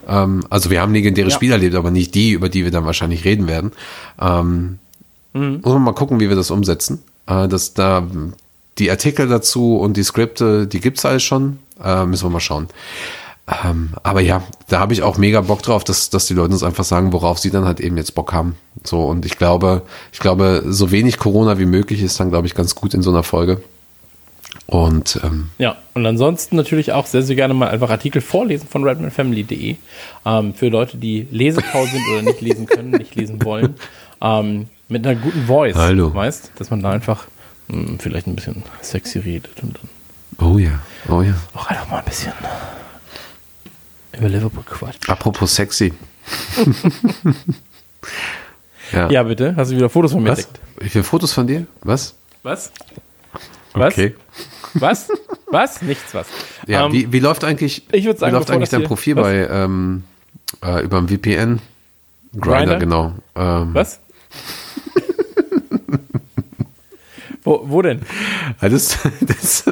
Ähm, 0.07 0.43
also 0.49 0.69
wir 0.69 0.81
haben 0.81 0.93
legendäre 0.93 1.29
Ja. 1.29 1.35
Spiele 1.35 1.53
erlebt, 1.53 1.75
aber 1.75 1.91
nicht 1.91 2.15
die, 2.15 2.31
über 2.31 2.49
die 2.49 2.63
wir 2.63 2.71
dann 2.71 2.85
wahrscheinlich 2.85 3.25
reden 3.25 3.47
werden. 3.47 3.71
Ähm, 4.19 4.79
Mhm. 5.33 5.61
Muss 5.63 5.73
man 5.73 5.83
mal 5.83 5.93
gucken, 5.93 6.19
wie 6.19 6.29
wir 6.29 6.35
das 6.35 6.51
umsetzen. 6.51 7.03
Äh, 7.27 7.47
dass 7.47 7.73
da 7.73 8.07
die 8.77 8.89
Artikel 8.89 9.27
dazu 9.27 9.77
und 9.77 9.97
die 9.97 10.03
Skripte, 10.03 10.67
die 10.67 10.79
gibt's 10.79 11.05
alles 11.05 11.23
schon. 11.23 11.59
Äh, 11.83 12.05
müssen 12.05 12.25
wir 12.25 12.29
mal 12.31 12.39
schauen. 12.39 12.67
Ähm, 13.63 13.91
aber 14.03 14.21
ja, 14.21 14.43
da 14.67 14.79
habe 14.79 14.93
ich 14.93 15.01
auch 15.01 15.17
mega 15.17 15.41
Bock 15.41 15.63
drauf, 15.63 15.83
dass, 15.83 16.09
dass 16.09 16.27
die 16.27 16.33
Leute 16.33 16.53
uns 16.53 16.63
einfach 16.63 16.83
sagen, 16.83 17.13
worauf 17.13 17.39
sie 17.39 17.49
dann 17.49 17.65
halt 17.65 17.79
eben 17.79 17.97
jetzt 17.97 18.13
Bock 18.13 18.31
haben. 18.31 18.55
So, 18.83 19.03
und 19.03 19.25
ich 19.25 19.37
glaube, 19.37 19.81
ich 20.11 20.19
glaube, 20.19 20.63
so 20.67 20.91
wenig 20.91 21.17
Corona 21.17 21.57
wie 21.57 21.65
möglich 21.65 22.01
ist 22.03 22.19
dann, 22.19 22.29
glaube 22.29 22.47
ich, 22.47 22.53
ganz 22.53 22.75
gut 22.75 22.93
in 22.93 23.01
so 23.01 23.09
einer 23.09 23.23
Folge. 23.23 23.61
Und 24.67 25.19
ähm, 25.23 25.49
Ja, 25.57 25.77
und 25.95 26.05
ansonsten 26.05 26.55
natürlich 26.55 26.91
auch 26.91 27.07
sehr, 27.07 27.23
sehr 27.23 27.35
gerne 27.35 27.55
mal 27.55 27.69
einfach 27.69 27.89
Artikel 27.89 28.21
vorlesen 28.21 28.67
von 28.67 28.83
redmanfamily.de 28.83 29.77
ähm, 30.25 30.53
für 30.53 30.69
Leute, 30.69 30.97
die 30.97 31.27
lesefaul 31.31 31.87
sind 31.87 32.01
oder 32.13 32.21
nicht 32.21 32.41
lesen 32.41 32.67
können, 32.67 32.91
nicht 32.91 33.15
lesen 33.15 33.43
wollen. 33.43 33.75
Ähm, 34.21 34.67
mit 34.89 35.05
einer 35.07 35.19
guten 35.19 35.45
Voice, 35.45 35.75
Hallo. 35.75 36.13
weißt, 36.13 36.51
dass 36.57 36.69
man 36.69 36.81
da 36.83 36.91
einfach 36.91 37.25
mh, 37.67 37.97
vielleicht 37.99 38.27
ein 38.27 38.35
bisschen 38.35 38.63
sexy 38.81 39.19
redet 39.19 39.51
und 39.63 39.79
dann 40.37 40.47
oh 40.47 40.57
ja, 40.57 40.79
oh 41.07 41.21
ja. 41.21 41.33
auch 41.55 41.67
einfach 41.67 41.89
mal 41.89 41.99
ein 41.99 42.05
bisschen 42.05 42.33
über 44.19 44.29
Liverpool 44.29 44.63
quatscht. 44.63 45.09
Apropos 45.09 45.55
sexy. 45.55 45.93
ja. 48.91 49.09
Ja, 49.09 49.23
bitte, 49.23 49.55
hast 49.55 49.71
du 49.71 49.77
wieder 49.77 49.89
Fotos 49.89 50.11
von 50.11 50.21
mir 50.23 50.31
Was? 50.31 50.39
entdeckt? 50.39 50.59
Wie 50.79 50.89
viele 50.89 51.03
Fotos 51.03 51.33
von 51.33 51.47
dir? 51.47 51.65
Was? 51.81 52.15
Was? 52.43 52.71
Was? 53.73 53.93
Okay. 53.93 54.15
Was? 54.75 55.09
Was? 55.51 55.81
Nichts 55.81 56.13
was. 56.13 56.27
Ja, 56.67 56.85
Ähm, 56.85 56.93
wie, 56.93 57.11
wie 57.11 57.19
läuft 57.19 57.43
eigentlich, 57.43 57.83
ich 57.91 58.03
sagen, 58.03 58.19
wie 58.19 58.29
läuft 58.29 58.51
eigentlich 58.51 58.69
dein 58.69 58.83
Profil 58.83 59.15
was? 59.15 59.23
bei 59.23 59.47
ähm, 59.49 60.03
äh, 60.63 60.83
über 60.83 61.01
dem 61.01 61.07
VPN? 61.07 61.59
Grinder, 62.39 62.77
genau. 62.77 63.13
Ähm, 63.35 63.73
Was? 63.73 63.99
wo, 67.43 67.63
wo 67.65 67.81
denn? 67.81 68.01
Das, 68.61 68.99
das 69.21 69.63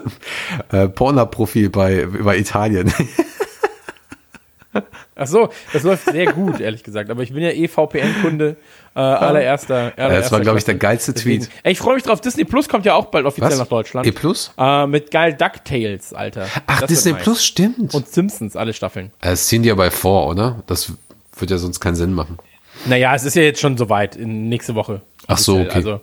äh, 0.71 0.87
Pornhub-Profil 0.87 1.69
bei 1.69 2.01
über 2.01 2.35
Italien. 2.35 2.91
Ach 5.17 5.27
so, 5.27 5.49
das 5.73 5.83
läuft 5.83 6.05
sehr 6.11 6.31
gut, 6.33 6.59
ehrlich 6.59 6.83
gesagt. 6.83 7.09
Aber 7.09 7.23
ich 7.23 7.33
bin 7.33 7.41
ja 7.43 7.49
eh 7.49 7.67
VPN-Kunde 7.67 8.55
äh, 8.95 8.99
allererster, 8.99 9.93
allererster. 9.95 10.09
das 10.21 10.31
war, 10.31 10.39
glaube 10.41 10.57
ich, 10.59 10.63
der 10.65 10.75
geilste 10.75 11.13
Deswegen- 11.13 11.43
Tweet. 11.45 11.53
Ey, 11.63 11.71
ich 11.73 11.79
freue 11.79 11.95
mich 11.95 12.03
drauf. 12.03 12.21
Disney 12.21 12.45
Plus 12.45 12.67
kommt 12.69 12.85
ja 12.85 12.95
auch 12.95 13.05
bald 13.05 13.25
offiziell 13.25 13.57
nach 13.57 13.67
Deutschland. 13.67 14.07
E 14.07 14.11
Plus? 14.11 14.51
Äh, 14.57 14.87
mit 14.87 15.11
geil 15.11 15.33
DuckTales, 15.33 16.13
Alter. 16.13 16.47
Ach, 16.67 16.79
Das 16.81 16.87
Disney. 16.87 17.13
Plus, 17.13 17.43
stimmt. 17.43 17.93
Und 17.93 18.07
Simpsons, 18.07 18.55
alle 18.55 18.73
Staffeln. 18.73 19.11
das 19.21 19.47
ziehen 19.47 19.63
die 19.63 19.71
aber 19.71 19.89
vor, 19.91 20.27
oder? 20.27 20.63
Das 20.67 20.91
wird 21.37 21.51
ja 21.51 21.57
sonst 21.57 21.79
keinen 21.79 21.95
Sinn 21.95 22.13
machen. 22.13 22.37
Naja, 22.85 23.13
es 23.15 23.23
ist 23.23 23.35
ja 23.35 23.41
jetzt 23.43 23.59
schon 23.59 23.77
soweit, 23.77 24.15
in 24.15 24.49
nächste 24.49 24.75
Woche. 24.75 25.01
Ach 25.27 25.37
so, 25.37 25.57
okay. 25.59 25.69
Also, 25.73 26.01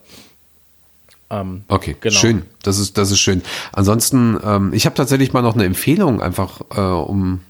ähm, 1.31 1.65
Okay, 1.69 1.97
Genau. 2.01 2.15
schön. 2.15 2.43
Das 2.62 2.79
ist, 2.79 2.99
das 2.99 3.11
ist 3.11 3.21
schön. 3.21 3.43
Ansonsten, 3.73 4.39
ähm, 4.45 4.73
ich 4.73 4.87
habe 4.87 4.95
tatsächlich 4.95 5.33
mal 5.33 5.43
noch 5.43 5.55
eine 5.55 5.65
Empfehlung, 5.65 6.21
einfach 6.23 6.61
äh, 6.77 6.81
um 6.81 7.41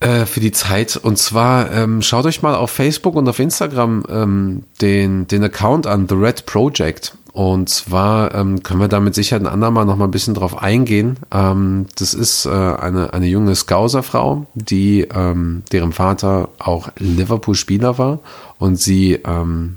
äh, 0.00 0.26
für 0.26 0.40
die 0.40 0.52
Zeit. 0.52 0.96
Und 0.96 1.18
zwar 1.18 1.72
ähm, 1.72 2.02
schaut 2.02 2.26
euch 2.26 2.42
mal 2.42 2.54
auf 2.54 2.70
Facebook 2.70 3.14
und 3.16 3.28
auf 3.28 3.38
Instagram 3.38 4.04
ähm, 4.08 4.62
den, 4.80 5.26
den 5.26 5.44
Account 5.44 5.86
an, 5.86 6.06
The 6.08 6.14
Red 6.14 6.46
Project. 6.46 7.16
Und 7.32 7.68
zwar 7.68 8.34
ähm, 8.34 8.62
können 8.62 8.80
wir 8.80 8.88
da 8.88 8.98
mit 8.98 9.14
Sicherheit 9.14 9.42
ein 9.42 9.52
andermal 9.52 9.84
noch 9.84 9.96
mal 9.96 10.06
ein 10.06 10.10
bisschen 10.10 10.32
drauf 10.32 10.62
eingehen. 10.62 11.18
Ähm, 11.30 11.86
das 11.98 12.14
ist 12.14 12.46
äh, 12.46 12.50
eine, 12.50 13.12
eine 13.12 13.26
junge 13.26 13.54
Scouser-Frau, 13.54 14.46
die 14.54 15.02
ähm, 15.02 15.62
deren 15.70 15.92
Vater 15.92 16.48
auch 16.58 16.88
Liverpool-Spieler 16.96 17.98
war 17.98 18.20
und 18.58 18.80
sie 18.80 19.20
ähm, 19.26 19.76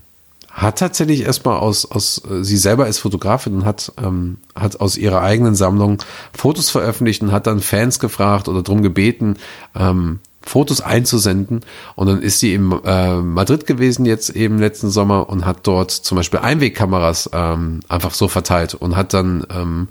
hat 0.62 0.80
tatsächlich 0.80 1.22
erstmal 1.22 1.58
aus, 1.58 1.90
aus, 1.90 2.22
sie 2.42 2.58
selber 2.58 2.88
ist 2.88 3.00
Fotografin 3.00 3.56
und 3.56 3.66
hat, 3.66 3.92
ähm, 4.02 4.38
hat 4.56 4.80
aus 4.82 4.98
ihrer 4.98 5.22
eigenen 5.22 5.56
Sammlung 5.56 6.00
Fotos 6.38 6.70
veröffentlicht 6.70 7.22
und 7.22 7.32
hat 7.32 7.48
dann 7.48 7.60
Fans 7.60 8.00
gefragt 8.00 8.48
oder 8.48 8.62
drum 8.62 8.82
gebeten, 8.82 9.38
ähm, 9.76 10.20
Fotos 10.42 10.82
einzusenden. 10.82 11.62
Und 11.96 12.08
dann 12.08 12.22
ist 12.22 12.40
sie 12.40 12.54
in 12.54 12.72
äh, 12.84 13.16
Madrid 13.18 13.66
gewesen 13.66 14.06
jetzt 14.06 14.30
eben 14.32 14.58
letzten 14.60 14.90
Sommer 14.90 15.30
und 15.30 15.46
hat 15.46 15.60
dort 15.64 15.92
zum 15.92 16.16
Beispiel 16.16 16.40
Einwegkameras 16.40 17.30
ähm, 17.34 17.82
einfach 17.88 18.14
so 18.14 18.28
verteilt 18.28 18.74
und 18.74 18.96
hat 18.96 19.14
dann 19.14 19.46
ähm, 19.54 19.88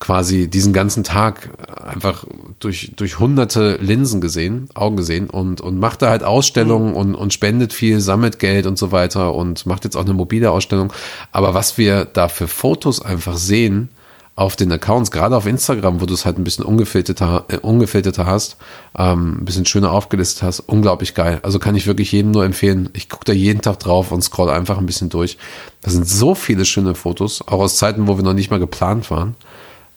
quasi 0.00 0.48
diesen 0.48 0.72
ganzen 0.72 1.04
Tag 1.04 1.50
einfach 1.86 2.24
durch, 2.58 2.92
durch 2.96 3.18
hunderte 3.18 3.76
Linsen 3.80 4.20
gesehen, 4.20 4.68
Augen 4.74 4.96
gesehen 4.96 5.28
und, 5.28 5.60
und 5.60 5.78
macht 5.78 6.02
da 6.02 6.08
halt 6.10 6.24
Ausstellungen 6.24 6.90
mhm. 6.90 6.96
und, 6.96 7.14
und 7.14 7.32
spendet 7.32 7.72
viel, 7.72 8.00
sammelt 8.00 8.38
Geld 8.38 8.66
und 8.66 8.78
so 8.78 8.90
weiter 8.90 9.34
und 9.34 9.66
macht 9.66 9.84
jetzt 9.84 9.96
auch 9.96 10.04
eine 10.04 10.14
mobile 10.14 10.50
Ausstellung. 10.50 10.92
Aber 11.32 11.54
was 11.54 11.78
wir 11.78 12.06
da 12.06 12.28
für 12.28 12.48
Fotos 12.48 13.02
einfach 13.02 13.36
sehen 13.36 13.90
auf 14.36 14.56
den 14.56 14.72
Accounts, 14.72 15.10
gerade 15.10 15.36
auf 15.36 15.44
Instagram, 15.44 16.00
wo 16.00 16.06
du 16.06 16.14
es 16.14 16.24
halt 16.24 16.38
ein 16.38 16.44
bisschen 16.44 16.64
ungefilterter, 16.64 17.44
äh, 17.48 17.58
ungefilterter 17.58 18.24
hast, 18.24 18.56
ähm, 18.96 19.36
ein 19.40 19.44
bisschen 19.44 19.66
schöner 19.66 19.92
aufgelistet 19.92 20.42
hast, 20.42 20.60
unglaublich 20.60 21.14
geil. 21.14 21.40
Also 21.42 21.58
kann 21.58 21.74
ich 21.76 21.86
wirklich 21.86 22.10
jedem 22.10 22.30
nur 22.30 22.46
empfehlen. 22.46 22.88
Ich 22.94 23.10
gucke 23.10 23.26
da 23.26 23.34
jeden 23.34 23.60
Tag 23.60 23.80
drauf 23.80 24.12
und 24.12 24.22
scroll 24.22 24.48
einfach 24.48 24.78
ein 24.78 24.86
bisschen 24.86 25.10
durch. 25.10 25.36
Da 25.82 25.90
sind 25.90 26.08
so 26.08 26.34
viele 26.34 26.64
schöne 26.64 26.94
Fotos, 26.94 27.42
auch 27.46 27.60
aus 27.60 27.76
Zeiten, 27.76 28.08
wo 28.08 28.16
wir 28.16 28.24
noch 28.24 28.32
nicht 28.32 28.50
mal 28.50 28.58
geplant 28.58 29.10
waren. 29.10 29.36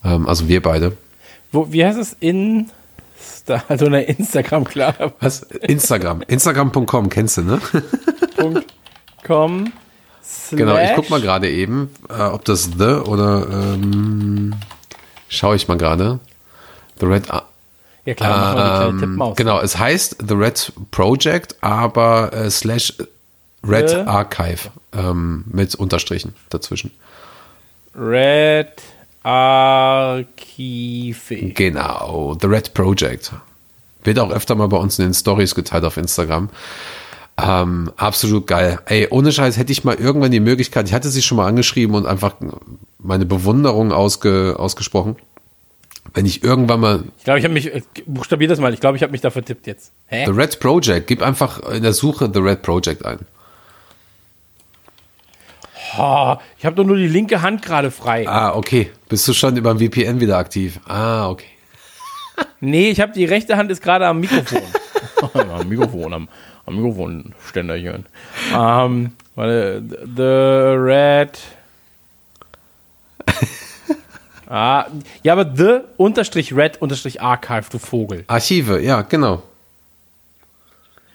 Ähm, 0.04 0.28
also 0.28 0.48
wir 0.48 0.62
beide. 0.62 0.98
Wo, 1.52 1.72
wie 1.72 1.86
heißt 1.86 2.00
es 2.00 2.16
in 2.20 2.70
also 3.68 3.86
eine 3.86 4.04
Instagram, 4.04 4.64
klar. 4.64 5.14
Was? 5.20 5.44
Instagram. 5.44 6.22
Instagram.com, 6.28 7.10
kennst 7.10 7.38
du, 7.38 7.42
ne? 7.42 7.62
.com 9.26 9.72
Genau, 10.52 10.78
ich 10.78 10.94
guck 10.96 11.10
mal 11.10 11.22
gerade 11.22 11.50
eben, 11.50 11.90
äh, 12.10 12.22
ob 12.22 12.46
das 12.46 12.70
The 12.78 12.84
oder 13.06 13.48
ähm, 13.52 14.56
schaue 15.28 15.56
ich 15.56 15.68
mal 15.68 15.78
gerade. 15.78 16.20
The 17.00 17.06
Red 17.06 17.28
ja 18.06 18.14
klar, 18.14 18.90
ähm, 18.90 19.00
Tippmaus. 19.00 19.38
Genau, 19.38 19.60
es 19.62 19.78
heißt 19.78 20.18
The 20.28 20.34
Red 20.34 20.74
Project, 20.92 21.56
aber 21.62 22.34
äh, 22.34 22.50
slash 22.50 22.94
Red 23.66 23.90
The- 23.90 23.96
Archive 23.96 24.70
ähm, 24.94 25.46
mit 25.48 25.76
Unterstrichen 25.76 26.34
dazwischen. 26.50 26.92
Red 27.96 28.72
Archive. 29.24 31.16
Genau, 31.54 32.38
The 32.40 32.48
Red 32.48 32.74
Project. 32.74 33.32
Wird 34.04 34.20
auch 34.20 34.32
öfter 34.32 34.56
mal 34.56 34.68
bei 34.68 34.78
uns 34.78 35.00
in 35.00 35.06
den 35.06 35.14
Stories 35.14 35.56
geteilt 35.56 35.86
auf 35.86 35.98
Instagram. 35.98 36.50
Ähm, 37.42 37.92
absolut 37.98 38.46
geil. 38.48 38.80
Ey, 38.86 39.08
ohne 39.10 39.32
Scheiß 39.32 39.58
hätte 39.58 39.72
ich 39.72 39.84
mal 39.84 39.96
irgendwann 39.96 40.32
die 40.32 40.40
Möglichkeit, 40.40 40.88
ich 40.88 40.94
hatte 40.94 41.10
sie 41.10 41.22
schon 41.22 41.38
mal 41.38 41.48
angeschrieben 41.48 41.96
und 41.96 42.06
einfach 42.06 42.36
meine 43.00 43.26
Bewunderung 43.26 43.92
ausge, 43.92 44.56
ausgesprochen. 44.60 45.16
Wenn 46.14 46.26
ich 46.26 46.44
irgendwann 46.44 46.82
mal 46.82 47.04
Ich 47.18 47.24
glaube, 47.24 47.40
ich 47.40 47.46
habe 47.46 47.54
mich, 47.54 47.74
äh, 47.74 47.82
buchstabier 48.06 48.48
das 48.48 48.60
mal, 48.60 48.74
ich 48.74 48.80
glaube, 48.82 48.98
ich 48.98 49.04
habe 49.04 49.14
mich 49.14 49.22
da 49.22 49.32
vertippt 49.32 49.66
jetzt. 49.66 49.92
Hä? 50.08 50.26
The 50.26 50.32
Red 50.32 50.60
Project, 50.60 51.08
gib 51.08 51.24
einfach 51.24 51.60
in 51.70 51.82
der 51.82 51.94
Suche 51.94 52.30
The 52.32 52.40
Red 52.40 52.62
Project 52.62 53.06
ein. 53.06 53.20
Oh, 55.98 56.36
ich 56.58 56.66
habe 56.66 56.76
doch 56.76 56.84
nur 56.84 56.98
die 56.98 57.08
linke 57.08 57.42
Hand 57.42 57.62
gerade 57.62 57.92
frei. 57.92 58.28
Ah, 58.28 58.56
okay. 58.56 58.92
Bist 59.10 59.28
du 59.28 59.34
schon 59.34 59.56
über 59.58 59.72
ein 59.72 59.80
VPN 59.80 60.20
wieder 60.20 60.38
aktiv? 60.38 60.80
Ah, 60.88 61.30
okay. 61.30 61.46
Nee, 62.60 62.90
ich 62.90 63.00
habe 63.00 63.12
die 63.12 63.26
rechte 63.26 63.58
Hand 63.58 63.70
ist 63.70 63.84
gerade 63.84 64.08
am 64.08 64.20
Mikrofon. 64.20 64.62
am 65.34 65.68
Mikrofon, 65.70 66.14
am, 66.14 66.30
am 66.66 66.76
Mikrofonständerchen. 66.76 68.06
Ähm, 68.58 69.12
warte, 69.36 69.84
The 70.16 70.22
Red. 70.82 71.40
ah, 74.50 74.86
ja, 75.22 75.34
aber 75.34 75.52
The 75.56 75.82
unterstrich 75.98 76.56
Red 76.56 76.82
unterstrich 76.82 77.22
Archive, 77.22 77.66
du 77.70 77.78
Vogel. 77.78 78.24
Archive, 78.28 78.82
ja, 78.82 79.02
genau. 79.02 79.44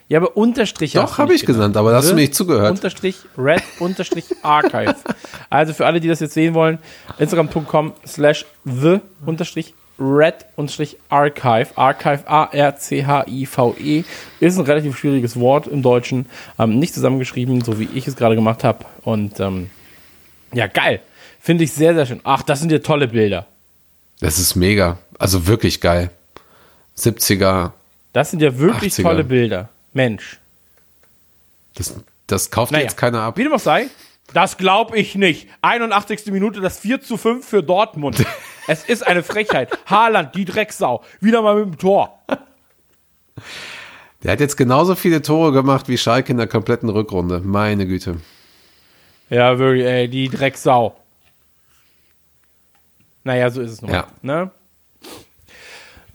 Ja, 0.09 0.19
aber 0.19 0.37
Unterstrich 0.37 0.93
Doch, 0.95 1.17
du 1.17 1.19
habe 1.19 1.35
ich 1.35 1.45
genannt, 1.45 1.77
aber 1.77 1.91
da 1.91 1.99
hast 1.99 2.07
du 2.07 2.09
The 2.11 2.15
mir 2.15 2.21
nicht 2.23 2.35
zugehört. 2.35 2.71
Unterstrich 2.71 3.17
Red 3.37 3.63
Unterstrich 3.79 4.25
Archive. 4.43 4.97
also 5.51 5.75
für 5.75 5.85
alle, 5.85 6.01
die 6.01 6.09
das 6.09 6.21
jetzt 6.21 6.33
sehen 6.33 6.55
wollen, 6.55 6.79
Instagram.com 7.19 7.93
slash 8.07 8.47
the 8.65 9.01
Unterstrich 9.27 9.75
Red 9.99 10.47
Unterstrich 10.57 10.97
Archive. 11.11 11.77
Archive 11.77 12.27
A-R-C-H-I-V-E 12.27 14.05
ist 14.41 14.59
ein 14.59 14.65
relativ 14.65 14.97
schwieriges 14.97 15.39
Wort 15.39 15.67
im 15.67 15.83
Deutschen. 15.83 16.27
Ähm, 16.59 16.79
nicht 16.79 16.95
zusammengeschrieben, 16.95 17.63
so 17.63 17.79
wie 17.79 17.89
ich 17.95 18.07
es 18.07 18.17
gerade 18.17 18.35
gemacht 18.35 18.65
habe. 18.65 18.87
Und 19.03 19.41
ähm, 19.41 19.69
ja, 20.55 20.69
geil. 20.69 21.01
Finde 21.41 21.65
ich 21.65 21.73
sehr, 21.73 21.95
sehr 21.95 22.07
schön. 22.07 22.21
Ach, 22.25 22.43
das 22.43 22.61
sind 22.61 22.73
ja 22.73 22.79
tolle 22.79 23.09
Bilder. 23.09 23.47
Das 24.21 24.39
ist 24.39 24.55
mega. 24.55 24.99
Also 25.19 25.47
wirklich 25.47 25.81
geil. 25.81 26.11
70er. 26.97 27.73
Das 28.13 28.31
sind 28.31 28.41
ja 28.41 28.59
wirklich 28.59 28.95
80er. 28.95 29.03
tolle 29.03 29.25
Bilder. 29.25 29.69
Mensch. 29.93 30.39
Das, 31.75 31.95
das 32.27 32.51
kauft 32.51 32.73
Naja, 32.73 32.85
jetzt 32.85 32.97
keiner 32.97 33.23
ab. 33.23 33.37
Wie 33.37 33.45
dem 33.45 33.53
auch 33.53 33.61
sei, 33.61 33.89
das 34.35 34.57
glaube 34.57 34.97
ich 34.97 35.15
nicht. 35.15 35.49
81. 35.63 36.27
Minute, 36.27 36.61
das 36.61 36.79
4 36.81 37.01
zu 37.01 37.17
5 37.17 37.47
für 37.47 37.63
Dortmund. 37.63 38.25
es 38.67 38.85
ist 38.85 39.07
eine 39.07 39.23
Frechheit. 39.23 39.77
Haaland, 39.87 40.35
die 40.35 40.45
Drecksau, 40.45 41.03
wieder 41.21 41.43
mal 41.43 41.57
mit 41.57 41.75
dem 41.75 41.79
Tor. 41.79 42.19
Der 44.23 44.33
hat 44.33 44.41
jetzt 44.41 44.57
genauso 44.57 44.97
viele 44.97 45.23
Tore 45.23 45.53
gemacht 45.53 45.89
wie 45.89 45.97
Schalke 45.97 46.33
in 46.33 46.39
der 46.39 46.49
kompletten 46.49 46.89
Rückrunde. 46.89 47.41
Meine 47.41 47.87
Güte. 47.87 48.17
Ja, 49.31 49.59
wirklich, 49.59 49.85
ey, 49.85 50.09
die 50.09 50.29
Drecksau. 50.29 50.97
Naja, 53.25 53.51
so 53.51 53.61
ist 53.61 53.73
es 53.73 53.83
nun. 53.83 53.93
Ja. 53.93 54.09
Ne? 54.23 54.51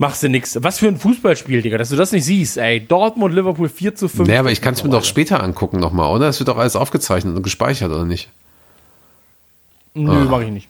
Machst 0.03 0.21
du 0.21 0.27
nix. 0.27 0.57
Was 0.61 0.79
für 0.79 0.89
ein 0.89 0.97
Fußballspiel, 0.97 1.61
Digga, 1.61 1.77
dass 1.77 1.87
du 1.87 1.95
das 1.95 2.11
nicht 2.11 2.25
siehst, 2.25 2.57
ey. 2.57 2.85
Dortmund, 2.85 3.33
Liverpool 3.33 3.69
4 3.69 3.95
zu 3.95 4.09
5. 4.09 4.27
Nee, 4.27 4.35
aber 4.35 4.51
ich 4.51 4.59
kann 4.59 4.73
es 4.73 4.83
mir 4.83 4.89
doch 4.89 5.05
später 5.05 5.41
angucken 5.41 5.79
nochmal, 5.79 6.13
oder? 6.13 6.27
Es 6.27 6.39
wird 6.41 6.49
doch 6.49 6.57
alles 6.57 6.75
aufgezeichnet 6.75 7.37
und 7.37 7.41
gespeichert, 7.41 7.89
oder 7.89 8.03
nicht? 8.03 8.29
Nö, 9.93 10.11
Ah. 10.11 10.25
mach 10.29 10.41
ich 10.41 10.49
nicht. 10.49 10.67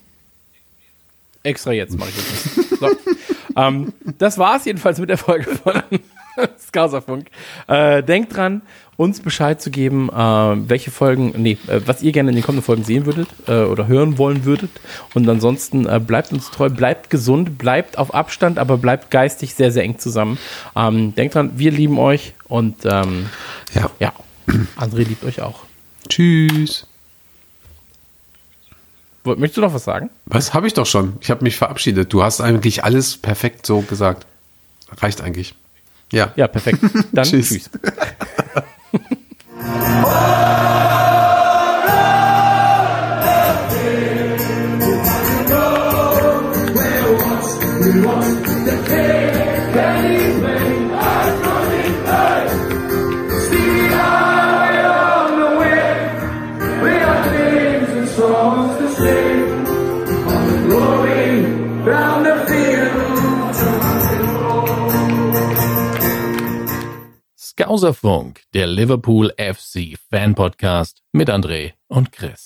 Extra 1.42 1.72
jetzt 1.72 1.98
mache 1.98 2.10
ich 2.10 2.16
das 2.16 2.58
nicht. 2.58 2.80
So. 2.80 2.90
ähm, 3.60 3.92
das 4.20 4.38
war's 4.38 4.66
jedenfalls 4.66 5.00
mit 5.00 5.10
der 5.10 5.18
Folge 5.18 5.46
von 5.56 5.82
Skauserfunk. 6.68 7.26
Äh, 7.68 8.04
denkt 8.04 8.36
dran, 8.36 8.62
uns 8.96 9.20
Bescheid 9.22 9.62
zu 9.62 9.72
geben, 9.72 10.10
äh, 10.10 10.16
welche 10.70 10.92
Folgen, 10.92 11.34
nee, 11.38 11.58
äh, 11.68 11.82
was 11.86 12.02
ihr 12.04 12.12
gerne 12.12 12.30
in 12.30 12.36
den 12.36 12.44
kommenden 12.44 12.64
Folgen 12.66 12.84
sehen 12.84 13.06
würdet 13.06 13.28
äh, 13.48 13.64
oder 13.64 13.88
hören 13.88 14.18
wollen 14.18 14.46
würdet. 14.46 14.70
Und 15.14 15.28
ansonsten 15.28 15.88
äh, 15.88 16.00
bleibt 16.00 16.32
uns 16.32 16.52
treu, 16.52 16.70
bleibt 16.70 17.10
gesund, 17.10 17.58
bleibt 17.58 17.98
auf 17.98 18.14
Abstand, 18.14 18.60
aber 18.60 18.78
bleibt 18.78 19.10
geistig 19.12 19.56
sehr, 19.56 19.72
sehr 19.72 19.84
eng 19.84 19.98
zusammen. 20.00 20.38
Ähm, 20.76 21.16
denkt 21.16 21.36
dran, 21.36 21.52
wir 21.56 21.72
lieben 21.72 21.98
euch 21.98 22.34
und 22.48 22.86
ähm, 22.86 23.30
Ja. 23.74 23.90
ja, 24.00 24.14
André 24.78 25.08
liebt 25.08 25.24
euch 25.24 25.42
auch. 25.42 25.62
Tschüss. 26.10 26.86
Möchtest 29.26 29.56
du 29.58 29.62
noch 29.62 29.74
was 29.74 29.86
sagen? 29.86 30.10
Was 30.26 30.54
habe 30.54 30.68
ich 30.68 30.74
doch 30.74 30.86
schon? 30.86 31.14
Ich 31.22 31.32
habe 31.32 31.44
mich 31.44 31.56
verabschiedet. 31.56 32.12
Du 32.12 32.24
hast 32.24 32.42
eigentlich 32.42 32.84
alles 32.84 33.16
perfekt 33.18 33.66
so 33.66 33.80
gesagt. 33.82 34.28
Reicht 34.98 35.22
eigentlich. 35.22 35.56
Ja. 36.12 36.34
Ja, 36.36 36.48
perfekt. 36.48 36.80
Dann 37.14 37.24
Tschüss. 37.26 37.50
tschüss. 37.50 37.70
Skauserfunk, 67.64 68.42
der 68.54 68.68
Liverpool 68.68 69.32
FC 69.38 69.98
Fan 70.10 70.36
Podcast 70.36 71.02
mit 71.14 71.30
André 71.30 71.72
und 71.88 72.12
Chris. 72.12 72.44